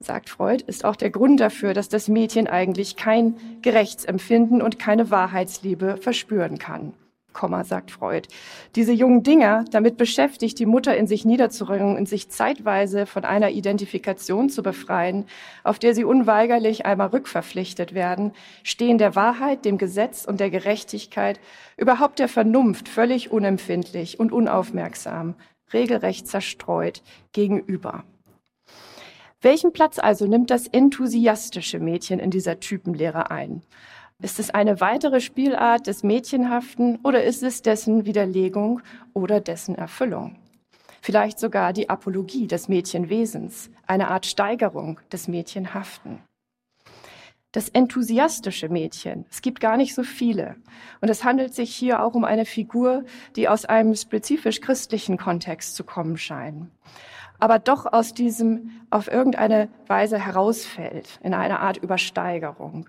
sagt 0.06 0.30
Freud, 0.30 0.63
ist 0.68 0.86
auch 0.86 0.96
der 0.96 1.10
Grund 1.10 1.39
dafür, 1.39 1.74
dass 1.74 1.89
das 1.89 2.08
Mädchen 2.08 2.48
eigentlich 2.48 2.96
kein 2.96 3.36
Gerechtsempfinden 3.62 4.62
und 4.62 4.80
keine 4.80 5.12
Wahrheitsliebe 5.12 5.98
verspüren 5.98 6.58
kann. 6.58 6.94
Komma, 7.34 7.63
sagt 7.63 7.92
Freud. 7.92 8.28
Diese 8.76 8.94
jungen 8.94 9.24
Dinger, 9.24 9.66
damit 9.72 9.98
beschäftigt, 9.98 10.60
die 10.60 10.66
Mutter 10.66 10.96
in 10.96 11.08
sich 11.08 11.26
niederzuringen 11.26 11.98
und 11.98 12.08
sich 12.08 12.30
zeitweise 12.30 13.06
von 13.06 13.26
einer 13.26 13.50
Identifikation 13.50 14.50
zu 14.50 14.63
befreien, 14.63 15.26
auf 15.63 15.80
der 15.80 15.96
sie 15.96 16.04
unweigerlich 16.04 16.86
einmal 16.86 17.08
rückverpflichtet 17.08 17.94
werden, 17.94 18.32
stehen 18.63 18.98
der 18.98 19.16
Wahrheit, 19.16 19.66
dem 19.66 19.78
Gesetz 19.78 20.26
und 20.26 20.39
der 20.39 20.52
Gerechtigkeit, 20.52 21.39
überhaupt 21.76 22.20
der 22.20 22.30
Vernunft 22.30 22.88
völlig 22.88 23.32
unempfindlich 23.32 24.20
und 24.20 24.32
unaufmerksam, 24.32 25.36
regelrecht 25.74 26.28
zerstreut 26.28 27.02
gegenüber. 27.32 28.04
Welchen 29.44 29.74
Platz 29.74 30.00
also 30.00 30.26
nimmt 30.26 30.50
das 30.52 30.68
enthusiastische 30.68 31.82
Mädchen 31.82 32.20
in 32.20 32.32
dieser 32.32 32.62
Typenlehre 32.62 33.30
ein? 33.30 33.62
Ist 34.22 34.40
es 34.40 34.52
eine 34.52 34.80
weitere 34.80 35.20
Spielart 35.20 35.86
des 35.86 36.02
Mädchenhaften 36.02 36.98
oder 37.04 37.26
ist 37.26 37.44
es 37.44 37.62
dessen 37.62 38.06
Widerlegung 38.06 38.80
oder 39.12 39.42
dessen 39.42 39.76
Erfüllung? 39.76 40.38
Vielleicht 41.02 41.40
sogar 41.40 41.74
die 41.74 41.90
Apologie 41.90 42.48
des 42.48 42.70
Mädchenwesens, 42.70 43.70
eine 43.86 44.08
Art 44.08 44.26
Steigerung 44.26 45.02
des 45.12 45.28
Mädchenhaften. 45.28 46.22
Das 47.52 47.68
enthusiastische 47.68 48.70
Mädchen, 48.70 49.26
es 49.30 49.42
gibt 49.42 49.60
gar 49.60 49.76
nicht 49.76 49.94
so 49.94 50.04
viele. 50.04 50.56
Und 51.02 51.10
es 51.10 51.26
handelt 51.26 51.54
sich 51.54 51.76
hier 51.76 52.02
auch 52.02 52.14
um 52.14 52.24
eine 52.24 52.46
Figur, 52.46 53.04
die 53.36 53.50
aus 53.50 53.66
einem 53.66 53.94
spezifisch 53.96 54.62
christlichen 54.62 55.18
Kontext 55.18 55.76
zu 55.76 55.84
kommen 55.84 56.16
scheint 56.16 56.72
aber 57.44 57.60
doch 57.60 57.92
aus 57.92 58.14
diesem 58.14 58.70
auf 58.90 59.12
irgendeine 59.12 59.68
Weise 59.88 60.18
herausfällt, 60.18 61.20
in 61.24 61.34
einer 61.34 61.60
Art 61.60 61.76
Übersteigerung. 61.76 62.88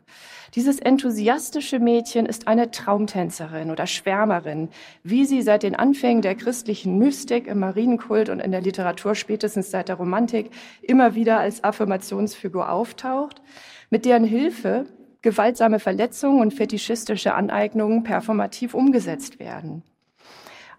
Dieses 0.55 0.79
enthusiastische 0.79 1.81
Mädchen 1.81 2.25
ist 2.25 2.47
eine 2.47 2.71
Traumtänzerin 2.71 3.73
oder 3.73 3.89
Schwärmerin, 3.89 4.69
wie 5.03 5.25
sie 5.25 5.43
seit 5.43 5.65
den 5.65 5.75
Anfängen 5.75 6.23
der 6.23 6.37
christlichen 6.37 6.99
Mystik 6.99 7.49
im 7.49 7.59
Marienkult 7.59 8.29
und 8.29 8.39
in 8.39 8.53
der 8.53 8.61
Literatur 8.61 9.17
spätestens 9.17 9.73
seit 9.73 9.89
der 9.89 9.97
Romantik 9.97 10.53
immer 10.83 11.17
wieder 11.17 11.41
als 11.41 11.65
Affirmationsfigur 11.65 12.71
auftaucht, 12.71 13.43
mit 13.91 14.05
deren 14.05 14.23
Hilfe 14.23 14.87
gewaltsame 15.23 15.81
Verletzungen 15.81 16.41
und 16.41 16.55
fetischistische 16.55 17.35
Aneignungen 17.35 18.05
performativ 18.05 18.75
umgesetzt 18.75 19.41
werden. 19.41 19.83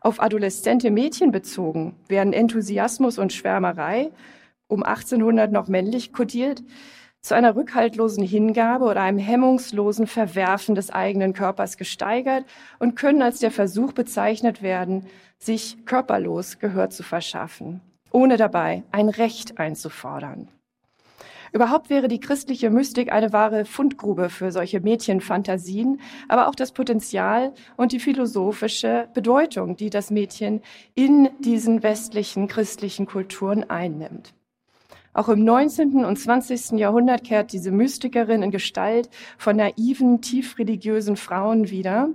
Auf 0.06 0.22
adoleszente 0.22 0.92
Mädchen 0.92 1.32
bezogen 1.32 1.96
werden 2.08 2.32
Enthusiasmus 2.32 3.18
und 3.18 3.34
Schwärmerei, 3.34 4.12
um 4.68 4.84
1800 4.84 5.52
noch 5.52 5.68
männlich 5.68 6.14
kodiert, 6.14 6.62
zu 7.22 7.34
einer 7.34 7.56
rückhaltlosen 7.56 8.24
Hingabe 8.24 8.86
oder 8.86 9.02
einem 9.02 9.18
hemmungslosen 9.18 10.06
Verwerfen 10.06 10.76
des 10.76 10.92
eigenen 10.92 11.34
Körpers 11.34 11.76
gesteigert 11.76 12.46
und 12.78 12.96
können 12.96 13.24
als 13.24 13.40
der 13.40 13.50
Versuch 13.50 13.94
bezeichnet 13.94 14.62
werden, 14.62 15.08
sich 15.40 15.88
körperlos 15.88 16.60
Gehör 16.60 16.92
zu 16.92 17.02
verschaffen, 17.02 17.82
ohne 18.12 18.38
dabei 18.38 18.84
ein 18.92 19.10
Recht 19.10 19.58
einzufordern. 19.58 20.50
Überhaupt 21.56 21.90
wäre 21.90 22.10
die 22.10 22.20
christliche 22.20 22.70
Mystik 22.70 23.14
eine 23.14 23.32
wahre 23.32 23.64
Fundgrube 23.64 24.28
für 24.30 24.52
solche 24.52 24.82
Mädchenfantasien, 24.82 26.02
aber 26.28 26.50
auch 26.50 26.56
das 26.56 26.74
Potenzial 26.74 27.54
und 27.78 27.94
die 27.94 28.02
philosophische 28.02 29.08
Bedeutung, 29.14 29.78
die 29.78 29.90
das 29.90 30.12
Mädchen 30.12 30.62
in 30.96 31.30
diesen 31.40 31.82
westlichen 31.82 32.50
christlichen 32.50 33.06
Kulturen 33.06 33.70
einnimmt. 33.70 34.34
Auch 35.14 35.30
im 35.30 35.46
19. 35.46 36.04
und 36.04 36.20
20. 36.20 36.78
Jahrhundert 36.78 37.24
kehrt 37.24 37.54
diese 37.54 37.72
Mystikerin 37.72 38.44
in 38.44 38.52
Gestalt 38.52 39.10
von 39.38 39.56
naiven, 39.56 40.20
tiefreligiösen 40.20 41.16
Frauen 41.16 41.70
wieder. 41.70 42.10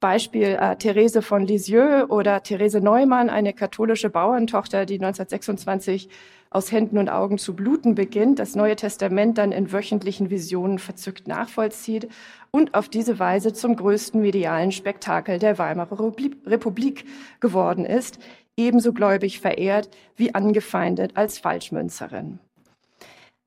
Beispiel 0.00 0.56
äh, 0.58 0.76
Therese 0.76 1.20
von 1.20 1.46
Lisieux 1.46 2.08
oder 2.08 2.42
Therese 2.42 2.80
Neumann, 2.80 3.28
eine 3.28 3.52
katholische 3.52 4.08
Bauerntochter, 4.08 4.86
die 4.86 4.94
1926 4.94 6.08
aus 6.54 6.72
Händen 6.72 6.98
und 6.98 7.08
Augen 7.08 7.38
zu 7.38 7.54
bluten 7.54 7.94
beginnt, 7.94 8.38
das 8.38 8.54
Neue 8.54 8.76
Testament 8.76 9.38
dann 9.38 9.52
in 9.52 9.72
wöchentlichen 9.72 10.30
Visionen 10.30 10.78
verzückt 10.78 11.28
nachvollzieht 11.28 12.08
und 12.50 12.74
auf 12.74 12.88
diese 12.88 13.18
Weise 13.18 13.52
zum 13.52 13.76
größten 13.76 14.20
medialen 14.20 14.72
Spektakel 14.72 15.38
der 15.38 15.58
Weimarer 15.58 16.12
Republik 16.46 17.04
geworden 17.40 17.84
ist, 17.84 18.18
ebenso 18.56 18.92
gläubig 18.92 19.40
verehrt 19.40 19.88
wie 20.16 20.34
angefeindet 20.34 21.16
als 21.16 21.38
Falschmünzerin. 21.38 22.38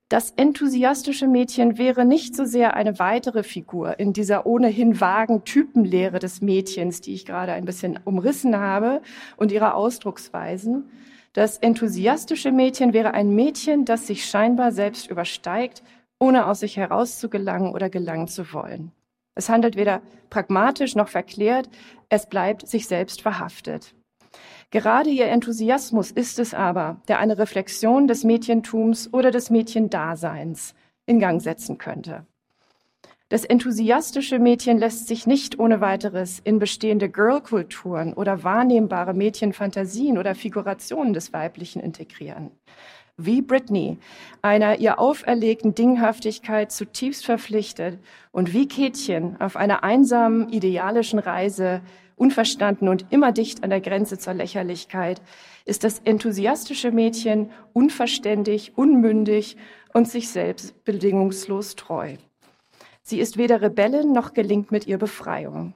Das 0.10 0.32
enthusiastische 0.38 1.28
Mädchen 1.28 1.80
wäre 1.80 2.06
nicht 2.06 2.36
so 2.36 2.46
sehr 2.46 2.76
eine 2.76 3.00
weitere 3.00 3.42
Figur 3.42 4.00
in 4.00 4.14
dieser 4.14 4.46
ohnehin 4.46 5.02
vagen 5.02 5.46
Typenlehre 5.46 6.20
des 6.20 6.42
Mädchens, 6.42 7.02
die 7.02 7.16
ich 7.16 7.26
gerade 7.26 7.54
ein 7.54 7.66
bisschen 7.66 8.00
umrissen 8.06 8.56
habe, 8.56 9.02
und 9.38 9.52
ihrer 9.52 9.74
Ausdrucksweisen, 9.74 10.92
das 11.36 11.58
enthusiastische 11.58 12.54
Mädchen 12.54 12.94
wäre 12.94 13.14
ein 13.14 13.36
Mädchen, 13.36 13.84
das 13.84 14.08
sich 14.08 14.26
scheinbar 14.26 14.72
selbst 14.72 15.10
übersteigt, 15.10 15.84
ohne 16.18 16.48
aus 16.48 16.62
sich 16.62 16.78
herauszugelangen 16.78 17.74
oder 17.74 17.90
gelangen 17.90 18.30
zu 18.30 18.54
wollen. 18.54 18.94
Es 19.36 19.50
handelt 19.50 19.76
weder 19.76 20.02
pragmatisch 20.30 20.96
noch 20.96 21.10
verklärt, 21.10 21.70
es 22.08 22.28
bleibt 22.28 22.66
sich 22.70 22.88
selbst 22.88 23.22
verhaftet. 23.22 23.94
Gerade 24.72 25.10
ihr 25.10 25.28
Enthusiasmus 25.28 26.10
ist 26.10 26.40
es 26.40 26.54
aber, 26.54 27.02
der 27.10 27.20
eine 27.20 27.38
Reflexion 27.38 28.08
des 28.08 28.24
Mädchentums 28.24 29.12
oder 29.14 29.30
des 29.30 29.50
Mädchendaseins 29.50 30.74
in 31.06 31.20
Gang 31.20 31.42
setzen 31.42 31.78
könnte. 31.78 32.26
Das 33.28 33.44
enthusiastische 33.44 34.38
Mädchen 34.38 34.78
lässt 34.78 35.08
sich 35.08 35.26
nicht 35.26 35.58
ohne 35.58 35.82
weiteres 35.82 36.40
in 36.44 36.60
bestehende 36.60 37.10
Girl-Kulturen 37.10 38.14
oder 38.14 38.44
wahrnehmbare 38.44 39.16
Mädchenfantasien 39.16 40.20
oder 40.20 40.36
Figurationen 40.36 41.14
des 41.14 41.34
Weiblichen 41.34 41.82
integrieren. 41.82 42.52
Wie 43.18 43.42
Britney, 43.42 43.98
einer 44.44 44.80
ihr 44.80 45.00
auferlegten 45.00 45.74
Dinghaftigkeit 45.74 46.72
zutiefst 46.72 47.26
verpflichtet 47.26 47.98
und 48.32 48.54
wie 48.54 48.68
Kätchen 48.68 49.42
auf 49.42 49.56
einer 49.56 49.84
einsamen, 49.84 50.50
idealischen 50.50 51.18
Reise 51.18 51.82
unverstanden 52.16 52.88
und 52.90 53.08
immer 53.10 53.32
dicht 53.32 53.64
an 53.64 53.72
der 53.72 53.82
Grenze 53.82 54.20
zur 54.20 54.36
Lächerlichkeit, 54.36 55.22
ist 55.66 55.84
das 55.84 55.98
enthusiastische 56.04 56.92
Mädchen 56.92 57.50
unverständig, 57.74 58.78
unmündig 58.78 59.58
und 59.94 60.08
sich 60.08 60.30
selbst 60.30 60.84
bedingungslos 60.86 61.76
treu. 61.76 62.18
Sie 63.08 63.20
ist 63.20 63.38
weder 63.38 63.62
Rebellin 63.62 64.14
noch 64.14 64.34
gelingt 64.34 64.72
mit 64.72 64.88
ihr 64.88 64.98
Befreiung. 64.98 65.76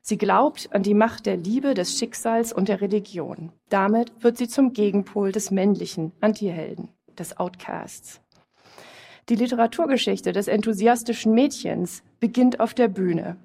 Sie 0.00 0.16
glaubt 0.16 0.70
an 0.72 0.82
die 0.82 0.94
Macht 0.94 1.26
der 1.26 1.36
Liebe, 1.36 1.74
des 1.74 1.98
Schicksals 1.98 2.54
und 2.54 2.68
der 2.70 2.80
Religion. 2.80 3.52
Damit 3.68 4.12
wird 4.24 4.38
sie 4.38 4.48
zum 4.48 4.72
Gegenpol 4.72 5.30
des 5.30 5.50
männlichen 5.50 6.12
Antihelden, 6.22 6.88
des 7.18 7.36
Outcasts. 7.36 8.22
Die 9.28 9.34
Literaturgeschichte 9.34 10.32
des 10.32 10.48
enthusiastischen 10.48 11.34
Mädchens 11.34 12.02
beginnt 12.18 12.60
auf 12.60 12.72
der 12.72 12.88
Bühne 12.88 13.36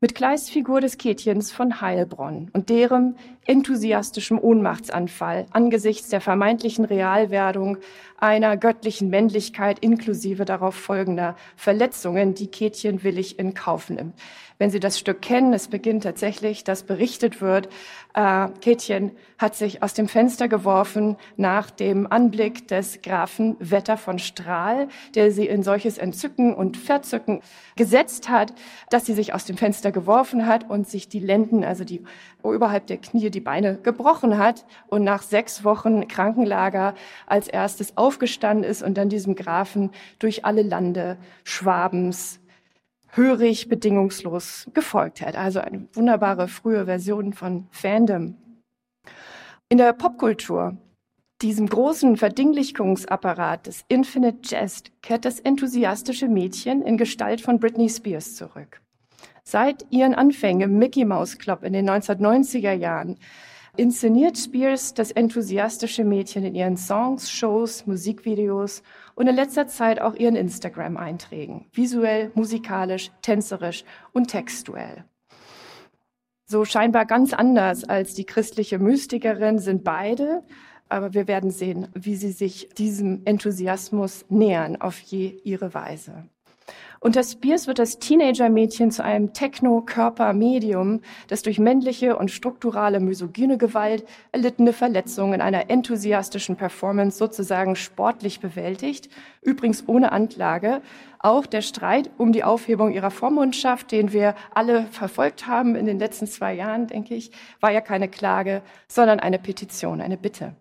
mit 0.00 0.14
Kleist 0.14 0.50
Figur 0.50 0.80
des 0.80 0.96
Kätchens 0.96 1.50
von 1.50 1.80
Heilbronn 1.80 2.50
und 2.52 2.68
deren 2.68 3.16
enthusiastischem 3.46 4.38
Ohnmachtsanfall 4.38 5.46
angesichts 5.50 6.08
der 6.08 6.20
vermeintlichen 6.20 6.84
Realwerdung 6.84 7.78
einer 8.18 8.56
göttlichen 8.56 9.10
Männlichkeit 9.10 9.78
inklusive 9.78 10.44
darauf 10.44 10.74
folgender 10.74 11.36
Verletzungen, 11.56 12.34
die 12.34 12.48
Kätchen 12.48 13.02
willig 13.02 13.38
in 13.38 13.54
Kauf 13.54 13.90
nimmt. 13.90 14.14
Wenn 14.58 14.70
Sie 14.70 14.80
das 14.80 14.98
Stück 14.98 15.22
kennen, 15.22 15.52
es 15.52 15.68
beginnt 15.68 16.02
tatsächlich, 16.02 16.64
dass 16.64 16.82
berichtet 16.82 17.40
wird, 17.40 17.68
äh, 18.14 18.48
Kätchen 18.60 19.12
hat 19.38 19.54
sich 19.54 19.84
aus 19.84 19.94
dem 19.94 20.08
Fenster 20.08 20.48
geworfen 20.48 21.16
nach 21.36 21.70
dem 21.70 22.10
Anblick 22.10 22.66
des 22.66 23.00
Grafen 23.00 23.56
Wetter 23.60 23.96
von 23.96 24.18
Strahl, 24.18 24.88
der 25.14 25.30
sie 25.30 25.46
in 25.46 25.62
solches 25.62 25.96
Entzücken 25.96 26.54
und 26.54 26.76
Verzücken 26.76 27.40
gesetzt 27.76 28.28
hat, 28.28 28.52
dass 28.90 29.06
sie 29.06 29.14
sich 29.14 29.32
aus 29.32 29.44
dem 29.44 29.56
Fenster 29.56 29.92
geworfen 29.92 30.46
hat 30.46 30.68
und 30.68 30.88
sich 30.88 31.08
die 31.08 31.20
Lenden, 31.20 31.62
also 31.62 31.84
die 31.84 32.02
oberhalb 32.42 32.86
der 32.86 32.98
Knie, 32.98 33.30
die 33.30 33.40
Beine 33.40 33.76
gebrochen 33.76 34.38
hat 34.38 34.64
und 34.88 35.04
nach 35.04 35.22
sechs 35.22 35.64
Wochen 35.64 36.08
Krankenlager 36.08 36.94
als 37.26 37.48
erstes 37.48 37.96
aufgestanden 37.96 38.64
ist 38.64 38.82
und 38.82 38.96
dann 38.96 39.08
diesem 39.08 39.34
Grafen 39.34 39.90
durch 40.18 40.44
alle 40.44 40.62
Lande 40.62 41.16
Schwabens 41.44 42.40
hörig, 43.10 43.68
bedingungslos 43.68 44.68
gefolgt 44.74 45.20
hat. 45.20 45.36
Also 45.36 45.60
eine 45.60 45.88
wunderbare 45.92 46.48
frühe 46.48 46.84
Version 46.84 47.32
von 47.32 47.66
Fandom. 47.70 48.36
In 49.68 49.78
der 49.78 49.92
Popkultur, 49.92 50.76
diesem 51.42 51.68
großen 51.68 52.16
Verdinglichungsapparat 52.16 53.66
des 53.66 53.84
Infinite 53.88 54.38
Jest, 54.42 54.90
kehrt 55.02 55.24
das 55.24 55.40
enthusiastische 55.40 56.28
Mädchen 56.28 56.82
in 56.82 56.96
Gestalt 56.96 57.40
von 57.40 57.60
Britney 57.60 57.88
Spears 57.88 58.34
zurück. 58.34 58.80
Seit 59.50 59.86
ihren 59.88 60.14
Anfängen 60.14 60.60
im 60.60 60.78
Mickey 60.78 61.06
Mouse 61.06 61.38
Club 61.38 61.64
in 61.64 61.72
den 61.72 61.88
1990er 61.88 62.74
Jahren 62.74 63.16
inszeniert 63.78 64.36
Spears 64.36 64.92
das 64.92 65.10
enthusiastische 65.10 66.04
Mädchen 66.04 66.44
in 66.44 66.54
ihren 66.54 66.76
Songs, 66.76 67.30
Shows, 67.30 67.86
Musikvideos 67.86 68.82
und 69.14 69.26
in 69.26 69.34
letzter 69.34 69.66
Zeit 69.66 70.02
auch 70.02 70.14
ihren 70.14 70.36
Instagram-Einträgen, 70.36 71.64
visuell, 71.72 72.30
musikalisch, 72.34 73.10
tänzerisch 73.22 73.84
und 74.12 74.28
textuell. 74.28 75.06
So 76.44 76.66
scheinbar 76.66 77.06
ganz 77.06 77.32
anders 77.32 77.84
als 77.84 78.12
die 78.12 78.26
christliche 78.26 78.78
Mystikerin 78.78 79.60
sind 79.60 79.82
beide, 79.82 80.42
aber 80.90 81.14
wir 81.14 81.26
werden 81.26 81.50
sehen, 81.50 81.88
wie 81.94 82.16
sie 82.16 82.32
sich 82.32 82.68
diesem 82.76 83.22
Enthusiasmus 83.24 84.26
nähern 84.28 84.78
auf 84.78 85.00
je 85.00 85.40
ihre 85.42 85.72
Weise. 85.72 86.28
Unter 87.00 87.22
Spears 87.22 87.68
wird 87.68 87.78
das 87.78 88.00
Teenager-Mädchen 88.00 88.90
zu 88.90 89.04
einem 89.04 89.32
Techno-Körper-Medium, 89.32 91.00
das 91.28 91.42
durch 91.42 91.60
männliche 91.60 92.16
und 92.16 92.32
strukturale 92.32 92.98
misogyne 92.98 93.56
Gewalt 93.56 94.04
erlittene 94.32 94.72
Verletzungen 94.72 95.34
in 95.34 95.40
einer 95.40 95.70
enthusiastischen 95.70 96.56
Performance 96.56 97.16
sozusagen 97.16 97.76
sportlich 97.76 98.40
bewältigt, 98.40 99.08
übrigens 99.42 99.84
ohne 99.86 100.10
Anklage. 100.10 100.82
Auch 101.20 101.46
der 101.46 101.62
Streit 101.62 102.10
um 102.18 102.32
die 102.32 102.42
Aufhebung 102.42 102.92
ihrer 102.92 103.12
Vormundschaft, 103.12 103.92
den 103.92 104.12
wir 104.12 104.34
alle 104.52 104.86
verfolgt 104.86 105.46
haben 105.46 105.76
in 105.76 105.86
den 105.86 106.00
letzten 106.00 106.26
zwei 106.26 106.54
Jahren, 106.54 106.88
denke 106.88 107.14
ich, 107.14 107.30
war 107.60 107.70
ja 107.70 107.80
keine 107.80 108.08
Klage, 108.08 108.62
sondern 108.88 109.20
eine 109.20 109.38
Petition, 109.38 110.00
eine 110.00 110.16
Bitte. 110.16 110.56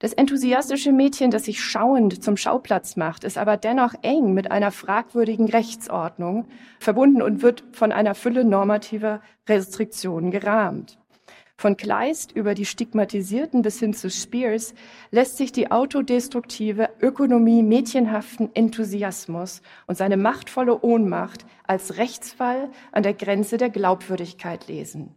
Das 0.00 0.14
enthusiastische 0.14 0.92
Mädchen, 0.92 1.30
das 1.30 1.44
sich 1.44 1.62
schauend 1.62 2.24
zum 2.24 2.38
Schauplatz 2.38 2.96
macht, 2.96 3.22
ist 3.22 3.36
aber 3.36 3.58
dennoch 3.58 3.92
eng 4.00 4.32
mit 4.32 4.50
einer 4.50 4.70
fragwürdigen 4.70 5.46
Rechtsordnung 5.46 6.46
verbunden 6.78 7.20
und 7.20 7.42
wird 7.42 7.64
von 7.72 7.92
einer 7.92 8.14
Fülle 8.14 8.46
normativer 8.46 9.20
Restriktionen 9.46 10.30
gerahmt. 10.30 10.98
Von 11.58 11.76
Kleist 11.76 12.32
über 12.32 12.54
die 12.54 12.64
Stigmatisierten 12.64 13.60
bis 13.60 13.78
hin 13.78 13.92
zu 13.92 14.08
Spears 14.08 14.72
lässt 15.10 15.36
sich 15.36 15.52
die 15.52 15.70
autodestruktive 15.70 16.88
Ökonomie 17.02 17.62
mädchenhaften 17.62 18.48
Enthusiasmus 18.54 19.60
und 19.86 19.98
seine 19.98 20.16
machtvolle 20.16 20.80
Ohnmacht 20.80 21.44
als 21.66 21.98
Rechtsfall 21.98 22.70
an 22.92 23.02
der 23.02 23.12
Grenze 23.12 23.58
der 23.58 23.68
Glaubwürdigkeit 23.68 24.66
lesen. 24.66 25.14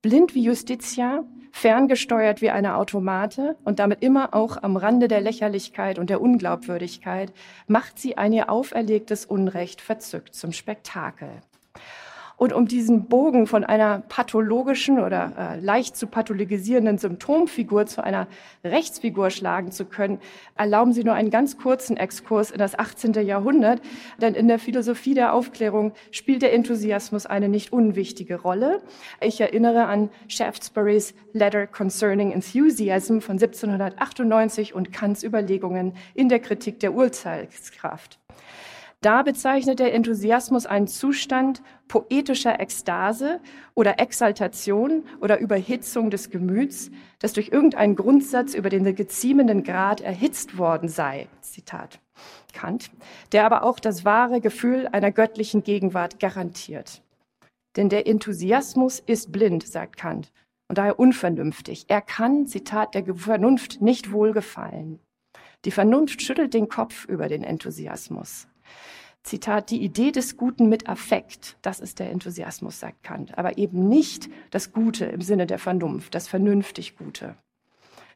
Blind 0.00 0.36
wie 0.36 0.44
Justitia, 0.44 1.24
ferngesteuert 1.50 2.40
wie 2.40 2.50
eine 2.50 2.76
Automate 2.76 3.56
und 3.64 3.80
damit 3.80 4.00
immer 4.00 4.32
auch 4.32 4.56
am 4.62 4.76
Rande 4.76 5.08
der 5.08 5.20
Lächerlichkeit 5.20 5.98
und 5.98 6.08
der 6.08 6.20
Unglaubwürdigkeit, 6.20 7.32
macht 7.66 7.98
sie 7.98 8.16
ein 8.16 8.32
ihr 8.32 8.48
auferlegtes 8.48 9.26
Unrecht 9.26 9.80
verzückt 9.80 10.36
zum 10.36 10.52
Spektakel. 10.52 11.40
Und 12.38 12.52
um 12.52 12.68
diesen 12.68 13.06
Bogen 13.06 13.48
von 13.48 13.64
einer 13.64 13.98
pathologischen 14.08 15.00
oder 15.00 15.32
äh, 15.36 15.60
leicht 15.60 15.96
zu 15.96 16.06
pathologisierenden 16.06 16.96
Symptomfigur 16.96 17.86
zu 17.86 18.02
einer 18.02 18.28
Rechtsfigur 18.62 19.30
schlagen 19.30 19.72
zu 19.72 19.84
können, 19.84 20.20
erlauben 20.56 20.92
Sie 20.92 21.02
nur 21.02 21.14
einen 21.14 21.30
ganz 21.30 21.58
kurzen 21.58 21.96
Exkurs 21.96 22.52
in 22.52 22.60
das 22.60 22.78
18. 22.78 23.14
Jahrhundert. 23.26 23.82
Denn 24.20 24.34
in 24.34 24.46
der 24.46 24.60
Philosophie 24.60 25.14
der 25.14 25.34
Aufklärung 25.34 25.92
spielt 26.12 26.42
der 26.42 26.54
Enthusiasmus 26.54 27.26
eine 27.26 27.48
nicht 27.48 27.72
unwichtige 27.72 28.40
Rolle. 28.40 28.82
Ich 29.20 29.40
erinnere 29.40 29.86
an 29.86 30.08
Shaftesbury's 30.28 31.14
Letter 31.32 31.66
Concerning 31.66 32.30
Enthusiasm 32.30 33.18
von 33.18 33.32
1798 33.32 34.74
und 34.74 34.92
Kants 34.92 35.24
Überlegungen 35.24 35.94
in 36.14 36.28
der 36.28 36.38
Kritik 36.38 36.78
der 36.78 36.94
Urteilskraft. 36.94 38.20
Da 39.00 39.22
bezeichnet 39.22 39.78
der 39.78 39.94
Enthusiasmus 39.94 40.66
einen 40.66 40.88
Zustand 40.88 41.62
poetischer 41.86 42.58
Ekstase 42.58 43.40
oder 43.74 44.00
Exaltation 44.00 45.04
oder 45.20 45.38
Überhitzung 45.38 46.10
des 46.10 46.30
Gemüts, 46.30 46.90
das 47.20 47.32
durch 47.32 47.50
irgendeinen 47.50 47.94
Grundsatz 47.94 48.54
über 48.54 48.70
den 48.70 48.96
geziemenden 48.96 49.62
Grad 49.62 50.00
erhitzt 50.00 50.58
worden 50.58 50.88
sei. 50.88 51.28
Zitat 51.42 52.00
Kant, 52.52 52.90
der 53.30 53.46
aber 53.46 53.62
auch 53.62 53.78
das 53.78 54.04
wahre 54.04 54.40
Gefühl 54.40 54.88
einer 54.88 55.12
göttlichen 55.12 55.62
Gegenwart 55.62 56.18
garantiert. 56.18 57.00
Denn 57.76 57.88
der 57.88 58.08
Enthusiasmus 58.08 58.98
ist 58.98 59.30
blind, 59.30 59.64
sagt 59.64 59.96
Kant, 59.96 60.32
und 60.68 60.76
daher 60.76 60.98
unvernünftig. 60.98 61.84
Er 61.86 62.00
kann, 62.00 62.48
Zitat, 62.48 62.96
der 62.96 63.14
Vernunft 63.14 63.80
nicht 63.80 64.10
wohlgefallen. 64.10 64.98
Die 65.64 65.70
Vernunft 65.70 66.20
schüttelt 66.20 66.52
den 66.52 66.68
Kopf 66.68 67.04
über 67.04 67.28
den 67.28 67.44
Enthusiasmus. 67.44 68.47
Zitat, 69.22 69.70
die 69.70 69.82
Idee 69.82 70.12
des 70.12 70.36
Guten 70.36 70.68
mit 70.68 70.88
Affekt, 70.88 71.56
das 71.62 71.80
ist 71.80 71.98
der 71.98 72.10
Enthusiasmus, 72.10 72.80
sagt 72.80 73.02
Kant, 73.02 73.36
aber 73.36 73.58
eben 73.58 73.88
nicht 73.88 74.28
das 74.50 74.72
Gute 74.72 75.04
im 75.06 75.20
Sinne 75.20 75.46
der 75.46 75.58
Vernunft, 75.58 76.14
das 76.14 76.28
vernünftig 76.28 76.96
Gute. 76.96 77.36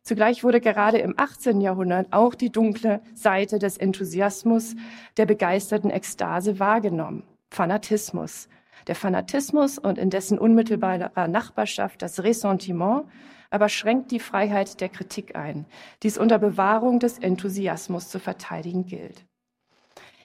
Zugleich 0.02 0.42
wurde 0.42 0.60
gerade 0.60 0.98
im 0.98 1.14
18. 1.16 1.60
Jahrhundert 1.60 2.12
auch 2.12 2.34
die 2.34 2.50
dunkle 2.50 3.02
Seite 3.14 3.58
des 3.58 3.76
Enthusiasmus, 3.76 4.74
der 5.16 5.26
begeisterten 5.26 5.90
Ekstase 5.90 6.58
wahrgenommen. 6.58 7.24
Fanatismus. 7.50 8.48
Der 8.86 8.96
Fanatismus 8.96 9.78
und 9.78 9.98
in 9.98 10.10
dessen 10.10 10.38
unmittelbarer 10.38 11.28
Nachbarschaft 11.28 12.02
das 12.02 12.22
Ressentiment 12.24 13.04
aber 13.52 13.68
schränkt 13.68 14.10
die 14.10 14.18
Freiheit 14.18 14.80
der 14.80 14.88
Kritik 14.88 15.36
ein, 15.36 15.66
die 16.02 16.08
es 16.08 16.16
unter 16.16 16.38
Bewahrung 16.38 16.98
des 16.98 17.18
Enthusiasmus 17.18 18.08
zu 18.08 18.18
verteidigen 18.18 18.86
gilt. 18.86 19.26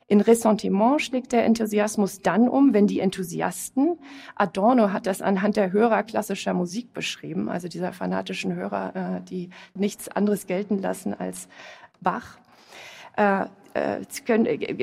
In 0.10 0.22
Ressentiment 0.22 1.02
schlägt 1.02 1.34
der 1.34 1.44
Enthusiasmus 1.44 2.22
dann 2.22 2.48
um, 2.48 2.74
wenn 2.74 2.88
die 2.88 3.02
Enthusiasten, 3.02 4.00
Adorno 4.36 4.94
hat 4.94 5.06
das 5.06 5.22
anhand 5.22 5.58
der 5.58 5.74
Hörer 5.74 6.04
klassischer 6.04 6.54
Musik 6.54 6.94
beschrieben, 6.94 7.50
also 7.50 7.68
dieser 7.68 7.92
fanatischen 7.92 8.56
Hörer, 8.56 8.96
äh, 8.96 9.22
die 9.22 9.50
nichts 9.74 10.08
anderes 10.08 10.48
gelten 10.48 10.78
lassen 10.78 11.14
als 11.14 11.50
Bach, 12.00 12.40
äh, 13.18 13.48
äh, 13.74 14.00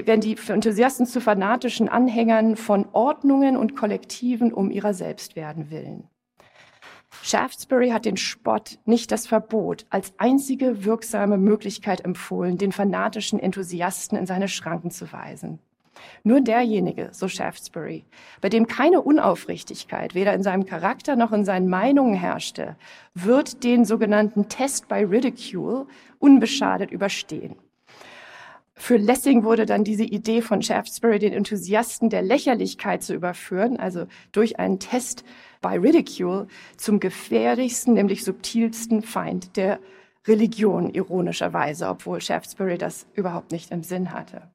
werden 0.06 0.20
die 0.20 0.36
Enthusiasten 0.46 1.06
zu 1.06 1.22
fanatischen 1.22 1.88
Anhängern 1.88 2.56
von 2.56 2.86
Ordnungen 2.92 3.56
und 3.56 3.76
Kollektiven 3.76 4.52
um 4.52 4.70
ihrer 4.70 4.92
selbst 4.92 5.36
werden 5.36 5.70
willen. 5.70 6.08
Shaftesbury 7.26 7.88
hat 7.88 8.04
den 8.04 8.18
Spott, 8.18 8.78
nicht 8.84 9.10
das 9.10 9.26
Verbot, 9.26 9.86
als 9.88 10.12
einzige 10.18 10.84
wirksame 10.84 11.38
Möglichkeit 11.38 12.04
empfohlen, 12.04 12.58
den 12.58 12.70
fanatischen 12.70 13.38
Enthusiasten 13.38 14.18
in 14.18 14.26
seine 14.26 14.46
Schranken 14.46 14.90
zu 14.90 15.10
weisen. 15.10 15.58
Nur 16.22 16.42
derjenige, 16.42 17.08
so 17.12 17.26
Shaftesbury, 17.26 18.04
bei 18.42 18.50
dem 18.50 18.66
keine 18.66 19.00
Unaufrichtigkeit 19.00 20.14
weder 20.14 20.34
in 20.34 20.42
seinem 20.42 20.66
Charakter 20.66 21.16
noch 21.16 21.32
in 21.32 21.46
seinen 21.46 21.70
Meinungen 21.70 22.12
herrschte, 22.12 22.76
wird 23.14 23.64
den 23.64 23.86
sogenannten 23.86 24.50
Test 24.50 24.86
by 24.88 25.04
Ridicule 25.04 25.86
unbeschadet 26.18 26.90
überstehen. 26.90 27.56
Für 28.76 28.96
Lessing 28.96 29.44
wurde 29.44 29.66
dann 29.66 29.84
diese 29.84 30.04
Idee 30.04 30.42
von 30.42 30.60
Shaftesbury, 30.60 31.20
den 31.20 31.32
Enthusiasten 31.32 32.10
der 32.10 32.22
Lächerlichkeit 32.22 33.02
zu 33.02 33.14
überführen, 33.14 33.78
also 33.78 34.06
durch 34.32 34.58
einen 34.58 34.80
Test 34.80 35.24
by 35.60 35.76
Ridicule, 35.76 36.48
zum 36.76 36.98
gefährlichsten, 36.98 37.94
nämlich 37.94 38.24
subtilsten 38.24 39.02
Feind 39.02 39.56
der 39.56 39.78
Religion, 40.26 40.92
ironischerweise, 40.92 41.88
obwohl 41.88 42.20
Shaftesbury 42.20 42.76
das 42.76 43.06
überhaupt 43.14 43.52
nicht 43.52 43.70
im 43.70 43.82
Sinn 43.82 44.12
hatte. 44.12 44.50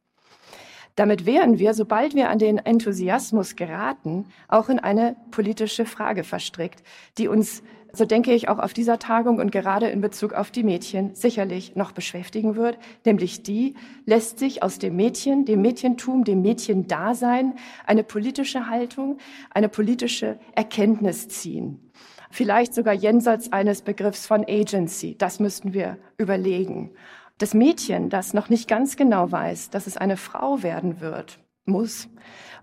Damit 0.96 1.26
wären 1.26 1.60
wir, 1.60 1.74
sobald 1.74 2.14
wir 2.14 2.30
an 2.30 2.40
den 2.40 2.58
Enthusiasmus 2.58 3.56
geraten, 3.56 4.26
auch 4.50 4.68
in 4.68 4.80
eine 4.80 5.16
politische 5.32 5.86
Frage 5.86 6.26
verstrickt, 6.26 6.84
die 7.18 7.30
uns, 7.30 7.64
so 7.94 8.06
denke 8.06 8.34
ich, 8.34 8.50
auch 8.50 8.60
auf 8.60 8.74
dieser 8.74 9.00
Tagung 9.00 9.40
und 9.40 9.52
gerade 9.52 9.88
in 9.88 10.02
Bezug 10.02 10.34
auf 10.34 10.52
die 10.52 10.64
Mädchen 10.64 11.16
sicherlich 11.16 11.76
noch 11.76 11.92
beschäftigen 11.92 12.56
wird, 12.56 12.78
nämlich 13.06 13.44
die, 13.44 13.76
lässt 14.06 14.40
sich 14.40 14.64
aus 14.64 14.80
dem 14.80 14.96
Mädchen, 14.96 15.46
dem 15.46 15.62
Mädchentum, 15.62 16.24
dem 16.24 16.42
Mädchendasein 16.42 17.54
eine 17.86 18.04
politische 18.04 18.68
Haltung, 18.68 19.18
eine 19.52 19.70
politische 19.70 20.40
Erkenntnis 20.56 21.28
ziehen. 21.28 21.92
Vielleicht 22.32 22.74
sogar 22.74 22.94
jenseits 22.94 23.52
eines 23.52 23.82
Begriffs 23.82 24.28
von 24.28 24.46
Agency. 24.48 25.18
Das 25.18 25.40
müssten 25.40 25.74
wir 25.74 25.98
überlegen. 26.18 26.92
Das 27.40 27.54
Mädchen, 27.54 28.10
das 28.10 28.34
noch 28.34 28.50
nicht 28.50 28.68
ganz 28.68 28.98
genau 28.98 29.32
weiß, 29.32 29.72
dass 29.72 29.88
es 29.88 29.98
eine 29.98 30.18
Frau 30.18 30.62
werden 30.62 31.02
wird, 31.02 31.40
muss, 31.66 32.10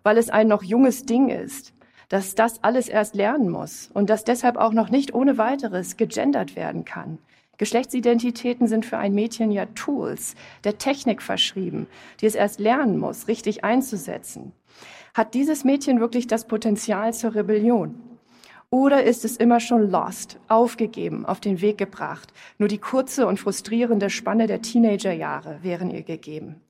weil 0.03 0.19
es 0.19 0.31
ein 0.31 0.49
noch 0.49 0.63
junges 0.63 1.05
Ding 1.05 1.31
ist, 1.31 1.73
dass 2.09 2.35
das 2.35 2.63
alles 2.63 2.89
erst 2.89 3.15
lernen 3.15 3.51
muss 3.51 3.91
und 3.93 4.11
dass 4.11 4.25
deshalb 4.25 4.57
auch 4.57 4.73
noch 4.73 4.91
nicht 4.91 5.15
ohne 5.15 5.39
weiteres 5.39 5.97
gegendert 5.97 6.57
werden 6.57 6.85
kann. 6.85 7.19
Geschlechtsidentitäten 7.59 8.69
sind 8.69 8.85
für 8.85 8.99
ein 8.99 9.15
Mädchen 9.15 9.51
ja 9.51 9.67
Tools, 9.75 10.35
der 10.65 10.79
Technik 10.79 11.23
verschrieben, 11.23 11.87
die 12.21 12.27
es 12.27 12.35
erst 12.35 12.61
lernen 12.61 12.99
muss, 12.99 13.29
richtig 13.29 13.65
einzusetzen. 13.65 14.53
Hat 15.15 15.33
dieses 15.33 15.65
Mädchen 15.65 15.99
wirklich 15.99 16.27
das 16.27 16.47
Potenzial 16.47 17.15
zur 17.15 17.35
Rebellion? 17.35 17.95
Oder 18.69 19.05
ist 19.05 19.25
es 19.25 19.37
immer 19.37 19.61
schon 19.61 19.91
lost, 19.91 20.39
aufgegeben, 20.49 21.25
auf 21.25 21.41
den 21.41 21.61
Weg 21.61 21.79
gebracht? 21.79 22.33
Nur 22.59 22.69
die 22.69 22.79
kurze 22.79 23.27
und 23.27 23.41
frustrierende 23.41 24.11
Spanne 24.11 24.47
der 24.47 24.61
Teenagerjahre 24.61 25.61
wären 25.63 25.91
ihr 25.91 26.03
gegeben. 26.03 26.61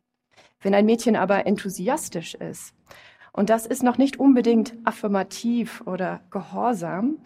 Wenn 0.60 0.74
ein 0.74 0.86
Mädchen 0.86 1.16
aber 1.16 1.46
enthusiastisch 1.46 2.34
ist, 2.34 2.74
und 3.36 3.50
das 3.50 3.66
ist 3.66 3.82
noch 3.82 3.98
nicht 3.98 4.18
unbedingt 4.18 4.74
affirmativ 4.84 5.82
oder 5.86 6.20
gehorsam, 6.30 7.18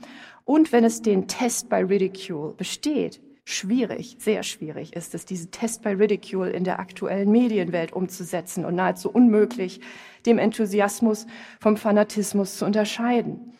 und 0.44 0.72
wenn 0.72 0.84
es 0.84 1.00
den 1.00 1.28
Test 1.28 1.68
by 1.68 1.76
Ridicule 1.76 2.54
besteht, 2.56 3.20
schwierig, 3.44 4.16
sehr 4.18 4.42
schwierig 4.42 4.94
ist 4.94 5.14
es, 5.14 5.24
diesen 5.24 5.50
Test 5.52 5.82
by 5.82 5.90
Ridicule 5.90 6.50
in 6.50 6.64
der 6.64 6.80
aktuellen 6.80 7.30
Medienwelt 7.30 7.92
umzusetzen 7.92 8.64
und 8.64 8.74
nahezu 8.74 9.10
unmöglich, 9.10 9.80
dem 10.26 10.38
Enthusiasmus 10.38 11.26
vom 11.60 11.76
Fanatismus 11.76 12.56
zu 12.56 12.64
unterscheiden. 12.64 13.52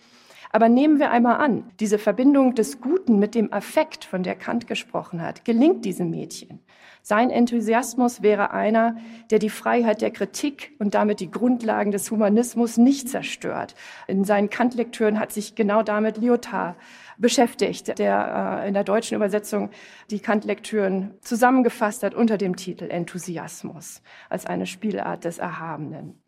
Aber 0.52 0.68
nehmen 0.68 0.98
wir 0.98 1.12
einmal 1.12 1.36
an, 1.36 1.70
diese 1.78 1.98
Verbindung 1.98 2.56
des 2.56 2.80
Guten 2.80 3.20
mit 3.20 3.36
dem 3.36 3.52
Affekt, 3.52 4.04
von 4.04 4.24
der 4.24 4.34
Kant 4.34 4.66
gesprochen 4.66 5.22
hat, 5.22 5.44
gelingt 5.44 5.84
diesem 5.84 6.10
Mädchen. 6.10 6.58
Sein 7.02 7.30
Enthusiasmus 7.30 8.22
wäre 8.22 8.50
einer, 8.52 8.96
der 9.30 9.38
die 9.38 9.50
Freiheit 9.50 10.02
der 10.02 10.10
Kritik 10.10 10.72
und 10.78 10.94
damit 10.94 11.20
die 11.20 11.30
Grundlagen 11.30 11.92
des 11.92 12.10
Humanismus 12.10 12.76
nicht 12.76 13.08
zerstört. 13.08 13.74
In 14.06 14.24
seinen 14.24 14.50
Kant-Lektüren 14.50 15.18
hat 15.18 15.32
sich 15.32 15.54
genau 15.54 15.82
damit 15.82 16.18
Lyotard 16.18 16.76
beschäftigt, 17.16 17.98
der 17.98 18.62
äh, 18.62 18.68
in 18.68 18.74
der 18.74 18.84
deutschen 18.84 19.16
Übersetzung 19.16 19.70
die 20.10 20.20
Kant-Lektüren 20.20 21.14
zusammengefasst 21.20 22.02
hat 22.02 22.14
unter 22.14 22.38
dem 22.38 22.56
Titel 22.56 22.90
Enthusiasmus 22.90 24.02
als 24.28 24.46
eine 24.46 24.66
Spielart 24.66 25.24
des 25.24 25.38
Erhabenen. 25.38 26.20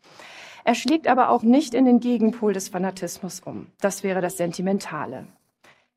Er 0.63 0.75
schlägt 0.75 1.07
aber 1.07 1.29
auch 1.29 1.43
nicht 1.43 1.73
in 1.73 1.85
den 1.85 1.99
Gegenpol 1.99 2.53
des 2.53 2.69
Fanatismus 2.69 3.41
um. 3.41 3.67
Das 3.81 4.03
wäre 4.03 4.21
das 4.21 4.37
Sentimentale. 4.37 5.27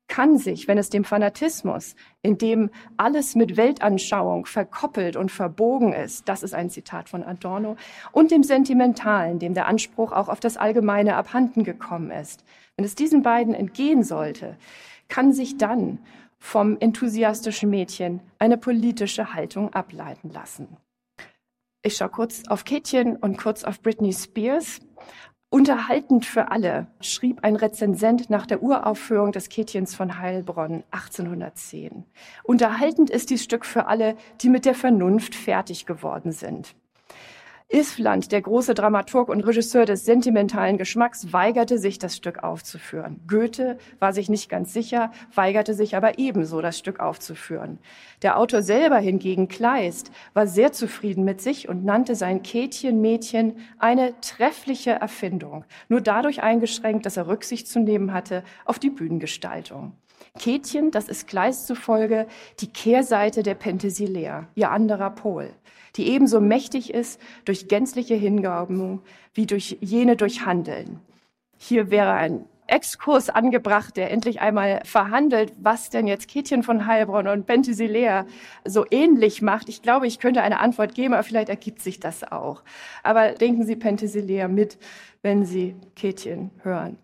Kann 0.07 0.37
sich, 0.37 0.67
wenn 0.67 0.77
es 0.77 0.89
dem 0.89 1.03
Fanatismus, 1.03 1.95
in 2.21 2.37
dem 2.37 2.69
alles 2.95 3.35
mit 3.35 3.57
Weltanschauung 3.57 4.45
verkoppelt 4.45 5.17
und 5.17 5.31
verbogen 5.31 5.91
ist, 5.91 6.29
das 6.29 6.43
ist 6.43 6.53
ein 6.53 6.69
Zitat 6.69 7.09
von 7.09 7.23
Adorno, 7.23 7.75
und 8.13 8.31
dem 8.31 8.43
Sentimentalen, 8.43 9.39
dem 9.39 9.53
der 9.53 9.67
Anspruch 9.67 10.13
auch 10.13 10.29
auf 10.29 10.39
das 10.39 10.55
Allgemeine 10.55 11.15
abhanden 11.15 11.63
gekommen 11.63 12.11
ist, 12.11 12.45
wenn 12.77 12.85
es 12.85 12.95
diesen 12.95 13.21
beiden 13.21 13.53
entgehen 13.53 14.03
sollte, 14.03 14.55
kann 15.09 15.33
sich 15.33 15.57
dann 15.57 15.99
vom 16.39 16.77
enthusiastischen 16.79 17.69
Mädchen 17.69 18.21
eine 18.39 18.57
politische 18.57 19.33
Haltung 19.33 19.73
ableiten 19.73 20.29
lassen. 20.29 20.77
Ich 21.81 21.95
schaue 21.95 22.09
kurz 22.09 22.43
auf 22.47 22.65
Kätchen 22.65 23.15
und 23.15 23.37
kurz 23.37 23.63
auf 23.63 23.81
Britney 23.81 24.13
Spears. 24.13 24.79
Unterhaltend 25.57 26.23
für 26.23 26.51
alle 26.51 26.85
schrieb 27.01 27.39
ein 27.43 27.55
Rezensent 27.55 28.29
nach 28.29 28.45
der 28.45 28.61
Uraufführung 28.61 29.31
des 29.31 29.49
Kätchens 29.49 29.95
von 29.95 30.19
Heilbronn 30.19 30.83
1810. 30.91 32.03
Unterhaltend 32.43 33.09
ist 33.09 33.31
dies 33.31 33.43
Stück 33.43 33.65
für 33.65 33.87
alle, 33.87 34.15
die 34.41 34.49
mit 34.49 34.65
der 34.65 34.75
Vernunft 34.75 35.33
fertig 35.33 35.87
geworden 35.87 36.31
sind. 36.31 36.75
Isfland, 37.69 38.31
der 38.31 38.41
große 38.41 38.73
Dramaturg 38.73 39.27
und 39.27 39.41
Regisseur 39.41 39.83
des 39.83 40.05
sentimentalen 40.05 40.77
Geschmacks, 40.77 41.33
weigerte 41.33 41.77
sich, 41.77 41.99
das 41.99 42.15
Stück 42.15 42.41
aufzuführen. 42.41 43.19
Goethe 43.27 43.77
war 43.99 44.13
sich 44.13 44.29
nicht 44.29 44.47
ganz 44.49 44.71
sicher, 44.71 45.11
weigerte 45.35 45.73
sich 45.73 45.93
aber 45.97 46.17
ebenso, 46.17 46.61
das 46.61 46.77
Stück 46.77 47.01
aufzuführen. 47.01 47.79
Der 48.21 48.37
Autor 48.37 48.61
selber 48.61 48.99
hingegen, 48.99 49.49
Kleist, 49.49 50.11
war 50.33 50.47
sehr 50.47 50.71
zufrieden 50.71 51.25
mit 51.25 51.41
sich 51.41 51.67
und 51.67 51.83
nannte 51.83 52.15
sein 52.15 52.41
Kätchen-Mädchen 52.41 53.57
eine 53.79 54.13
treffliche 54.21 54.91
Erfindung, 54.91 55.65
nur 55.89 55.99
dadurch 55.99 56.41
eingeschränkt, 56.41 57.05
dass 57.05 57.17
er 57.17 57.27
Rücksicht 57.27 57.67
zu 57.67 57.81
nehmen 57.81 58.13
hatte 58.13 58.45
auf 58.63 58.79
die 58.79 58.91
Bühnengestaltung. 58.91 59.91
Kätchen, 60.39 60.91
das 60.91 61.09
ist 61.09 61.27
Kleist 61.27 61.67
zufolge 61.67 62.27
die 62.61 62.71
Kehrseite 62.71 63.43
der 63.43 63.55
Penthesilea, 63.55 64.47
ihr 64.55 64.71
anderer 64.71 65.09
Pol 65.09 65.51
die 65.97 66.09
ebenso 66.09 66.39
mächtig 66.39 66.93
ist 66.93 67.19
durch 67.45 67.67
gänzliche 67.67 68.15
Hingabe 68.15 68.99
wie 69.33 69.45
durch 69.45 69.77
jene 69.81 70.15
durch 70.15 70.45
Handeln. 70.45 70.99
Hier 71.57 71.89
wäre 71.89 72.13
ein 72.13 72.45
Exkurs 72.67 73.29
angebracht, 73.29 73.95
der 73.95 74.11
endlich 74.11 74.41
einmal 74.41 74.81
verhandelt, 74.83 75.53
was 75.57 75.89
denn 75.89 76.05
jetzt 76.05 76.27
Kätchen 76.27 76.63
von 76.63 76.85
Heilbronn 76.85 77.27
und 77.27 77.45
Penthesilea 77.45 78.25
so 78.65 78.85
ähnlich 78.91 79.41
macht. 79.41 79.69
Ich 79.69 79.81
glaube, 79.81 80.05
ich 80.05 80.19
könnte 80.19 80.41
eine 80.41 80.59
Antwort 80.59 80.93
geben, 80.93 81.13
aber 81.13 81.23
vielleicht 81.23 81.49
ergibt 81.49 81.81
sich 81.81 81.99
das 81.99 82.29
auch. 82.29 82.63
Aber 83.03 83.31
denken 83.31 83.65
Sie 83.65 83.77
Penthesilea 83.77 84.49
mit, 84.49 84.77
wenn 85.21 85.45
Sie 85.45 85.75
Kätchen 85.95 86.51
hören. 86.61 86.97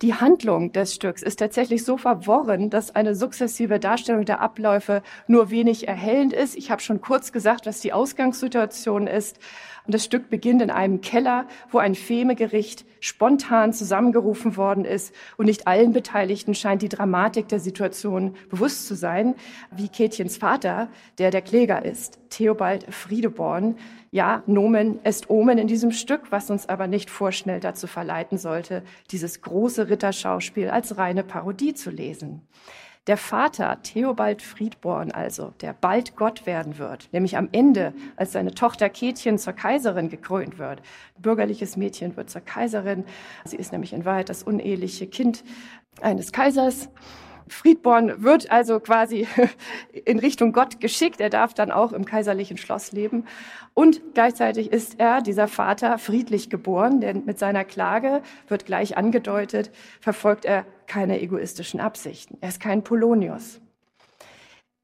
Die 0.00 0.14
Handlung 0.14 0.70
des 0.72 0.94
Stücks 0.94 1.22
ist 1.22 1.40
tatsächlich 1.40 1.84
so 1.84 1.96
verworren, 1.96 2.70
dass 2.70 2.94
eine 2.94 3.16
sukzessive 3.16 3.80
Darstellung 3.80 4.24
der 4.24 4.40
Abläufe 4.40 5.02
nur 5.26 5.50
wenig 5.50 5.88
erhellend 5.88 6.32
ist. 6.32 6.56
Ich 6.56 6.70
habe 6.70 6.80
schon 6.80 7.00
kurz 7.00 7.32
gesagt, 7.32 7.66
was 7.66 7.80
die 7.80 7.92
Ausgangssituation 7.92 9.08
ist. 9.08 9.40
Und 9.88 9.94
das 9.94 10.04
Stück 10.04 10.28
beginnt 10.28 10.60
in 10.60 10.70
einem 10.70 11.00
Keller, 11.00 11.46
wo 11.70 11.78
ein 11.78 11.94
Femegericht 11.94 12.84
spontan 13.00 13.72
zusammengerufen 13.72 14.58
worden 14.58 14.84
ist. 14.84 15.14
Und 15.38 15.46
nicht 15.46 15.66
allen 15.66 15.94
Beteiligten 15.94 16.54
scheint 16.54 16.82
die 16.82 16.90
Dramatik 16.90 17.48
der 17.48 17.58
Situation 17.58 18.36
bewusst 18.50 18.86
zu 18.86 18.94
sein, 18.94 19.34
wie 19.74 19.88
Kätchens 19.88 20.36
Vater, 20.36 20.88
der 21.16 21.30
der 21.30 21.40
Kläger 21.40 21.86
ist, 21.86 22.18
Theobald 22.28 22.84
Friedeborn. 22.92 23.76
Ja, 24.10 24.42
Nomen 24.44 25.02
est 25.06 25.30
Omen 25.30 25.56
in 25.56 25.68
diesem 25.68 25.92
Stück, 25.92 26.30
was 26.32 26.50
uns 26.50 26.68
aber 26.68 26.86
nicht 26.86 27.08
vorschnell 27.08 27.60
dazu 27.60 27.86
verleiten 27.86 28.36
sollte, 28.36 28.82
dieses 29.10 29.40
große 29.40 29.88
Ritterschauspiel 29.88 30.68
als 30.68 30.98
reine 30.98 31.24
Parodie 31.24 31.72
zu 31.72 31.88
lesen. 31.88 32.42
Der 33.08 33.16
Vater, 33.16 33.78
Theobald 33.82 34.42
Friedborn 34.42 35.12
also, 35.12 35.54
der 35.62 35.72
bald 35.72 36.14
Gott 36.14 36.44
werden 36.44 36.76
wird, 36.76 37.08
nämlich 37.10 37.38
am 37.38 37.48
Ende, 37.52 37.94
als 38.16 38.32
seine 38.32 38.52
Tochter 38.52 38.90
Kätchen 38.90 39.38
zur 39.38 39.54
Kaiserin 39.54 40.10
gekrönt 40.10 40.58
wird. 40.58 40.82
Bürgerliches 41.16 41.78
Mädchen 41.78 42.18
wird 42.18 42.28
zur 42.28 42.42
Kaiserin. 42.42 43.06
Sie 43.46 43.56
ist 43.56 43.72
nämlich 43.72 43.94
in 43.94 44.04
Wahrheit 44.04 44.28
das 44.28 44.42
uneheliche 44.42 45.06
Kind 45.06 45.42
eines 46.02 46.32
Kaisers. 46.32 46.90
Friedborn 47.50 48.22
wird 48.22 48.50
also 48.50 48.80
quasi 48.80 49.26
in 50.04 50.18
Richtung 50.18 50.52
Gott 50.52 50.80
geschickt. 50.80 51.20
Er 51.20 51.30
darf 51.30 51.54
dann 51.54 51.70
auch 51.70 51.92
im 51.92 52.04
kaiserlichen 52.04 52.56
Schloss 52.56 52.92
leben. 52.92 53.24
Und 53.74 54.00
gleichzeitig 54.14 54.72
ist 54.72 54.98
er, 54.98 55.22
dieser 55.22 55.48
Vater, 55.48 55.98
friedlich 55.98 56.50
geboren, 56.50 57.00
denn 57.00 57.24
mit 57.24 57.38
seiner 57.38 57.64
Klage 57.64 58.22
wird 58.48 58.66
gleich 58.66 58.96
angedeutet, 58.96 59.70
verfolgt 60.00 60.44
er 60.44 60.64
keine 60.86 61.20
egoistischen 61.20 61.80
Absichten. 61.80 62.38
Er 62.40 62.48
ist 62.48 62.60
kein 62.60 62.82
Polonius. 62.82 63.60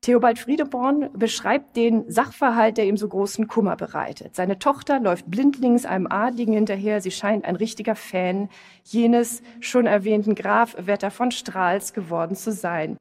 Theobald 0.05 0.39
Friedeborn 0.39 1.09
beschreibt 1.15 1.77
den 1.77 2.11
Sachverhalt, 2.11 2.77
der 2.77 2.85
ihm 2.85 2.99
so 2.99 3.09
großen 3.09 3.49
Kummer 3.49 3.75
bereitet. 3.75 4.37
Seine 4.37 4.59
Tochter 4.59 5.01
läuft 5.01 5.31
blindlings 5.31 5.87
einem 5.87 6.07
Adligen 6.07 6.53
hinterher. 6.53 7.01
Sie 7.01 7.11
scheint 7.11 7.47
ein 7.47 7.57
richtiger 7.57 7.95
Fan 7.97 8.51
jenes 8.83 9.43
schon 9.61 9.87
erwähnten 9.87 10.35
Graf 10.35 10.77
Wetter 10.79 11.11
von 11.11 11.31
Strahls 11.31 11.95
geworden 11.95 12.37
zu 12.37 12.53
sein. 12.53 12.99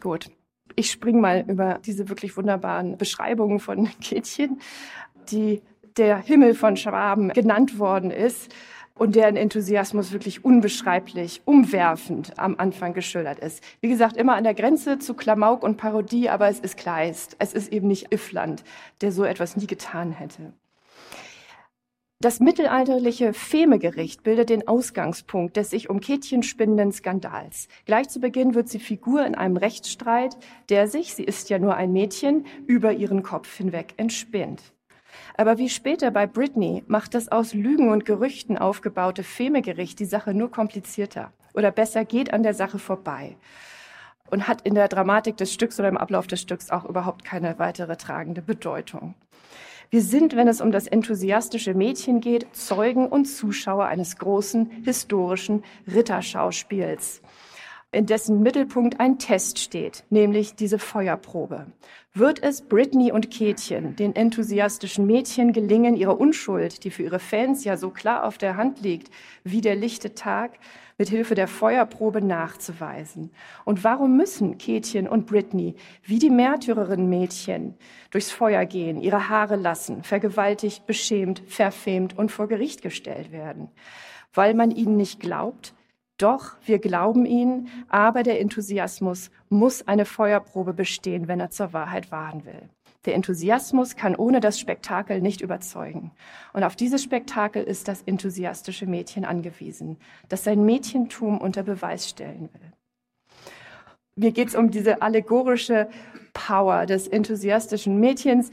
Gut, 0.00 0.32
ich 0.74 0.90
springe 0.90 1.20
mal 1.20 1.44
über 1.46 1.78
diese 1.86 2.08
wirklich 2.08 2.36
wunderbaren 2.36 2.98
Beschreibungen 2.98 3.60
von 3.60 3.88
Kätchen, 4.00 4.60
die 5.30 5.62
der 5.96 6.16
Himmel 6.18 6.54
von 6.54 6.76
Schwaben 6.76 7.28
genannt 7.28 7.78
worden 7.78 8.10
ist 8.10 8.52
und 8.94 9.16
deren 9.16 9.36
Enthusiasmus 9.36 10.12
wirklich 10.12 10.44
unbeschreiblich, 10.44 11.42
umwerfend 11.44 12.38
am 12.38 12.56
Anfang 12.58 12.92
geschildert 12.92 13.38
ist. 13.38 13.62
Wie 13.80 13.88
gesagt, 13.88 14.16
immer 14.16 14.34
an 14.34 14.44
der 14.44 14.54
Grenze 14.54 14.98
zu 14.98 15.14
Klamauk 15.14 15.62
und 15.62 15.76
Parodie, 15.76 16.28
aber 16.28 16.48
es 16.48 16.60
ist 16.60 16.76
Kleist. 16.76 17.36
Es 17.38 17.54
ist 17.54 17.72
eben 17.72 17.88
nicht 17.88 18.12
Iffland, 18.12 18.62
der 19.00 19.12
so 19.12 19.24
etwas 19.24 19.56
nie 19.56 19.66
getan 19.66 20.12
hätte. 20.12 20.52
Das 22.22 22.38
mittelalterliche 22.38 23.32
Femegericht 23.32 24.22
bildet 24.22 24.50
den 24.50 24.68
Ausgangspunkt 24.68 25.56
des 25.56 25.70
sich 25.70 25.88
um 25.88 26.00
Kätchen 26.00 26.42
spinnenden 26.42 26.92
Skandals. 26.92 27.66
Gleich 27.86 28.10
zu 28.10 28.20
Beginn 28.20 28.54
wird 28.54 28.68
sie 28.68 28.78
Figur 28.78 29.24
in 29.24 29.34
einem 29.34 29.56
Rechtsstreit, 29.56 30.36
der 30.68 30.86
sich, 30.86 31.14
sie 31.14 31.24
ist 31.24 31.48
ja 31.48 31.58
nur 31.58 31.76
ein 31.76 31.94
Mädchen, 31.94 32.44
über 32.66 32.92
ihren 32.92 33.22
Kopf 33.22 33.56
hinweg 33.56 33.94
entspinnt. 33.96 34.60
Aber 35.36 35.58
wie 35.58 35.68
später 35.68 36.10
bei 36.10 36.26
Britney 36.26 36.84
macht 36.86 37.14
das 37.14 37.28
aus 37.28 37.54
Lügen 37.54 37.90
und 37.90 38.04
Gerüchten 38.04 38.58
aufgebaute 38.58 39.22
Femegericht 39.22 39.98
die 39.98 40.04
Sache 40.04 40.34
nur 40.34 40.50
komplizierter 40.50 41.32
oder 41.54 41.70
besser 41.70 42.04
geht 42.04 42.32
an 42.32 42.42
der 42.42 42.54
Sache 42.54 42.78
vorbei 42.78 43.36
und 44.30 44.48
hat 44.48 44.62
in 44.62 44.74
der 44.74 44.88
Dramatik 44.88 45.36
des 45.36 45.52
Stücks 45.52 45.78
oder 45.78 45.88
im 45.88 45.96
Ablauf 45.96 46.26
des 46.26 46.40
Stücks 46.40 46.70
auch 46.70 46.84
überhaupt 46.84 47.24
keine 47.24 47.58
weitere 47.58 47.96
tragende 47.96 48.42
Bedeutung. 48.42 49.14
Wir 49.90 50.02
sind, 50.02 50.36
wenn 50.36 50.46
es 50.46 50.60
um 50.60 50.70
das 50.70 50.86
enthusiastische 50.86 51.74
Mädchen 51.74 52.20
geht, 52.20 52.46
Zeugen 52.54 53.08
und 53.08 53.24
Zuschauer 53.24 53.86
eines 53.86 54.18
großen 54.18 54.70
historischen 54.84 55.64
Ritterschauspiels 55.92 57.22
in 57.92 58.06
dessen 58.06 58.40
Mittelpunkt 58.42 59.00
ein 59.00 59.18
Test 59.18 59.58
steht, 59.58 60.04
nämlich 60.10 60.54
diese 60.54 60.78
Feuerprobe. 60.78 61.66
Wird 62.14 62.42
es 62.42 62.62
Britney 62.62 63.10
und 63.10 63.30
Kätchen, 63.30 63.96
den 63.96 64.14
enthusiastischen 64.14 65.06
Mädchen, 65.06 65.52
gelingen, 65.52 65.96
ihre 65.96 66.14
Unschuld, 66.14 66.84
die 66.84 66.90
für 66.90 67.02
ihre 67.02 67.18
Fans 67.18 67.64
ja 67.64 67.76
so 67.76 67.90
klar 67.90 68.24
auf 68.24 68.38
der 68.38 68.56
Hand 68.56 68.80
liegt, 68.80 69.10
wie 69.42 69.60
der 69.60 69.74
lichte 69.74 70.14
Tag, 70.14 70.58
mit 70.98 71.08
Hilfe 71.08 71.34
der 71.34 71.48
Feuerprobe 71.48 72.20
nachzuweisen? 72.22 73.30
Und 73.64 73.82
warum 73.84 74.16
müssen 74.16 74.58
Kätchen 74.58 75.08
und 75.08 75.26
Britney, 75.26 75.74
wie 76.04 76.18
die 76.18 76.30
Märtyrerin-Mädchen, 76.30 77.74
durchs 78.10 78.30
Feuer 78.30 78.66
gehen, 78.66 79.00
ihre 79.00 79.28
Haare 79.28 79.56
lassen, 79.56 80.04
vergewaltigt, 80.04 80.86
beschämt, 80.86 81.42
verfemt 81.46 82.16
und 82.18 82.30
vor 82.30 82.48
Gericht 82.48 82.82
gestellt 82.82 83.32
werden? 83.32 83.68
Weil 84.32 84.54
man 84.54 84.70
ihnen 84.70 84.96
nicht 84.96 85.20
glaubt, 85.20 85.74
doch, 86.22 86.56
wir 86.64 86.78
glauben 86.78 87.26
ihnen, 87.26 87.68
aber 87.88 88.22
der 88.22 88.40
Enthusiasmus 88.40 89.30
muss 89.48 89.86
eine 89.86 90.04
Feuerprobe 90.04 90.72
bestehen, 90.72 91.28
wenn 91.28 91.40
er 91.40 91.50
zur 91.50 91.72
Wahrheit 91.72 92.12
wahren 92.12 92.44
will. 92.44 92.68
Der 93.06 93.14
Enthusiasmus 93.14 93.96
kann 93.96 94.14
ohne 94.14 94.40
das 94.40 94.60
Spektakel 94.60 95.22
nicht 95.22 95.40
überzeugen. 95.40 96.10
Und 96.52 96.64
auf 96.64 96.76
dieses 96.76 97.02
Spektakel 97.02 97.62
ist 97.62 97.88
das 97.88 98.02
enthusiastische 98.02 98.86
Mädchen 98.86 99.24
angewiesen, 99.24 99.96
das 100.28 100.44
sein 100.44 100.64
Mädchentum 100.66 101.38
unter 101.38 101.62
Beweis 101.62 102.08
stellen 102.08 102.50
will. 102.52 102.72
Mir 104.16 104.32
geht 104.32 104.48
es 104.48 104.54
um 104.54 104.70
diese 104.70 105.00
allegorische 105.00 105.88
Power 106.34 106.84
des 106.84 107.08
enthusiastischen 107.08 107.98
Mädchens. 108.00 108.50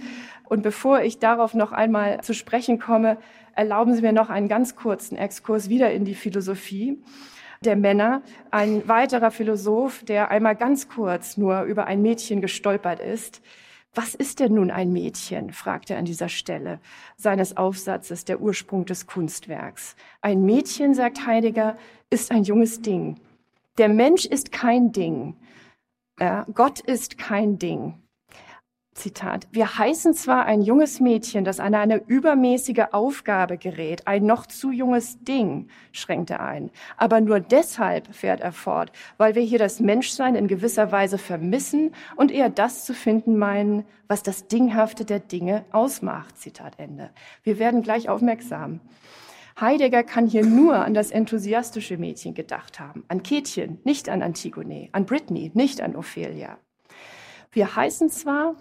Und 0.48 0.64
bevor 0.64 1.02
ich 1.02 1.20
darauf 1.20 1.54
noch 1.54 1.74
einmal 1.74 2.22
zu 2.22 2.34
sprechen 2.34 2.80
komme, 2.80 3.18
erlauben 3.54 3.94
Sie 3.96 4.02
mir 4.02 4.14
noch 4.14 4.30
einen 4.30 4.48
ganz 4.48 4.76
kurzen 4.78 5.18
Exkurs 5.18 5.68
wieder 5.68 5.92
in 5.92 6.06
die 6.06 6.16
Philosophie 6.16 7.04
der 7.68 7.76
Männer. 7.76 8.24
Ein 8.50 8.88
weiterer 8.88 9.30
Philosoph, 9.30 10.04
der 10.04 10.32
einmal 10.32 10.56
ganz 10.56 10.90
kurz 10.90 11.38
nur 11.38 11.64
über 11.64 11.86
ein 11.86 12.02
Mädchen 12.02 12.42
gestolpert 12.42 13.00
ist. 13.00 13.42
Was 13.94 14.16
ist 14.16 14.40
denn 14.40 14.54
nun 14.56 14.72
ein 14.72 14.92
Mädchen? 14.92 15.52
fragt 15.52 15.90
er 15.90 15.98
an 15.98 16.06
dieser 16.06 16.30
Stelle 16.30 16.80
seines 17.18 17.58
Aufsatzes, 17.58 18.26
der 18.26 18.42
Ursprung 18.42 18.86
des 18.86 19.06
Kunstwerks. 19.06 19.96
Ein 20.22 20.44
Mädchen, 20.44 20.94
sagt 20.94 21.28
Heidegger, 21.28 21.78
ist 22.10 22.32
ein 22.32 22.44
junges 22.44 22.82
Ding. 22.82 23.20
Der 23.78 23.90
Mensch 23.90 24.26
ist 24.26 24.52
kein 24.52 24.92
Ding. 24.92 25.36
Äh, 26.20 26.44
Gott 26.54 26.80
ist 26.80 27.18
kein 27.18 27.60
Ding. 27.60 27.96
Zitat, 28.98 29.48
wir 29.52 29.78
heißen 29.78 30.14
zwar 30.16 30.46
ein 30.46 30.62
junges 30.62 31.00
Mädchen, 31.00 31.46
das 31.46 31.60
an 31.60 31.76
eine 31.76 32.02
übermäßige 32.08 32.86
Aufgabe 32.92 33.58
gerät, 33.58 34.08
ein 34.08 34.26
noch 34.26 34.48
zu 34.48 34.72
junges 34.72 35.24
Ding, 35.24 35.70
schränkt 35.92 36.32
er 36.32 36.42
ein. 36.42 36.72
Aber 36.98 37.22
nur 37.22 37.40
deshalb 37.40 38.14
fährt 38.14 38.42
er 38.42 38.52
fort, 38.52 38.92
weil 39.18 39.36
wir 39.36 39.44
hier 39.44 39.60
das 39.60 39.80
Menschsein 39.80 40.36
in 40.36 40.48
gewisser 40.48 40.92
Weise 40.92 41.20
vermissen 41.20 41.92
und 42.16 42.32
eher 42.32 42.50
das 42.50 42.86
zu 42.86 42.94
finden 42.94 43.38
meinen, 43.38 43.86
was 44.08 44.24
das 44.24 44.48
Dinghafte 44.48 45.06
der 45.06 45.20
Dinge 45.20 45.64
ausmacht. 45.72 46.38
Zitat 46.38 46.80
Ende. 46.80 47.12
Wir 47.44 47.60
werden 47.60 47.84
gleich 47.84 48.10
aufmerksam. 48.10 48.82
Heidegger 49.62 50.04
kann 50.04 50.28
hier 50.28 50.46
nur 50.46 50.76
an 50.76 50.94
das 50.94 51.12
enthusiastische 51.12 51.98
Mädchen 51.98 52.34
gedacht 52.34 52.80
haben, 52.80 53.04
an 53.08 53.22
Kätchen, 53.22 53.80
nicht 53.84 54.10
an 54.10 54.24
Antigone, 54.24 54.90
an 54.92 55.06
Britney, 55.06 55.52
nicht 55.54 55.82
an 55.82 55.96
Ophelia. 55.96 56.58
Wir 57.52 57.76
heißen 57.76 58.10
zwar 58.10 58.56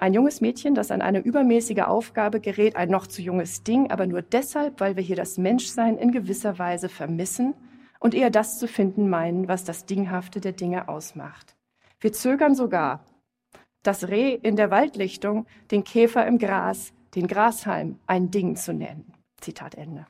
ein 0.00 0.14
junges 0.14 0.40
Mädchen, 0.40 0.74
das 0.74 0.90
an 0.90 1.02
eine 1.02 1.20
übermäßige 1.20 1.82
Aufgabe 1.82 2.40
gerät, 2.40 2.74
ein 2.74 2.88
noch 2.88 3.06
zu 3.06 3.20
junges 3.20 3.62
Ding, 3.64 3.90
aber 3.90 4.06
nur 4.06 4.22
deshalb, 4.22 4.80
weil 4.80 4.96
wir 4.96 5.02
hier 5.02 5.16
das 5.16 5.36
Menschsein 5.36 5.98
in 5.98 6.10
gewisser 6.10 6.58
Weise 6.58 6.88
vermissen 6.88 7.54
und 7.98 8.14
eher 8.14 8.30
das 8.30 8.58
zu 8.58 8.66
finden 8.66 9.10
meinen, 9.10 9.46
was 9.46 9.64
das 9.64 9.84
Dinghafte 9.84 10.40
der 10.40 10.52
Dinge 10.52 10.88
ausmacht. 10.88 11.54
Wir 12.00 12.14
zögern 12.14 12.54
sogar, 12.54 13.04
das 13.82 14.08
Reh 14.08 14.34
in 14.34 14.56
der 14.56 14.70
Waldlichtung, 14.70 15.46
den 15.70 15.84
Käfer 15.84 16.26
im 16.26 16.38
Gras, 16.38 16.94
den 17.14 17.26
Grashalm 17.26 17.98
ein 18.06 18.30
Ding 18.30 18.56
zu 18.56 18.72
nennen. 18.72 19.12
Zitat 19.38 19.74
Ende. 19.74 20.06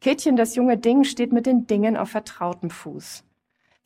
Kätchen, 0.00 0.36
das 0.36 0.54
junge 0.54 0.78
Ding, 0.78 1.02
steht 1.02 1.32
mit 1.32 1.46
den 1.46 1.66
Dingen 1.66 1.96
auf 1.96 2.10
vertrautem 2.10 2.70
Fuß. 2.70 3.24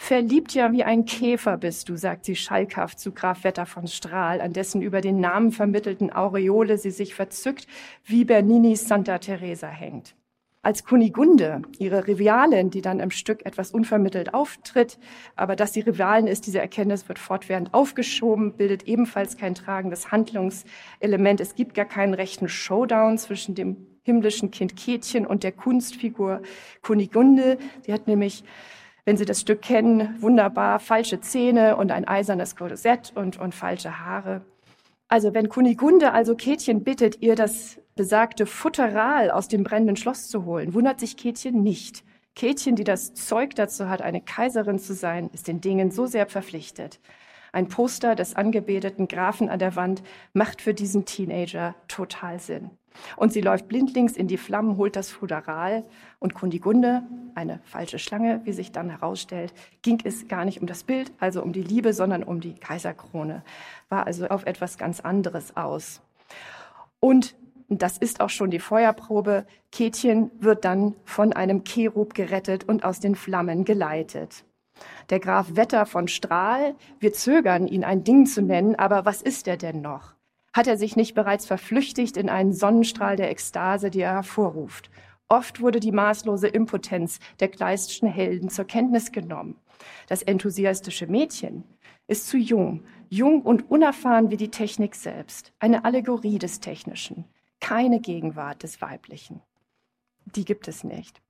Verliebt 0.02 0.54
ja 0.54 0.72
wie 0.72 0.82
ein 0.82 1.04
Käfer 1.04 1.58
bist 1.58 1.90
du, 1.90 1.96
sagt 1.96 2.24
sie 2.24 2.34
schalkhaft 2.34 2.98
zu 2.98 3.12
Graf 3.12 3.44
Wetter 3.44 3.66
von 3.66 3.86
Strahl, 3.86 4.40
an 4.40 4.54
dessen 4.54 4.80
über 4.80 5.02
den 5.02 5.20
Namen 5.20 5.52
vermittelten 5.52 6.10
Aureole 6.10 6.78
sie 6.78 6.90
sich 6.90 7.14
verzückt, 7.14 7.66
wie 8.06 8.24
Berninis 8.24 8.88
Santa 8.88 9.18
Teresa 9.18 9.68
hängt. 9.68 10.16
Als 10.62 10.86
Kunigunde, 10.86 11.60
ihre 11.78 12.06
Rivalin, 12.06 12.70
die 12.70 12.80
dann 12.80 12.98
im 12.98 13.10
Stück 13.10 13.44
etwas 13.44 13.72
unvermittelt 13.72 14.32
auftritt, 14.32 14.98
aber 15.36 15.54
dass 15.54 15.74
sie 15.74 15.80
Rivalin 15.80 16.28
ist, 16.28 16.46
diese 16.46 16.60
Erkenntnis 16.60 17.06
wird 17.06 17.18
fortwährend 17.18 17.74
aufgeschoben, 17.74 18.54
bildet 18.56 18.84
ebenfalls 18.84 19.36
kein 19.36 19.54
tragendes 19.54 20.10
Handlungselement. 20.10 21.42
Es 21.42 21.54
gibt 21.54 21.74
gar 21.74 21.84
keinen 21.84 22.14
rechten 22.14 22.48
Showdown 22.48 23.18
zwischen 23.18 23.54
dem 23.54 23.76
himmlischen 24.02 24.50
Kind 24.50 24.76
Kätchen 24.76 25.26
und 25.26 25.44
der 25.44 25.52
Kunstfigur 25.52 26.40
Kunigunde. 26.80 27.58
Sie 27.82 27.92
hat 27.92 28.08
nämlich 28.08 28.44
wenn 29.10 29.16
Sie 29.16 29.24
das 29.24 29.40
Stück 29.40 29.60
kennen, 29.60 30.22
wunderbar 30.22 30.78
falsche 30.78 31.20
Zähne 31.20 31.76
und 31.76 31.90
ein 31.90 32.06
eisernes 32.06 32.54
Korsett 32.54 33.10
und, 33.16 33.40
und 33.40 33.56
falsche 33.56 33.98
Haare. 33.98 34.42
Also 35.08 35.34
wenn 35.34 35.48
Kunigunde 35.48 36.12
also 36.12 36.36
Kätchen 36.36 36.84
bittet, 36.84 37.20
ihr 37.20 37.34
das 37.34 37.80
besagte 37.96 38.46
Futteral 38.46 39.32
aus 39.32 39.48
dem 39.48 39.64
brennenden 39.64 39.96
Schloss 39.96 40.28
zu 40.28 40.44
holen, 40.44 40.74
wundert 40.74 41.00
sich 41.00 41.16
Kätchen 41.16 41.60
nicht. 41.60 42.04
Kätchen, 42.36 42.76
die 42.76 42.84
das 42.84 43.12
Zeug 43.14 43.56
dazu 43.56 43.88
hat, 43.88 44.00
eine 44.00 44.20
Kaiserin 44.20 44.78
zu 44.78 44.94
sein, 44.94 45.28
ist 45.32 45.48
den 45.48 45.60
Dingen 45.60 45.90
so 45.90 46.06
sehr 46.06 46.26
verpflichtet. 46.26 47.00
Ein 47.50 47.66
Poster 47.66 48.14
des 48.14 48.36
angebeteten 48.36 49.08
Grafen 49.08 49.48
an 49.48 49.58
der 49.58 49.74
Wand 49.74 50.04
macht 50.34 50.62
für 50.62 50.72
diesen 50.72 51.04
Teenager 51.04 51.74
total 51.88 52.38
Sinn. 52.38 52.70
Und 53.16 53.32
sie 53.32 53.40
läuft 53.40 53.68
blindlings 53.68 54.16
in 54.16 54.28
die 54.28 54.36
Flammen, 54.36 54.76
holt 54.76 54.96
das 54.96 55.10
Fuderal 55.10 55.84
und 56.18 56.34
Kundigunde, 56.34 57.02
eine 57.34 57.60
falsche 57.64 57.98
Schlange, 57.98 58.40
wie 58.44 58.52
sich 58.52 58.72
dann 58.72 58.90
herausstellt, 58.90 59.52
ging 59.82 60.00
es 60.04 60.28
gar 60.28 60.44
nicht 60.44 60.60
um 60.60 60.66
das 60.66 60.84
Bild, 60.84 61.12
also 61.18 61.42
um 61.42 61.52
die 61.52 61.62
Liebe, 61.62 61.92
sondern 61.92 62.22
um 62.22 62.40
die 62.40 62.54
Kaiserkrone, 62.54 63.42
war 63.88 64.06
also 64.06 64.28
auf 64.28 64.46
etwas 64.46 64.78
ganz 64.78 65.00
anderes 65.00 65.56
aus. 65.56 66.02
Und 66.98 67.36
das 67.68 67.98
ist 67.98 68.20
auch 68.20 68.30
schon 68.30 68.50
die 68.50 68.58
Feuerprobe. 68.58 69.46
Kätchen 69.70 70.30
wird 70.40 70.64
dann 70.64 70.96
von 71.04 71.32
einem 71.32 71.62
Cherub 71.64 72.14
gerettet 72.14 72.64
und 72.68 72.84
aus 72.84 72.98
den 72.98 73.14
Flammen 73.14 73.64
geleitet. 73.64 74.44
Der 75.10 75.20
Graf 75.20 75.54
Wetter 75.54 75.86
von 75.86 76.08
Strahl, 76.08 76.74
wir 76.98 77.12
zögern, 77.12 77.68
ihn 77.68 77.84
ein 77.84 78.02
Ding 78.02 78.26
zu 78.26 78.42
nennen, 78.42 78.74
aber 78.74 79.04
was 79.04 79.22
ist 79.22 79.46
er 79.46 79.56
denn 79.56 79.80
noch? 79.80 80.14
Hat 80.52 80.66
er 80.66 80.76
sich 80.76 80.96
nicht 80.96 81.14
bereits 81.14 81.46
verflüchtigt 81.46 82.16
in 82.16 82.28
einen 82.28 82.52
Sonnenstrahl 82.52 83.16
der 83.16 83.30
Ekstase, 83.30 83.90
die 83.90 84.00
er 84.00 84.14
hervorruft? 84.14 84.90
Oft 85.28 85.60
wurde 85.60 85.78
die 85.78 85.92
maßlose 85.92 86.48
Impotenz 86.48 87.20
der 87.38 87.48
kleistischen 87.48 88.08
Helden 88.08 88.48
zur 88.48 88.64
Kenntnis 88.64 89.12
genommen. 89.12 89.56
Das 90.08 90.22
enthusiastische 90.22 91.06
Mädchen 91.06 91.62
ist 92.08 92.26
zu 92.26 92.36
jung, 92.36 92.84
jung 93.08 93.42
und 93.42 93.70
unerfahren 93.70 94.30
wie 94.30 94.36
die 94.36 94.50
Technik 94.50 94.96
selbst, 94.96 95.52
eine 95.60 95.84
Allegorie 95.84 96.40
des 96.40 96.58
Technischen, 96.58 97.24
keine 97.60 98.00
Gegenwart 98.00 98.64
des 98.64 98.82
Weiblichen. 98.82 99.40
Die 100.24 100.44
gibt 100.44 100.66
es 100.66 100.82
nicht. 100.82 101.22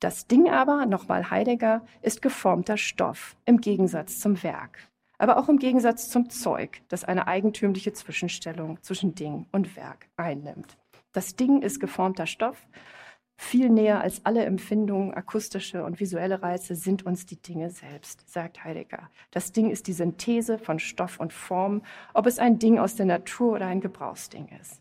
Das 0.00 0.26
Ding 0.26 0.50
aber, 0.50 0.86
nochmal 0.86 1.30
Heidegger, 1.30 1.84
ist 2.02 2.22
geformter 2.22 2.76
Stoff 2.76 3.36
im 3.44 3.60
Gegensatz 3.60 4.18
zum 4.18 4.42
Werk, 4.42 4.78
aber 5.18 5.38
auch 5.38 5.48
im 5.48 5.58
Gegensatz 5.58 6.08
zum 6.08 6.30
Zeug, 6.30 6.82
das 6.88 7.04
eine 7.04 7.26
eigentümliche 7.26 7.92
Zwischenstellung 7.92 8.82
zwischen 8.82 9.14
Ding 9.14 9.46
und 9.52 9.76
Werk 9.76 10.08
einnimmt. 10.16 10.76
Das 11.12 11.36
Ding 11.36 11.62
ist 11.62 11.80
geformter 11.80 12.26
Stoff. 12.26 12.66
Viel 13.38 13.68
näher 13.68 14.00
als 14.00 14.24
alle 14.24 14.44
Empfindungen, 14.44 15.12
akustische 15.12 15.84
und 15.84 16.00
visuelle 16.00 16.42
Reize 16.42 16.74
sind 16.74 17.04
uns 17.04 17.26
die 17.26 17.40
Dinge 17.40 17.70
selbst, 17.70 18.28
sagt 18.28 18.64
Heidegger. 18.64 19.10
Das 19.30 19.52
Ding 19.52 19.70
ist 19.70 19.86
die 19.86 19.92
Synthese 19.92 20.58
von 20.58 20.78
Stoff 20.78 21.20
und 21.20 21.32
Form, 21.32 21.82
ob 22.14 22.26
es 22.26 22.38
ein 22.38 22.58
Ding 22.58 22.78
aus 22.78 22.96
der 22.96 23.06
Natur 23.06 23.54
oder 23.54 23.66
ein 23.66 23.80
Gebrauchsding 23.80 24.48
ist. 24.60 24.80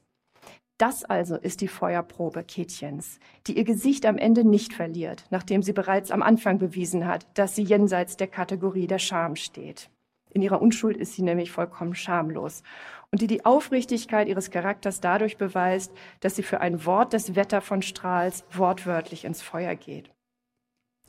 Das 0.78 1.06
also 1.06 1.38
ist 1.38 1.62
die 1.62 1.70
Feuerprobe 1.70 2.44
Kätchens, 2.44 3.20
die 3.48 3.58
ihr 3.58 3.64
Gesicht 3.64 4.06
am 4.06 4.18
Ende 4.18 4.44
nicht 4.44 4.74
verliert, 4.74 5.26
nachdem 5.30 5.64
sie 5.64 5.72
bereits 5.72 6.12
am 6.12 6.22
Anfang 6.22 6.58
bewiesen 6.58 7.08
hat, 7.08 7.26
dass 7.38 7.56
sie 7.56 7.64
jenseits 7.64 8.18
der 8.18 8.28
Kategorie 8.28 8.88
der 8.88 9.00
Scham 9.00 9.38
steht. 9.38 9.90
In 10.36 10.42
ihrer 10.42 10.62
Unschuld 10.62 10.98
ist 10.98 11.14
sie 11.14 11.22
nämlich 11.22 11.50
vollkommen 11.50 11.96
schamlos 11.96 12.62
und 13.10 13.22
die 13.22 13.28
die 13.28 13.46
Aufrichtigkeit 13.46 14.28
ihres 14.28 14.52
Charakters 14.52 15.00
dadurch 15.00 15.38
beweist, 15.38 15.94
dass 16.20 16.36
sie 16.36 16.44
für 16.44 16.60
ein 16.60 16.86
Wort 16.86 17.14
des 17.14 17.38
Wetter 17.38 17.62
von 17.62 17.82
Strahls 17.82 18.44
wortwörtlich 18.52 19.24
ins 19.24 19.42
Feuer 19.42 19.76
geht. 19.76 20.12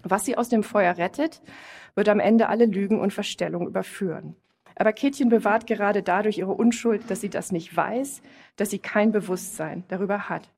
Was 0.05 0.27
sie 0.27 0.39
aus 0.39 0.49
dem 0.49 0.63
Feuer 0.63 0.97
rettet, 0.97 1.43
wird 1.97 2.09
am 2.09 2.21
Ende 2.21 2.49
alle 2.49 2.67
Lügen 2.67 3.01
und 3.01 3.13
Verstellung 3.13 3.67
überführen. 3.67 4.37
Aber 4.77 4.93
Kätchen 4.93 5.29
bewahrt 5.29 5.67
gerade 5.67 6.05
dadurch 6.05 6.39
ihre 6.39 6.53
Unschuld, 6.53 7.11
dass 7.11 7.21
sie 7.21 7.31
das 7.31 7.51
nicht 7.51 7.77
weiß, 7.77 8.23
dass 8.55 8.71
sie 8.71 8.79
kein 8.79 9.11
Bewusstsein 9.11 9.83
darüber 9.89 10.29
hat. 10.29 10.53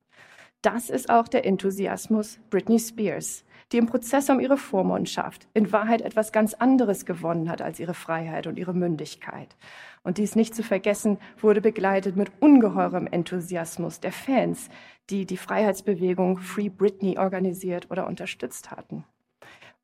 Das 0.61 0.91
ist 0.91 1.09
auch 1.09 1.27
der 1.27 1.47
Enthusiasmus 1.47 2.39
Britney 2.51 2.79
Spears, 2.79 3.47
die 3.73 3.79
im 3.79 3.87
Prozess 3.87 4.31
um 4.31 4.41
ihre 4.41 4.57
Vormundschaft 4.57 5.47
in 5.55 5.73
Wahrheit 5.73 6.03
etwas 6.03 6.33
ganz 6.33 6.55
anderes 6.55 7.05
gewonnen 7.05 7.51
hat 7.51 7.61
als 7.62 7.81
ihre 7.81 7.95
Freiheit 7.95 8.47
und 8.47 8.59
ihre 8.59 8.75
Mündigkeit. 8.75 9.57
Und 10.03 10.19
dies 10.19 10.37
nicht 10.37 10.55
zu 10.55 10.62
vergessen, 10.62 11.19
wurde 11.39 11.61
begleitet 11.61 12.16
mit 12.16 12.31
ungeheurem 12.41 13.07
Enthusiasmus 13.07 14.01
der 14.01 14.12
Fans, 14.12 14.71
die 15.11 15.27
die 15.27 15.37
Freiheitsbewegung 15.37 16.39
Free 16.39 16.69
Britney 16.69 17.19
organisiert 17.19 17.91
oder 17.91 18.07
unterstützt 18.07 18.71
hatten. 18.71 19.05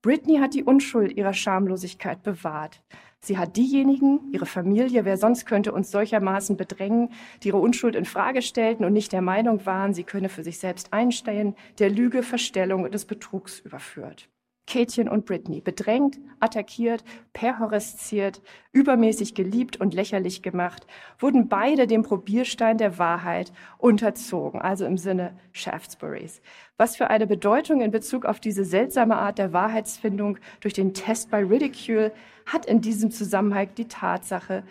Britney 0.05 0.37
hat 0.37 0.53
die 0.53 0.65
Unschuld 0.65 1.17
ihrer 1.17 1.33
Schamlosigkeit 1.33 2.23
bewahrt. 2.23 2.83
Sie 3.21 3.39
hat 3.39 3.57
diejenigen, 3.57 4.21
ihre 4.33 4.45
Familie, 4.45 5.07
wer 5.07 5.17
sonst 5.17 5.47
könnte 5.47 5.73
uns 5.73 5.91
solchermaßen 5.91 6.59
bedrängen, 6.59 7.09
die 7.43 7.49
ihre 7.49 7.57
Unschuld 7.57 7.97
in 7.97 8.05
Frage 8.05 8.43
stellten 8.43 8.85
und 8.85 8.93
nicht 8.93 9.13
der 9.13 9.23
Meinung 9.23 9.65
waren, 9.65 9.95
sie 9.95 10.05
könne 10.05 10.29
für 10.29 10.45
sich 10.45 10.59
selbst 10.59 10.93
einstehen, 10.93 11.57
der 11.79 11.89
Lüge, 11.89 12.23
Verstellung 12.23 12.83
und 12.83 12.93
des 12.93 13.07
Betrugs 13.07 13.61
überführt. 13.61 14.29
Kätchen 14.67 15.09
und 15.09 15.27
Britney, 15.27 15.61
bedrängt, 15.61 16.19
attackiert, 16.41 17.05
perhoresziert, 17.33 18.41
übermäßig 18.73 19.35
geliebt 19.35 19.79
und 19.79 19.93
lächerlich 19.93 20.43
gemacht, 20.43 20.87
wurden 21.19 21.49
beide 21.49 21.87
dem 21.87 22.03
Probierstein 22.03 22.79
der 22.79 22.99
Wahrheit 22.99 23.53
unterzogen, 23.79 24.61
also 24.61 24.87
im 24.87 24.97
Sinne 24.97 25.39
Shaftesburys. 25.53 26.41
Was 26.79 26.97
für 26.97 27.09
eine 27.11 27.27
Bedeutung 27.27 27.83
in 27.83 27.91
Bezug 27.91 28.25
auf 28.25 28.41
diese 28.41 28.65
seltsame 28.65 29.17
Art 29.17 29.39
der 29.39 29.53
Wahrheitsfindung 29.53 30.39
durch 30.61 30.75
den 30.75 30.95
Test 30.95 31.31
by 31.31 31.39
Ridicule 31.39 32.13
hat 32.47 32.67
in 32.67 32.81
diesem 32.81 33.11
Zusammenhang 33.11 33.69
die 33.77 33.89
Tatsache, 33.89 34.65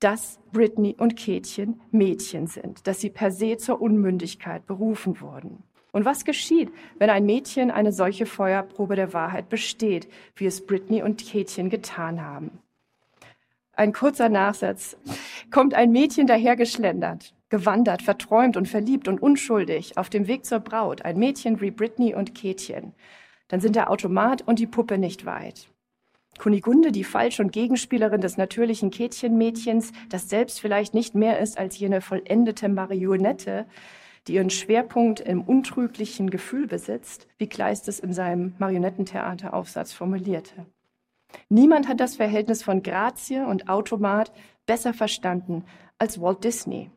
dass 0.00 0.38
Britney 0.52 0.94
und 0.98 1.16
Kätchen 1.16 1.80
Mädchen 1.90 2.46
sind, 2.46 2.86
dass 2.86 3.00
sie 3.00 3.10
per 3.10 3.30
se 3.30 3.56
zur 3.56 3.80
Unmündigkeit 3.80 4.66
berufen 4.66 5.20
wurden. 5.20 5.62
Und 5.96 6.04
was 6.04 6.26
geschieht, 6.26 6.70
wenn 6.98 7.08
ein 7.08 7.24
Mädchen 7.24 7.70
eine 7.70 7.90
solche 7.90 8.26
Feuerprobe 8.26 8.96
der 8.96 9.14
Wahrheit 9.14 9.48
besteht, 9.48 10.08
wie 10.34 10.44
es 10.44 10.66
Britney 10.66 11.02
und 11.02 11.24
Kätchen 11.24 11.70
getan 11.70 12.20
haben? 12.20 12.58
Ein 13.72 13.94
kurzer 13.94 14.28
Nachsatz. 14.28 14.98
Kommt 15.50 15.72
ein 15.72 15.92
Mädchen 15.92 16.26
dahergeschlendert, 16.26 17.32
gewandert, 17.48 18.02
verträumt 18.02 18.58
und 18.58 18.68
verliebt 18.68 19.08
und 19.08 19.22
unschuldig 19.22 19.96
auf 19.96 20.10
dem 20.10 20.26
Weg 20.26 20.44
zur 20.44 20.60
Braut, 20.60 21.02
ein 21.02 21.18
Mädchen 21.18 21.62
wie 21.62 21.70
Britney 21.70 22.14
und 22.14 22.34
Kätchen, 22.34 22.92
dann 23.48 23.62
sind 23.62 23.74
der 23.74 23.90
Automat 23.90 24.46
und 24.46 24.58
die 24.58 24.66
Puppe 24.66 24.98
nicht 24.98 25.24
weit. 25.24 25.70
Kunigunde, 26.38 26.92
die 26.92 27.04
Falsch- 27.04 27.40
und 27.40 27.52
Gegenspielerin 27.54 28.20
des 28.20 28.36
natürlichen 28.36 28.90
Kätchenmädchens, 28.90 29.92
das 30.10 30.28
selbst 30.28 30.60
vielleicht 30.60 30.92
nicht 30.92 31.14
mehr 31.14 31.38
ist 31.38 31.56
als 31.56 31.78
jene 31.78 32.02
vollendete 32.02 32.68
Marionette, 32.68 33.64
die 34.26 34.34
ihren 34.34 34.50
Schwerpunkt 34.50 35.20
im 35.20 35.42
untrüglichen 35.42 36.30
Gefühl 36.30 36.66
besitzt, 36.66 37.26
wie 37.38 37.48
Kleist 37.48 37.88
es 37.88 38.00
in 38.00 38.12
seinem 38.12 38.54
Marionettentheateraufsatz 38.58 39.92
formulierte. 39.92 40.66
Niemand 41.48 41.88
hat 41.88 42.00
das 42.00 42.16
Verhältnis 42.16 42.62
von 42.62 42.82
Grazie 42.82 43.46
und 43.46 43.68
Automat 43.68 44.32
besser 44.66 44.94
verstanden 44.94 45.64
als 45.98 46.20
Walt 46.20 46.44
Disney. 46.44 46.90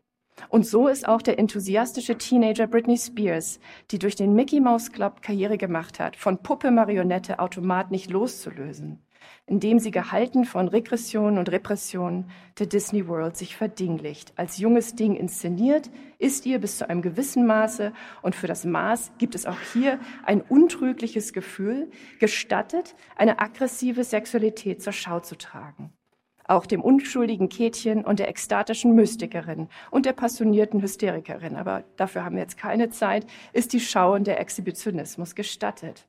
Und 0.48 0.66
so 0.66 0.88
ist 0.88 1.08
auch 1.08 1.22
der 1.22 1.38
enthusiastische 1.38 2.18
Teenager 2.18 2.66
Britney 2.66 2.98
Spears, 2.98 3.60
die 3.92 4.00
durch 4.00 4.16
den 4.16 4.34
Mickey 4.34 4.62
Mouse 4.62 4.92
Club 4.92 5.22
Karriere 5.22 5.58
gemacht 5.58 6.00
hat, 6.00 6.16
von 6.16 6.38
Puppe 6.38 6.72
Marionette 6.72 7.40
Automat 7.40 7.92
nicht 7.92 8.10
loszulösen 8.10 9.00
in 9.46 9.60
dem 9.60 9.80
sie 9.80 9.92
gehalten 9.92 10.46
von 10.46 10.68
Regression 10.68 11.38
und 11.38 11.52
Repression 11.52 12.30
der 12.58 12.68
Disney 12.68 13.08
World 13.08 13.38
sich 13.38 13.56
verdinglicht. 13.56 14.34
Als 14.36 14.58
junges 14.58 14.96
Ding 14.96 15.16
inszeniert, 15.16 15.90
ist 16.18 16.46
ihr 16.46 16.60
bis 16.60 16.78
zu 16.78 16.90
einem 16.90 17.02
gewissen 17.02 17.46
Maße 17.46 17.94
und 18.22 18.36
für 18.36 18.48
das 18.48 18.66
Maß 18.66 19.12
gibt 19.18 19.36
es 19.36 19.46
auch 19.46 19.60
hier 19.74 20.00
ein 20.26 20.42
untrügliches 20.42 21.34
Gefühl, 21.34 21.90
gestattet, 22.20 22.96
eine 23.16 23.40
aggressive 23.40 24.04
Sexualität 24.04 24.82
zur 24.82 24.94
Schau 24.94 25.20
zu 25.20 25.38
tragen. 25.38 25.94
Auch 26.50 26.66
dem 26.66 26.82
unschuldigen 26.82 27.48
Kätchen 27.48 28.04
und 28.04 28.18
der 28.18 28.28
ekstatischen 28.28 28.96
Mystikerin 28.96 29.70
und 29.92 30.08
der 30.08 30.14
passionierten 30.14 30.82
Hysterikerin, 30.82 31.56
aber 31.56 31.84
dafür 31.96 32.26
haben 32.26 32.36
wir 32.36 32.42
jetzt 32.42 32.58
keine 32.58 32.90
Zeit, 32.90 33.28
ist 33.54 33.72
die 33.72 33.80
Schau 33.80 34.16
und 34.16 34.26
der 34.26 34.40
Exhibitionismus 34.40 35.36
gestattet. 35.36 36.09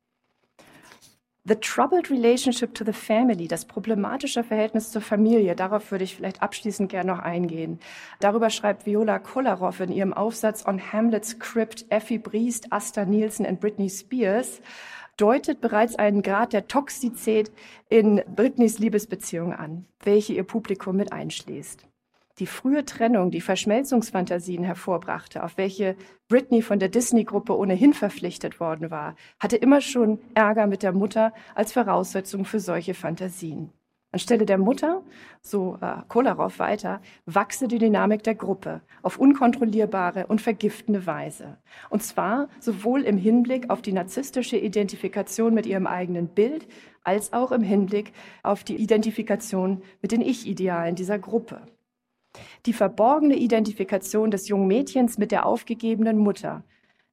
The 1.46 1.58
troubled 1.58 2.10
relationship 2.10 2.74
to 2.74 2.84
the 2.84 2.92
family, 2.92 3.48
das 3.48 3.64
problematische 3.64 4.44
Verhältnis 4.44 4.90
zur 4.90 5.00
Familie, 5.00 5.56
darauf 5.56 5.90
würde 5.90 6.04
ich 6.04 6.14
vielleicht 6.14 6.42
abschließend 6.42 6.90
gerne 6.90 7.12
noch 7.12 7.18
eingehen. 7.18 7.80
Darüber 8.20 8.50
schreibt 8.50 8.84
Viola 8.84 9.18
Kolarov 9.18 9.80
in 9.80 9.90
ihrem 9.90 10.12
Aufsatz 10.12 10.66
On 10.66 10.92
Hamlet's 10.92 11.38
Crypt 11.38 11.86
Effie 11.88 12.18
Briest, 12.18 12.70
Asta 12.70 13.06
Nielsen 13.06 13.46
und 13.46 13.58
Britney 13.58 13.88
Spears, 13.88 14.60
deutet 15.16 15.62
bereits 15.62 15.96
einen 15.96 16.20
Grad 16.20 16.52
der 16.52 16.68
Toxizität 16.68 17.50
in 17.88 18.22
Britneys 18.36 18.78
Liebesbeziehung 18.78 19.54
an, 19.54 19.86
welche 20.04 20.34
ihr 20.34 20.44
Publikum 20.44 20.96
mit 20.96 21.10
einschließt 21.10 21.89
die 22.40 22.46
frühe 22.46 22.84
Trennung, 22.86 23.30
die 23.30 23.42
Verschmelzungsfantasien 23.42 24.64
hervorbrachte, 24.64 25.44
auf 25.44 25.58
welche 25.58 25.94
Britney 26.28 26.62
von 26.62 26.78
der 26.78 26.88
Disney-Gruppe 26.88 27.56
ohnehin 27.56 27.92
verpflichtet 27.92 28.60
worden 28.60 28.90
war, 28.90 29.14
hatte 29.38 29.56
immer 29.56 29.82
schon 29.82 30.18
Ärger 30.34 30.66
mit 30.66 30.82
der 30.82 30.92
Mutter 30.92 31.34
als 31.54 31.72
Voraussetzung 31.72 32.46
für 32.46 32.58
solche 32.58 32.94
Fantasien. 32.94 33.70
Anstelle 34.12 34.44
der 34.44 34.58
Mutter, 34.58 35.02
so 35.40 35.78
äh, 35.80 35.98
Kolarov 36.08 36.58
weiter, 36.58 37.00
wachse 37.26 37.68
die 37.68 37.78
Dynamik 37.78 38.24
der 38.24 38.34
Gruppe 38.34 38.80
auf 39.02 39.18
unkontrollierbare 39.18 40.26
und 40.26 40.40
vergiftende 40.40 41.06
Weise. 41.06 41.58
Und 41.90 42.02
zwar 42.02 42.48
sowohl 42.58 43.02
im 43.02 43.16
Hinblick 43.16 43.70
auf 43.70 43.82
die 43.82 43.92
narzisstische 43.92 44.56
Identifikation 44.56 45.54
mit 45.54 45.66
ihrem 45.66 45.86
eigenen 45.86 46.26
Bild, 46.26 46.66
als 47.04 47.32
auch 47.32 47.52
im 47.52 47.62
Hinblick 47.62 48.12
auf 48.42 48.64
die 48.64 48.76
Identifikation 48.76 49.82
mit 50.02 50.10
den 50.10 50.22
Ich-Idealen 50.22 50.96
dieser 50.96 51.20
Gruppe 51.20 51.60
die 52.66 52.72
verborgene 52.72 53.36
Identifikation 53.36 54.30
des 54.30 54.48
jungen 54.48 54.66
Mädchens 54.66 55.18
mit 55.18 55.32
der 55.32 55.46
aufgegebenen 55.46 56.18
Mutter. 56.18 56.64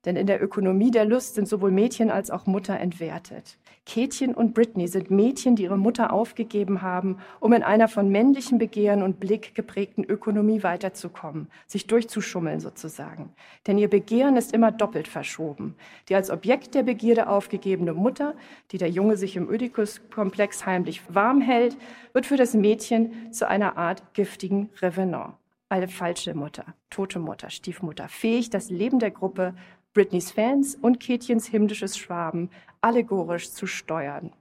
Denn 0.05 0.15
in 0.15 0.27
der 0.27 0.41
Ökonomie 0.41 0.91
der 0.91 1.05
Lust 1.05 1.35
sind 1.35 1.47
sowohl 1.47 1.71
Mädchen 1.71 2.11
als 2.11 2.31
auch 2.31 2.45
Mutter 2.45 2.79
entwertet. 2.79 3.57
Kätchen 3.85 4.35
und 4.35 4.53
Britney 4.53 4.87
sind 4.87 5.09
Mädchen, 5.09 5.55
die 5.55 5.63
ihre 5.63 5.77
Mutter 5.77 6.11
aufgegeben 6.11 6.81
haben, 6.81 7.17
um 7.39 7.53
in 7.53 7.63
einer 7.63 7.87
von 7.87 8.09
männlichem 8.09 8.57
Begehren 8.57 9.01
und 9.01 9.19
Blick 9.19 9.55
geprägten 9.55 10.03
Ökonomie 10.03 10.61
weiterzukommen, 10.61 11.47
sich 11.67 11.87
durchzuschummeln 11.87 12.59
sozusagen. 12.59 13.33
Denn 13.65 13.77
ihr 13.77 13.89
Begehren 13.89 14.35
ist 14.35 14.53
immer 14.53 14.71
doppelt 14.71 15.07
verschoben. 15.07 15.75
Die 16.09 16.15
als 16.15 16.29
Objekt 16.29 16.75
der 16.75 16.83
Begierde 16.83 17.27
aufgegebene 17.27 17.93
Mutter, 17.93 18.35
die 18.71 18.77
der 18.77 18.89
Junge 18.89 19.17
sich 19.17 19.35
im 19.35 19.47
Oedipus-Komplex 19.47 20.65
heimlich 20.65 21.01
warm 21.07 21.41
hält, 21.41 21.77
wird 22.13 22.25
für 22.25 22.37
das 22.37 22.53
Mädchen 22.53 23.31
zu 23.31 23.47
einer 23.47 23.77
Art 23.77 24.13
giftigen 24.13 24.69
Revenant. 24.81 25.33
Eine 25.69 25.89
falsche 25.89 26.33
Mutter, 26.33 26.63
tote 26.89 27.19
Mutter, 27.19 27.49
Stiefmutter, 27.49 28.07
fähig, 28.07 28.49
das 28.49 28.69
Leben 28.69 28.99
der 28.99 29.11
Gruppe 29.11 29.53
Britneys 29.97 30.29
Fans 30.29 30.75
und 30.75 30.99
Kätchens 30.99 31.47
himmlisches 31.47 31.97
Schwaben 31.97 32.51
allegorisch 32.81 33.49
zu 33.49 33.65
steuern. 33.65 34.31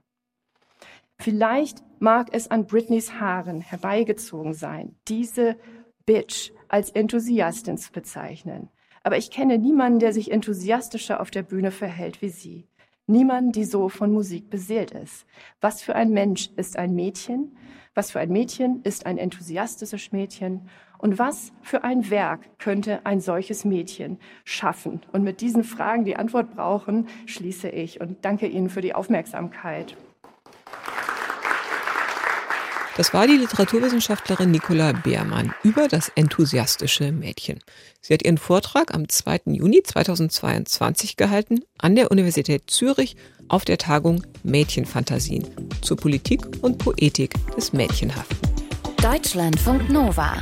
Vielleicht 1.17 1.83
mag 1.97 2.27
es 2.31 2.51
an 2.51 2.67
Britneys 2.67 3.13
Haaren 3.13 3.61
herbeigezogen 3.61 4.53
sein, 4.53 4.95
diese 5.07 5.57
Bitch 6.05 6.51
als 6.67 6.91
Enthusiastin 6.91 7.79
zu 7.79 7.91
bezeichnen. 7.91 8.69
Aber 9.01 9.17
ich 9.17 9.31
kenne 9.31 9.57
niemanden, 9.57 9.97
der 9.97 10.13
sich 10.13 10.29
enthusiastischer 10.29 11.19
auf 11.19 11.31
der 11.31 11.41
Bühne 11.41 11.71
verhält 11.71 12.21
wie 12.21 12.29
sie. 12.29 12.67
Niemand, 13.07 13.55
die 13.55 13.65
so 13.65 13.89
von 13.89 14.11
Musik 14.13 14.51
beseelt 14.51 14.91
ist. 14.91 15.25
Was 15.59 15.81
für 15.81 15.95
ein 15.95 16.11
Mensch 16.11 16.51
ist 16.55 16.77
ein 16.77 16.93
Mädchen? 16.93 17.57
Was 17.95 18.11
für 18.11 18.19
ein 18.19 18.29
Mädchen 18.29 18.83
ist 18.83 19.07
ein 19.07 19.17
enthusiastisches 19.17 20.11
Mädchen? 20.11 20.69
Und 20.97 21.19
was 21.19 21.51
für 21.61 21.83
ein 21.83 22.09
Werk 22.09 22.41
könnte 22.59 23.05
ein 23.05 23.21
solches 23.21 23.65
Mädchen 23.65 24.19
schaffen? 24.43 25.01
Und 25.11 25.23
mit 25.23 25.41
diesen 25.41 25.63
Fragen, 25.63 26.05
die 26.05 26.15
Antwort 26.15 26.55
brauchen, 26.55 27.07
schließe 27.25 27.69
ich 27.69 28.01
und 28.01 28.25
danke 28.25 28.47
Ihnen 28.47 28.69
für 28.69 28.81
die 28.81 28.95
Aufmerksamkeit. 28.95 29.95
Das 32.97 33.13
war 33.13 33.27
die 33.27 33.37
Literaturwissenschaftlerin 33.37 34.49
Nicola 34.49 34.91
Beermann 34.91 35.53
über 35.61 35.87
das 35.87 36.09
enthusiastische 36.15 37.11
Mädchen. 37.11 37.59
Sie 38.01 38.11
hat 38.11 38.25
ihren 38.25 38.39
Vortrag 38.39 38.91
am 38.91 39.07
2. 39.07 39.41
Juni 39.45 39.83
2022 39.83 41.15
gehalten 41.15 41.59
an 41.77 41.95
der 41.95 42.09
Universität 42.09 42.63
Zürich 42.71 43.15
auf 43.49 43.65
der 43.65 43.77
Tagung 43.77 44.25
Mädchenfantasien 44.41 45.45
zur 45.83 45.97
Politik 45.97 46.41
und 46.63 46.79
Poetik 46.79 47.35
des 47.55 47.71
Mädchenhaften. 47.71 48.39
Deutschlandfunk 48.99 49.91
Nova. 49.91 50.41